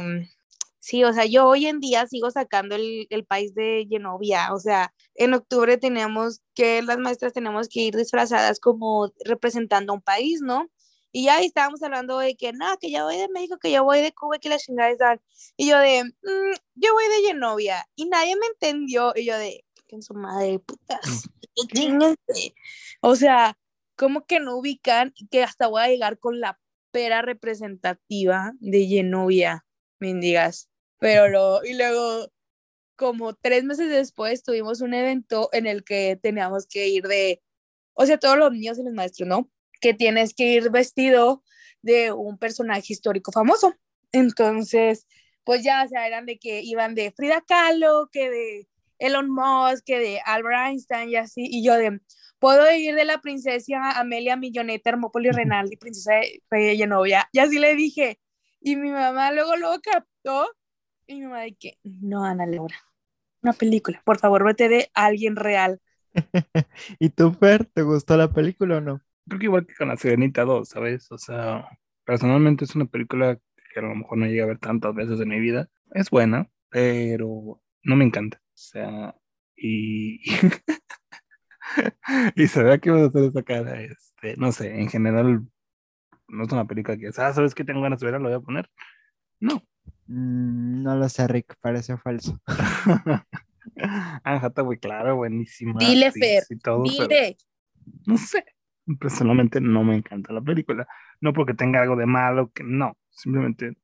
sí, 0.85 1.03
o 1.03 1.11
sea, 1.13 1.25
yo 1.25 1.47
hoy 1.47 1.65
en 1.65 1.79
día 1.79 2.05
sigo 2.05 2.29
sacando 2.29 2.75
el, 2.75 3.07
el 3.09 3.25
país 3.25 3.55
de 3.55 3.87
Genovia, 3.89 4.53
o 4.53 4.59
sea, 4.59 4.93
en 5.15 5.33
octubre 5.33 5.77
tenemos 5.77 6.41
que 6.53 6.83
las 6.83 6.99
maestras 6.99 7.33
tenemos 7.33 7.69
que 7.69 7.81
ir 7.81 7.95
disfrazadas 7.95 8.59
como 8.59 9.11
representando 9.25 9.93
a 9.93 9.95
un 9.95 10.01
país, 10.03 10.41
¿no? 10.41 10.69
Y 11.11 11.25
ya 11.25 11.39
estábamos 11.39 11.81
hablando 11.81 12.19
de 12.19 12.35
que, 12.35 12.53
no, 12.53 12.77
que 12.79 12.91
yo 12.91 13.05
voy 13.05 13.17
de 13.17 13.29
México, 13.29 13.57
que 13.59 13.71
yo 13.71 13.83
voy 13.83 14.01
de 14.01 14.13
Cuba, 14.13 14.37
que 14.37 14.49
la 14.49 14.59
chingada 14.59 14.91
están. 14.91 15.21
Y 15.57 15.69
yo 15.69 15.79
de, 15.79 16.03
mm, 16.03 16.53
yo 16.75 16.93
voy 16.93 17.05
de 17.07 17.27
Genovia. 17.29 17.85
Y 17.95 18.05
nadie 18.09 18.35
me 18.35 18.47
entendió. 18.47 19.13
Y 19.15 19.23
yo 19.25 19.37
de, 19.37 19.63
que 19.87 19.95
en 19.95 20.03
su 20.03 20.13
madre, 20.13 20.59
putas. 20.59 21.29
O 23.01 23.15
sea, 23.15 23.57
como 23.95 24.25
que 24.25 24.41
no 24.41 24.57
ubican 24.57 25.13
que 25.31 25.41
hasta 25.41 25.67
voy 25.67 25.83
a 25.83 25.87
llegar 25.87 26.19
con 26.19 26.41
la 26.41 26.59
pera 26.91 27.21
representativa 27.21 28.51
de 28.59 28.85
Genovia, 28.85 29.65
mendigas. 29.99 30.69
Pero 30.99 31.27
lo, 31.27 31.63
y 31.65 31.75
luego, 31.75 32.31
como 32.95 33.33
tres 33.35 33.63
meses 33.63 33.89
después, 33.89 34.43
tuvimos 34.43 34.81
un 34.81 34.93
evento 34.93 35.49
en 35.53 35.67
el 35.67 35.83
que 35.83 36.19
teníamos 36.21 36.67
que 36.67 36.87
ir 36.87 37.03
de, 37.03 37.41
o 37.93 38.05
sea, 38.05 38.17
todos 38.17 38.37
los 38.37 38.51
niños 38.51 38.79
y 38.79 38.83
los 38.83 38.93
maestros, 38.93 39.27
¿no? 39.27 39.49
que 39.85 39.93
tienes 39.93 40.33
que 40.33 40.45
ir 40.53 40.71
vestido 40.71 41.43
de 41.81 42.11
un 42.11 42.37
personaje 42.37 42.93
histórico 42.93 43.31
famoso. 43.31 43.75
Entonces, 44.11 45.07
pues 45.43 45.63
ya, 45.63 45.83
o 45.83 45.87
sea, 45.87 46.07
eran 46.07 46.25
de 46.25 46.39
que 46.39 46.61
iban 46.61 46.95
de 46.95 47.11
Frida 47.11 47.43
Kahlo, 47.47 48.09
que 48.11 48.29
de 48.29 48.67
Elon 48.97 49.29
Musk, 49.29 49.83
que 49.85 49.99
de 49.99 50.21
Albert 50.25 50.69
Einstein 50.69 51.09
y 51.09 51.15
así, 51.17 51.45
y 51.47 51.63
yo 51.63 51.75
de, 51.75 51.99
puedo 52.39 52.69
ir 52.75 52.95
de 52.95 53.05
la 53.05 53.19
princesa 53.21 53.91
Amelia 53.99 54.35
Milloneta 54.37 54.89
Hermópolis 54.89 55.35
Renaldi, 55.35 55.75
princesa 55.77 56.15
de, 56.15 56.41
de 56.49 56.77
Genovia, 56.77 57.29
y 57.31 57.39
así 57.39 57.59
le 57.59 57.75
dije, 57.75 58.19
y 58.61 58.77
mi 58.77 58.89
mamá 58.89 59.31
luego 59.33 59.55
lo 59.55 59.79
captó, 59.81 60.47
y 61.07 61.15
mi 61.15 61.21
mamá 61.21 61.41
de 61.41 61.55
que, 61.55 61.79
no, 61.83 62.23
Ana 62.23 62.45
Laura, 62.45 62.75
una 63.41 63.53
película, 63.53 64.01
por 64.05 64.19
favor, 64.19 64.43
vete 64.43 64.69
de 64.69 64.89
alguien 64.93 65.35
real. 65.35 65.81
¿Y 66.99 67.09
tú, 67.09 67.33
Fer, 67.33 67.65
te 67.65 67.81
gustó 67.81 68.17
la 68.17 68.31
película 68.31 68.77
o 68.77 68.81
no? 68.81 69.01
creo 69.27 69.39
que 69.39 69.45
igual 69.45 69.65
que 69.65 69.75
con 69.75 69.89
La 69.89 69.97
Sirenita 69.97 70.43
2, 70.43 70.69
¿sabes? 70.69 71.11
O 71.11 71.17
sea, 71.17 71.67
personalmente 72.05 72.65
es 72.65 72.75
una 72.75 72.85
película 72.85 73.39
que 73.73 73.79
a 73.79 73.83
lo 73.83 73.95
mejor 73.95 74.17
no 74.17 74.25
llegué 74.25 74.43
a 74.43 74.47
ver 74.47 74.59
tantas 74.59 74.93
veces 74.95 75.19
en 75.19 75.29
mi 75.29 75.39
vida. 75.39 75.69
Es 75.91 76.09
buena, 76.09 76.49
pero 76.69 77.61
no 77.83 77.95
me 77.95 78.05
encanta. 78.05 78.37
O 78.39 78.57
sea, 78.57 79.15
y... 79.55 80.21
y 82.35 82.47
se 82.47 82.63
ve 82.63 82.79
que 82.79 82.91
vas 82.91 83.03
a 83.03 83.05
hacer 83.07 83.23
esa 83.23 83.43
cara. 83.43 83.81
Este, 83.81 84.35
no 84.37 84.51
sé, 84.51 84.79
en 84.79 84.89
general, 84.89 85.47
no 86.27 86.43
es 86.43 86.51
una 86.51 86.65
película 86.67 86.97
que, 86.97 87.09
ah, 87.17 87.33
¿sabes 87.33 87.55
qué 87.55 87.63
tengo 87.63 87.81
ganas 87.81 87.99
de 87.99 88.11
ver? 88.11 88.21
Lo 88.21 88.29
voy 88.29 88.37
a 88.37 88.39
poner. 88.39 88.69
No. 89.39 89.63
Mm, 90.07 90.83
no 90.83 90.95
lo 90.95 91.09
sé, 91.09 91.27
Rick, 91.27 91.55
parece 91.59 91.97
falso. 91.97 92.39
Anne 94.23 94.63
muy 94.63 94.77
claro, 94.77 95.15
buenísima. 95.15 95.79
Dile, 95.79 96.11
Fer, 96.11 96.43
dile. 96.83 97.37
no 98.05 98.17
sé, 98.17 98.45
personalmente 98.99 99.59
no 99.59 99.83
me 99.83 99.95
encanta 99.95 100.33
la 100.33 100.41
película. 100.41 100.87
No 101.21 101.33
porque 101.33 101.53
tenga 101.53 101.81
algo 101.81 101.95
de 101.95 102.05
malo, 102.05 102.51
que 102.51 102.63
no, 102.63 102.97
simplemente 103.09 103.75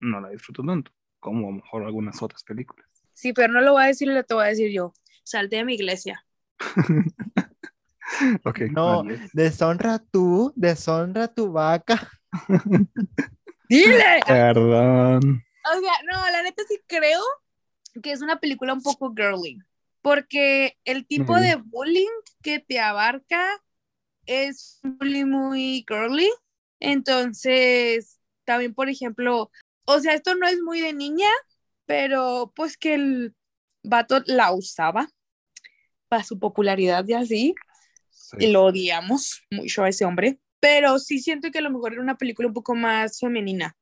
no 0.00 0.20
la 0.20 0.30
disfruto 0.30 0.62
tanto, 0.64 0.90
como 1.20 1.48
a 1.48 1.50
lo 1.50 1.56
mejor 1.56 1.84
algunas 1.84 2.20
otras 2.22 2.42
películas. 2.42 2.86
Sí, 3.12 3.32
pero 3.32 3.52
no 3.52 3.60
lo 3.60 3.72
voy 3.72 3.84
a 3.84 3.86
decir, 3.86 4.08
lo 4.08 4.24
te 4.24 4.34
voy 4.34 4.44
a 4.44 4.48
decir 4.48 4.72
yo. 4.72 4.92
Salte 5.22 5.56
de 5.56 5.64
mi 5.64 5.74
iglesia. 5.74 6.26
okay, 8.44 8.68
no, 8.70 9.04
deshonra 9.32 9.98
tú, 9.98 10.52
deshonra 10.56 11.28
tu 11.28 11.52
vaca. 11.52 12.10
Dile. 13.74 14.20
Perdón. 14.26 15.44
O 15.64 15.80
sea, 15.80 15.92
no, 16.12 16.30
la 16.30 16.42
neta 16.42 16.62
sí 16.68 16.80
creo 16.86 17.22
que 18.02 18.12
es 18.12 18.22
una 18.22 18.38
película 18.38 18.72
un 18.72 18.82
poco 18.82 19.12
girly, 19.14 19.58
porque 20.02 20.76
el 20.84 21.06
tipo 21.06 21.38
de 21.38 21.56
bullying 21.56 22.06
que 22.42 22.60
te 22.60 22.78
abarca 22.78 23.46
es 24.26 24.80
muy, 24.82 25.24
muy 25.24 25.84
girly. 25.88 26.30
Entonces, 26.80 28.20
también, 28.44 28.74
por 28.74 28.88
ejemplo, 28.88 29.50
o 29.86 30.00
sea, 30.00 30.14
esto 30.14 30.34
no 30.34 30.46
es 30.46 30.60
muy 30.60 30.80
de 30.80 30.92
niña, 30.92 31.30
pero 31.86 32.52
pues 32.54 32.76
que 32.76 32.94
el 32.94 33.34
vato 33.82 34.22
la 34.26 34.52
usaba 34.52 35.08
para 36.08 36.24
su 36.24 36.38
popularidad 36.38 37.04
y 37.08 37.14
así. 37.14 37.54
Y 38.38 38.48
lo 38.48 38.64
odiamos 38.64 39.44
mucho 39.50 39.84
a 39.84 39.88
ese 39.88 40.04
hombre. 40.04 40.38
Pero 40.64 40.98
sí 40.98 41.18
siento 41.18 41.50
que 41.50 41.58
a 41.58 41.60
lo 41.60 41.68
mejor 41.68 41.92
era 41.92 42.00
una 42.00 42.16
película 42.16 42.48
un 42.48 42.54
poco 42.54 42.74
más 42.74 43.20
femenina. 43.20 43.76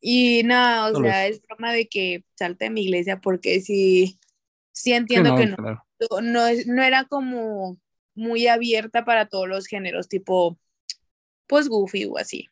Y 0.00 0.42
nada, 0.42 0.90
o 0.90 1.00
sea, 1.00 1.28
es 1.28 1.40
broma 1.42 1.72
de 1.72 1.86
que 1.86 2.24
salte 2.34 2.64
de 2.64 2.70
mi 2.72 2.82
iglesia 2.82 3.20
porque 3.20 3.60
sí, 3.60 4.18
sí 4.72 4.94
entiendo 4.94 5.36
que 5.36 5.46
no, 5.46 5.56
no, 6.20 6.46
no 6.66 6.82
era 6.82 7.04
como 7.04 7.78
muy 8.16 8.48
abierta 8.48 9.04
para 9.04 9.28
todos 9.28 9.48
los 9.48 9.68
géneros, 9.68 10.08
tipo, 10.08 10.58
pues 11.46 11.68
goofy 11.68 12.06
o 12.06 12.18
así. 12.18 12.48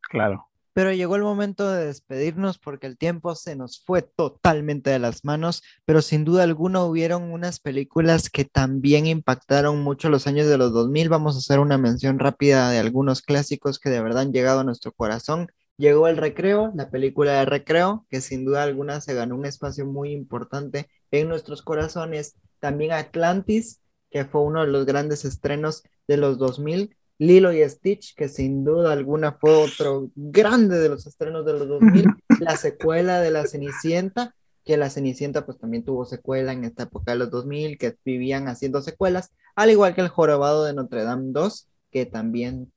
Claro. 0.00 0.49
Pero 0.72 0.92
llegó 0.92 1.16
el 1.16 1.22
momento 1.22 1.68
de 1.70 1.86
despedirnos 1.86 2.58
porque 2.58 2.86
el 2.86 2.96
tiempo 2.96 3.34
se 3.34 3.56
nos 3.56 3.82
fue 3.84 4.02
totalmente 4.02 4.90
de 4.90 4.98
las 4.98 5.24
manos, 5.24 5.62
pero 5.84 6.00
sin 6.02 6.24
duda 6.24 6.44
alguna 6.44 6.84
hubieron 6.84 7.32
unas 7.32 7.60
películas 7.60 8.30
que 8.30 8.44
también 8.44 9.06
impactaron 9.06 9.82
mucho 9.82 10.10
los 10.10 10.26
años 10.26 10.46
de 10.46 10.58
los 10.58 10.72
2000. 10.72 11.08
Vamos 11.08 11.34
a 11.34 11.38
hacer 11.38 11.58
una 11.58 11.78
mención 11.78 12.18
rápida 12.18 12.70
de 12.70 12.78
algunos 12.78 13.22
clásicos 13.22 13.78
que 13.78 13.90
de 13.90 14.00
verdad 14.00 14.22
han 14.22 14.32
llegado 14.32 14.60
a 14.60 14.64
nuestro 14.64 14.92
corazón. 14.92 15.48
Llegó 15.76 16.08
El 16.08 16.18
Recreo, 16.18 16.72
la 16.74 16.90
película 16.90 17.32
de 17.32 17.46
Recreo, 17.46 18.06
que 18.10 18.20
sin 18.20 18.44
duda 18.44 18.62
alguna 18.62 19.00
se 19.00 19.14
ganó 19.14 19.34
un 19.34 19.46
espacio 19.46 19.86
muy 19.86 20.12
importante 20.12 20.88
en 21.10 21.28
nuestros 21.28 21.62
corazones. 21.62 22.36
También 22.58 22.92
Atlantis, 22.92 23.80
que 24.10 24.26
fue 24.26 24.42
uno 24.42 24.60
de 24.60 24.66
los 24.66 24.84
grandes 24.84 25.24
estrenos 25.24 25.82
de 26.06 26.18
los 26.18 26.38
2000. 26.38 26.96
Lilo 27.20 27.52
y 27.52 27.62
Stitch, 27.68 28.14
que 28.14 28.28
sin 28.28 28.64
duda 28.64 28.92
alguna 28.92 29.32
fue 29.32 29.52
otro 29.52 30.10
grande 30.14 30.78
de 30.78 30.88
los 30.88 31.06
estrenos 31.06 31.44
de 31.44 31.52
los 31.52 31.68
2000. 31.68 32.06
la 32.40 32.56
secuela 32.56 33.20
de 33.20 33.30
La 33.30 33.46
Cenicienta, 33.46 34.34
que 34.64 34.78
La 34.78 34.88
Cenicienta 34.88 35.44
pues 35.44 35.58
también 35.58 35.84
tuvo 35.84 36.06
secuela 36.06 36.54
en 36.54 36.64
esta 36.64 36.84
época 36.84 37.12
de 37.12 37.18
los 37.18 37.30
2000, 37.30 37.76
que 37.76 37.94
vivían 38.06 38.48
haciendo 38.48 38.80
secuelas, 38.80 39.32
al 39.54 39.70
igual 39.70 39.94
que 39.94 40.00
El 40.00 40.08
Jorobado 40.08 40.64
de 40.64 40.72
Notre 40.72 41.04
Dame 41.04 41.26
2, 41.32 41.68
que 41.90 42.06
también 42.06 42.72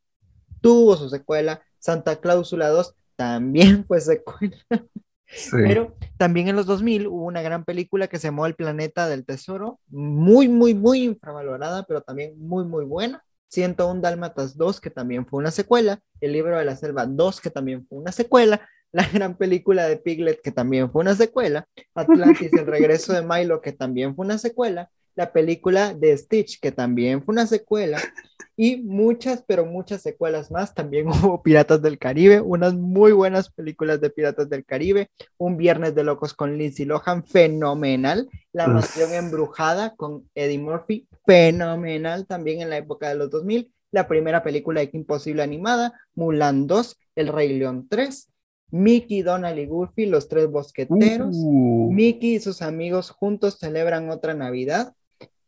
tuvo 0.60 0.98
su 0.98 1.08
secuela. 1.08 1.62
Santa 1.80 2.18
Cláusula 2.18 2.68
2 2.68 2.96
también 3.16 3.86
fue 3.88 4.02
secuela. 4.02 4.58
Pero 5.52 5.96
también 6.18 6.50
en 6.50 6.58
los 6.58 6.66
2000 6.66 7.08
hubo 7.08 7.24
una 7.24 7.42
gran 7.42 7.64
película 7.64 8.10
que 8.10 8.20
se 8.20 8.28
llamó 8.28 8.46
El 8.46 8.56
Planeta 8.56 9.08
del 9.08 9.24
Tesoro, 9.24 9.80
muy, 9.88 10.50
muy, 10.50 10.74
muy 10.74 11.04
infravalorada, 11.04 11.84
pero 11.84 12.02
también 12.02 12.38
muy, 12.38 12.66
muy 12.66 12.84
buena. 12.84 13.24
101 13.54 14.02
Dálmatas 14.02 14.58
2, 14.58 14.82
que 14.82 14.90
también 14.90 15.28
fue 15.28 15.40
una 15.40 15.52
secuela. 15.52 16.02
El 16.20 16.34
Libro 16.34 16.58
de 16.58 16.66
la 16.66 16.76
Selva 16.76 17.06
2, 17.06 17.40
que 17.40 17.52
también 17.52 17.86
fue 17.88 18.00
una 18.00 18.12
secuela. 18.12 18.68
La 18.92 19.08
gran 19.08 19.38
película 19.38 19.88
de 19.88 19.98
Piglet, 19.98 20.42
que 20.42 20.52
también 20.52 20.92
fue 20.92 21.02
una 21.02 21.16
secuela. 21.16 21.68
Atlantis, 21.96 22.52
El 22.54 22.66
Regreso 22.66 23.14
de 23.14 23.22
Milo, 23.22 23.62
que 23.62 23.72
también 23.72 24.16
fue 24.16 24.26
una 24.26 24.38
secuela. 24.38 24.90
La 25.16 25.32
película 25.32 25.94
de 25.94 26.18
Stitch, 26.18 26.60
que 26.60 26.72
también 26.72 27.24
fue 27.24 27.34
una 27.34 27.48
secuela 27.48 28.00
y 28.56 28.78
muchas, 28.78 29.44
pero 29.46 29.66
muchas 29.66 30.02
secuelas 30.02 30.52
más. 30.52 30.74
También 30.74 31.08
hubo 31.10 31.42
Piratas 31.42 31.82
del 31.82 31.98
Caribe, 31.98 32.42
unas 32.42 32.74
muy 32.74 33.12
buenas 33.12 33.50
películas 33.50 34.02
de 34.02 34.10
Piratas 34.10 34.50
del 34.50 34.66
Caribe, 34.66 35.10
Un 35.38 35.58
Viernes 35.58 35.96
de 35.96 36.04
Locos 36.04 36.34
con 36.34 36.58
Lindsay 36.58 36.86
Lohan, 36.86 37.24
fenomenal, 37.24 38.30
La 38.52 38.68
Mansión 38.68 39.14
Embrujada 39.14 39.96
con 39.96 40.30
Eddie 40.36 40.60
Murphy, 40.60 41.08
fenomenal 41.26 42.26
también 42.28 42.62
en 42.62 42.70
la 42.70 42.78
época 42.78 43.10
de 43.10 43.16
los 43.16 43.30
2000, 43.30 43.72
la 43.92 44.08
primera 44.08 44.44
película 44.44 44.82
de 44.82 44.90
Imposible 44.94 45.44
animada, 45.44 45.94
Mulan 46.16 46.68
2, 46.68 46.98
El 47.16 47.28
Rey 47.28 47.58
León 47.58 47.88
3, 47.90 48.30
Mickey, 48.74 49.22
Donald 49.22 49.60
y 49.60 49.68
Goofy, 49.68 50.08
los 50.08 50.28
tres 50.28 50.50
bosqueteros. 50.50 51.36
Uh. 51.40 51.92
Mickey 51.92 52.36
y 52.36 52.40
sus 52.40 52.64
amigos 52.64 53.12
juntos 53.12 53.60
celebran 53.60 54.10
otra 54.10 54.34
Navidad. 54.34 54.96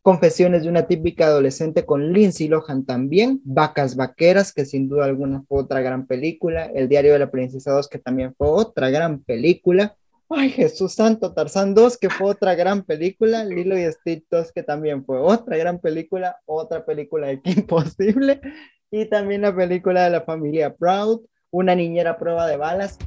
Confesiones 0.06 0.62
de 0.62 0.70
una 0.70 0.86
típica 0.86 1.26
adolescente 1.26 1.84
con 1.84 2.14
Lindsay 2.14 2.48
Lohan 2.48 2.86
también, 2.86 3.42
Vacas 3.44 3.96
Vaqueras, 3.96 4.54
que 4.54 4.64
sin 4.64 4.88
duda 4.88 5.06
alguna 5.06 5.44
fue 5.48 5.64
otra 5.64 5.82
gran 5.82 6.06
película, 6.06 6.66
El 6.66 6.88
Diario 6.88 7.14
de 7.14 7.18
la 7.18 7.32
Princesa 7.32 7.72
2, 7.72 7.90
que 7.90 7.98
también 7.98 8.36
fue 8.38 8.48
otra 8.48 8.92
gran 8.92 9.24
película, 9.24 9.96
Ay, 10.30 10.52
Jesús 10.52 10.94
Santo, 10.94 11.34
Tarzán 11.34 11.74
2, 11.74 11.98
que 11.98 12.12
fue 12.12 12.30
otra 12.30 12.54
gran 12.54 12.84
película, 12.84 13.44
Lilo 13.44 13.76
y 13.80 13.92
Stitch 13.92 14.26
2, 14.30 14.52
que 14.52 14.62
también 14.62 15.04
fue 15.04 15.18
otra 15.18 15.58
gran 15.58 15.80
película, 15.80 16.38
otra 16.46 16.86
película 16.86 17.26
de 17.26 17.42
que 17.42 17.50
imposible, 17.50 18.42
y 18.92 19.06
también 19.06 19.42
la 19.42 19.56
película 19.56 20.04
de 20.04 20.12
la 20.12 20.22
familia 20.22 20.76
Proud, 20.76 21.22
Una 21.50 21.74
niñera 21.74 22.20
prueba 22.20 22.46
de 22.46 22.58
balas, 22.58 23.00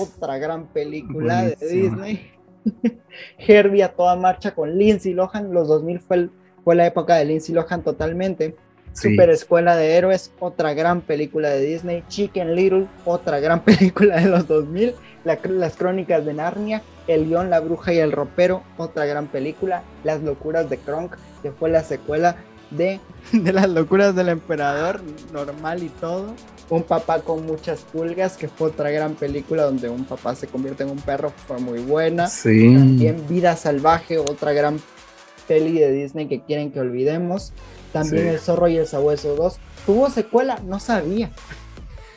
otra 0.00 0.38
gran 0.38 0.72
película 0.72 1.42
de 1.42 1.68
Disney. 1.68 2.30
Herbie 3.36 3.82
a 3.82 3.94
toda 3.94 4.16
marcha 4.16 4.54
con 4.54 4.78
Lindsay 4.78 5.12
Lohan, 5.12 5.52
los 5.52 5.68
2000 5.68 6.00
fue 6.00 6.16
el 6.16 6.30
fue 6.66 6.74
la 6.74 6.84
época 6.84 7.14
de 7.14 7.24
Lindsay 7.26 7.54
Lohan 7.54 7.82
totalmente. 7.84 8.56
Sí. 8.92 9.10
Super 9.10 9.30
Escuela 9.30 9.76
de 9.76 9.94
Héroes, 9.94 10.32
otra 10.40 10.74
gran 10.74 11.00
película 11.00 11.48
de 11.50 11.60
Disney. 11.60 12.02
Chicken 12.08 12.56
Little, 12.56 12.88
otra 13.04 13.38
gran 13.38 13.60
película 13.64 14.16
de 14.16 14.26
los 14.26 14.48
2000. 14.48 14.92
La- 15.24 15.38
las 15.48 15.76
Crónicas 15.76 16.26
de 16.26 16.34
Narnia. 16.34 16.82
El 17.06 17.30
León, 17.30 17.50
la 17.50 17.60
Bruja 17.60 17.92
y 17.92 17.98
el 17.98 18.10
Ropero, 18.10 18.64
otra 18.78 19.04
gran 19.06 19.28
película. 19.28 19.84
Las 20.02 20.22
Locuras 20.24 20.68
de 20.68 20.78
Kronk, 20.78 21.14
que 21.40 21.52
fue 21.52 21.70
la 21.70 21.84
secuela 21.84 22.34
de, 22.72 22.98
de 23.32 23.52
Las 23.52 23.68
Locuras 23.68 24.16
del 24.16 24.28
Emperador, 24.30 25.00
normal 25.32 25.84
y 25.84 25.88
todo. 25.88 26.34
Un 26.68 26.82
papá 26.82 27.20
con 27.20 27.46
muchas 27.46 27.82
pulgas, 27.82 28.36
que 28.36 28.48
fue 28.48 28.70
otra 28.70 28.90
gran 28.90 29.14
película 29.14 29.62
donde 29.62 29.88
un 29.88 30.04
papá 30.04 30.34
se 30.34 30.48
convierte 30.48 30.82
en 30.82 30.90
un 30.90 30.98
perro, 30.98 31.30
fue 31.46 31.58
muy 31.58 31.78
buena. 31.78 32.26
Sí. 32.26 32.74
También 32.74 33.24
Vida 33.28 33.54
Salvaje, 33.54 34.18
otra 34.18 34.52
gran 34.52 34.80
peli 35.46 35.78
de 35.78 35.92
Disney 35.92 36.26
que 36.26 36.40
quieren 36.42 36.70
que 36.72 36.80
olvidemos. 36.80 37.52
También 37.92 38.24
Sí. 38.24 38.28
El 38.30 38.38
Zorro 38.40 38.68
y 38.68 38.76
el 38.76 38.86
Sabueso 38.86 39.34
2. 39.36 39.58
¿Tuvo 39.86 40.10
secuela? 40.10 40.58
No 40.66 40.80
sabía. 40.80 41.30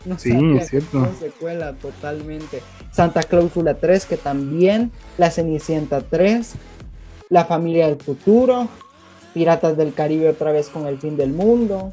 No 0.06 0.18
Sí, 0.18 0.32
sabía 0.32 0.62
es 0.62 0.72
que 0.72 0.80
cierto. 0.80 0.92
tuvo 1.06 1.20
secuela 1.20 1.74
totalmente. 1.74 2.62
Santa 2.90 3.22
Cláusula 3.22 3.74
3, 3.76 4.06
que 4.06 4.16
también. 4.16 4.92
La 5.18 5.30
Cenicienta 5.30 6.00
3. 6.02 6.54
La 7.30 7.44
Familia 7.46 7.88
del 7.88 7.98
Futuro. 7.98 8.70
Piratas 9.34 9.76
del 9.76 9.94
Caribe 9.94 10.30
otra 10.30 10.54
vez 10.54 10.70
con 10.70 10.88
el 10.88 11.00
fin 11.00 11.18
del 11.18 11.32
mundo. 11.34 11.92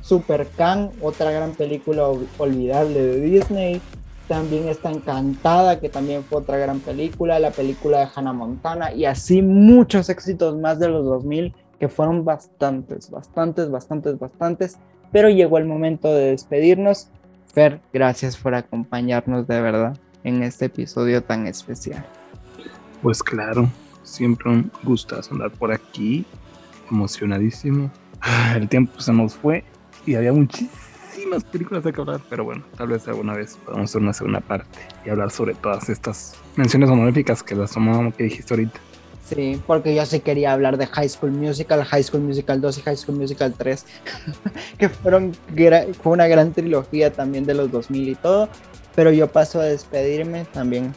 Super 0.00 0.48
Can, 0.56 0.90
otra 1.02 1.30
gran 1.30 1.52
película 1.52 2.08
ol- 2.08 2.26
olvidable 2.38 3.00
de 3.02 3.20
Disney. 3.20 3.80
También 4.32 4.66
está 4.68 4.90
Encantada, 4.90 5.78
que 5.78 5.90
también 5.90 6.24
fue 6.24 6.38
otra 6.38 6.56
gran 6.56 6.80
película, 6.80 7.38
la 7.38 7.50
película 7.50 7.98
de 7.98 8.08
Hannah 8.14 8.32
Montana 8.32 8.90
y 8.90 9.04
así 9.04 9.42
muchos 9.42 10.08
éxitos 10.08 10.56
más 10.56 10.78
de 10.78 10.88
los 10.88 11.04
2000 11.04 11.54
que 11.78 11.90
fueron 11.90 12.24
bastantes, 12.24 13.10
bastantes, 13.10 13.70
bastantes, 13.70 14.18
bastantes. 14.18 14.78
Pero 15.12 15.28
llegó 15.28 15.58
el 15.58 15.66
momento 15.66 16.14
de 16.14 16.30
despedirnos. 16.30 17.08
Fer, 17.52 17.82
gracias 17.92 18.38
por 18.38 18.54
acompañarnos 18.54 19.46
de 19.46 19.60
verdad 19.60 19.98
en 20.24 20.42
este 20.42 20.64
episodio 20.64 21.22
tan 21.22 21.46
especial. 21.46 22.02
Pues 23.02 23.22
claro, 23.22 23.68
siempre 24.02 24.48
un 24.48 24.72
gustazo 24.82 25.34
andar 25.34 25.50
por 25.50 25.72
aquí, 25.72 26.24
emocionadísimo. 26.90 27.90
Ah, 28.22 28.54
El 28.56 28.66
tiempo 28.66 28.98
se 28.98 29.12
nos 29.12 29.34
fue 29.34 29.62
y 30.06 30.14
había 30.14 30.32
muchísimas 31.12 31.44
películas 31.44 31.84
de 31.84 31.92
que 31.92 32.00
hablar, 32.00 32.20
pero 32.30 32.44
bueno, 32.44 32.64
tal 32.76 32.88
vez 32.88 33.06
alguna 33.06 33.34
vez 33.34 33.58
podamos 33.64 33.90
hacer 33.90 34.00
una 34.00 34.12
segunda 34.12 34.40
parte 34.40 34.78
y 35.04 35.10
hablar 35.10 35.30
sobre 35.30 35.54
todas 35.54 35.88
estas 35.90 36.34
menciones 36.56 36.88
honoríficas 36.88 37.42
que 37.42 37.54
las 37.54 37.72
tomamos 37.72 38.14
que 38.14 38.24
dijiste 38.24 38.54
ahorita. 38.54 38.80
Sí, 39.28 39.60
porque 39.66 39.94
yo 39.94 40.04
sí 40.06 40.20
quería 40.20 40.52
hablar 40.52 40.78
de 40.78 40.86
High 40.86 41.08
School 41.08 41.32
Musical, 41.32 41.84
High 41.84 42.02
School 42.02 42.22
Musical 42.22 42.60
2 42.60 42.78
y 42.78 42.80
High 42.82 42.96
School 42.96 43.18
Musical 43.18 43.54
3, 43.56 43.86
que 44.78 44.88
fueron 44.88 45.32
fue 46.02 46.12
una 46.12 46.26
gran 46.28 46.52
trilogía 46.52 47.12
también 47.12 47.44
de 47.44 47.54
los 47.54 47.70
2000 47.70 48.08
y 48.08 48.14
todo, 48.14 48.48
pero 48.94 49.12
yo 49.12 49.28
paso 49.28 49.60
a 49.60 49.64
despedirme 49.64 50.46
también. 50.46 50.94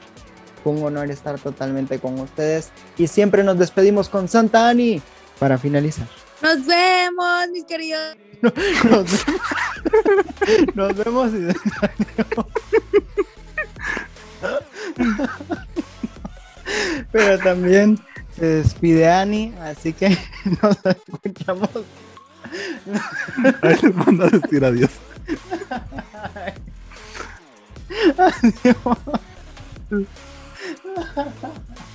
Fue 0.63 0.73
un 0.73 0.83
honor 0.83 1.11
estar 1.11 1.37
totalmente 1.37 1.99
con 1.99 2.19
ustedes 2.19 2.71
y 2.97 3.05
siempre 3.05 3.43
nos 3.43 3.59
despedimos 3.59 4.09
con 4.09 4.27
Santa 4.27 4.67
Ani 4.67 4.99
para 5.37 5.59
finalizar. 5.59 6.07
Nos 6.41 6.65
vemos, 6.65 7.49
mis 7.51 7.65
queridos. 7.65 8.17
Nos, 8.89 9.25
nos 10.73 10.95
vemos 10.95 11.31
y 11.33 11.47
Pero 17.11 17.37
también 17.39 17.99
se 18.37 18.45
despide 18.45 19.09
Ani, 19.09 19.53
así 19.61 19.93
que 19.93 20.09
nos 20.61 20.77
escuchamos. 20.85 21.69
Ahí 23.61 23.75
les 23.81 23.95
mando 23.95 24.25
a 24.25 24.29
decir 24.29 24.65
adiós. 24.65 24.91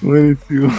Buenísimo. 0.00 0.72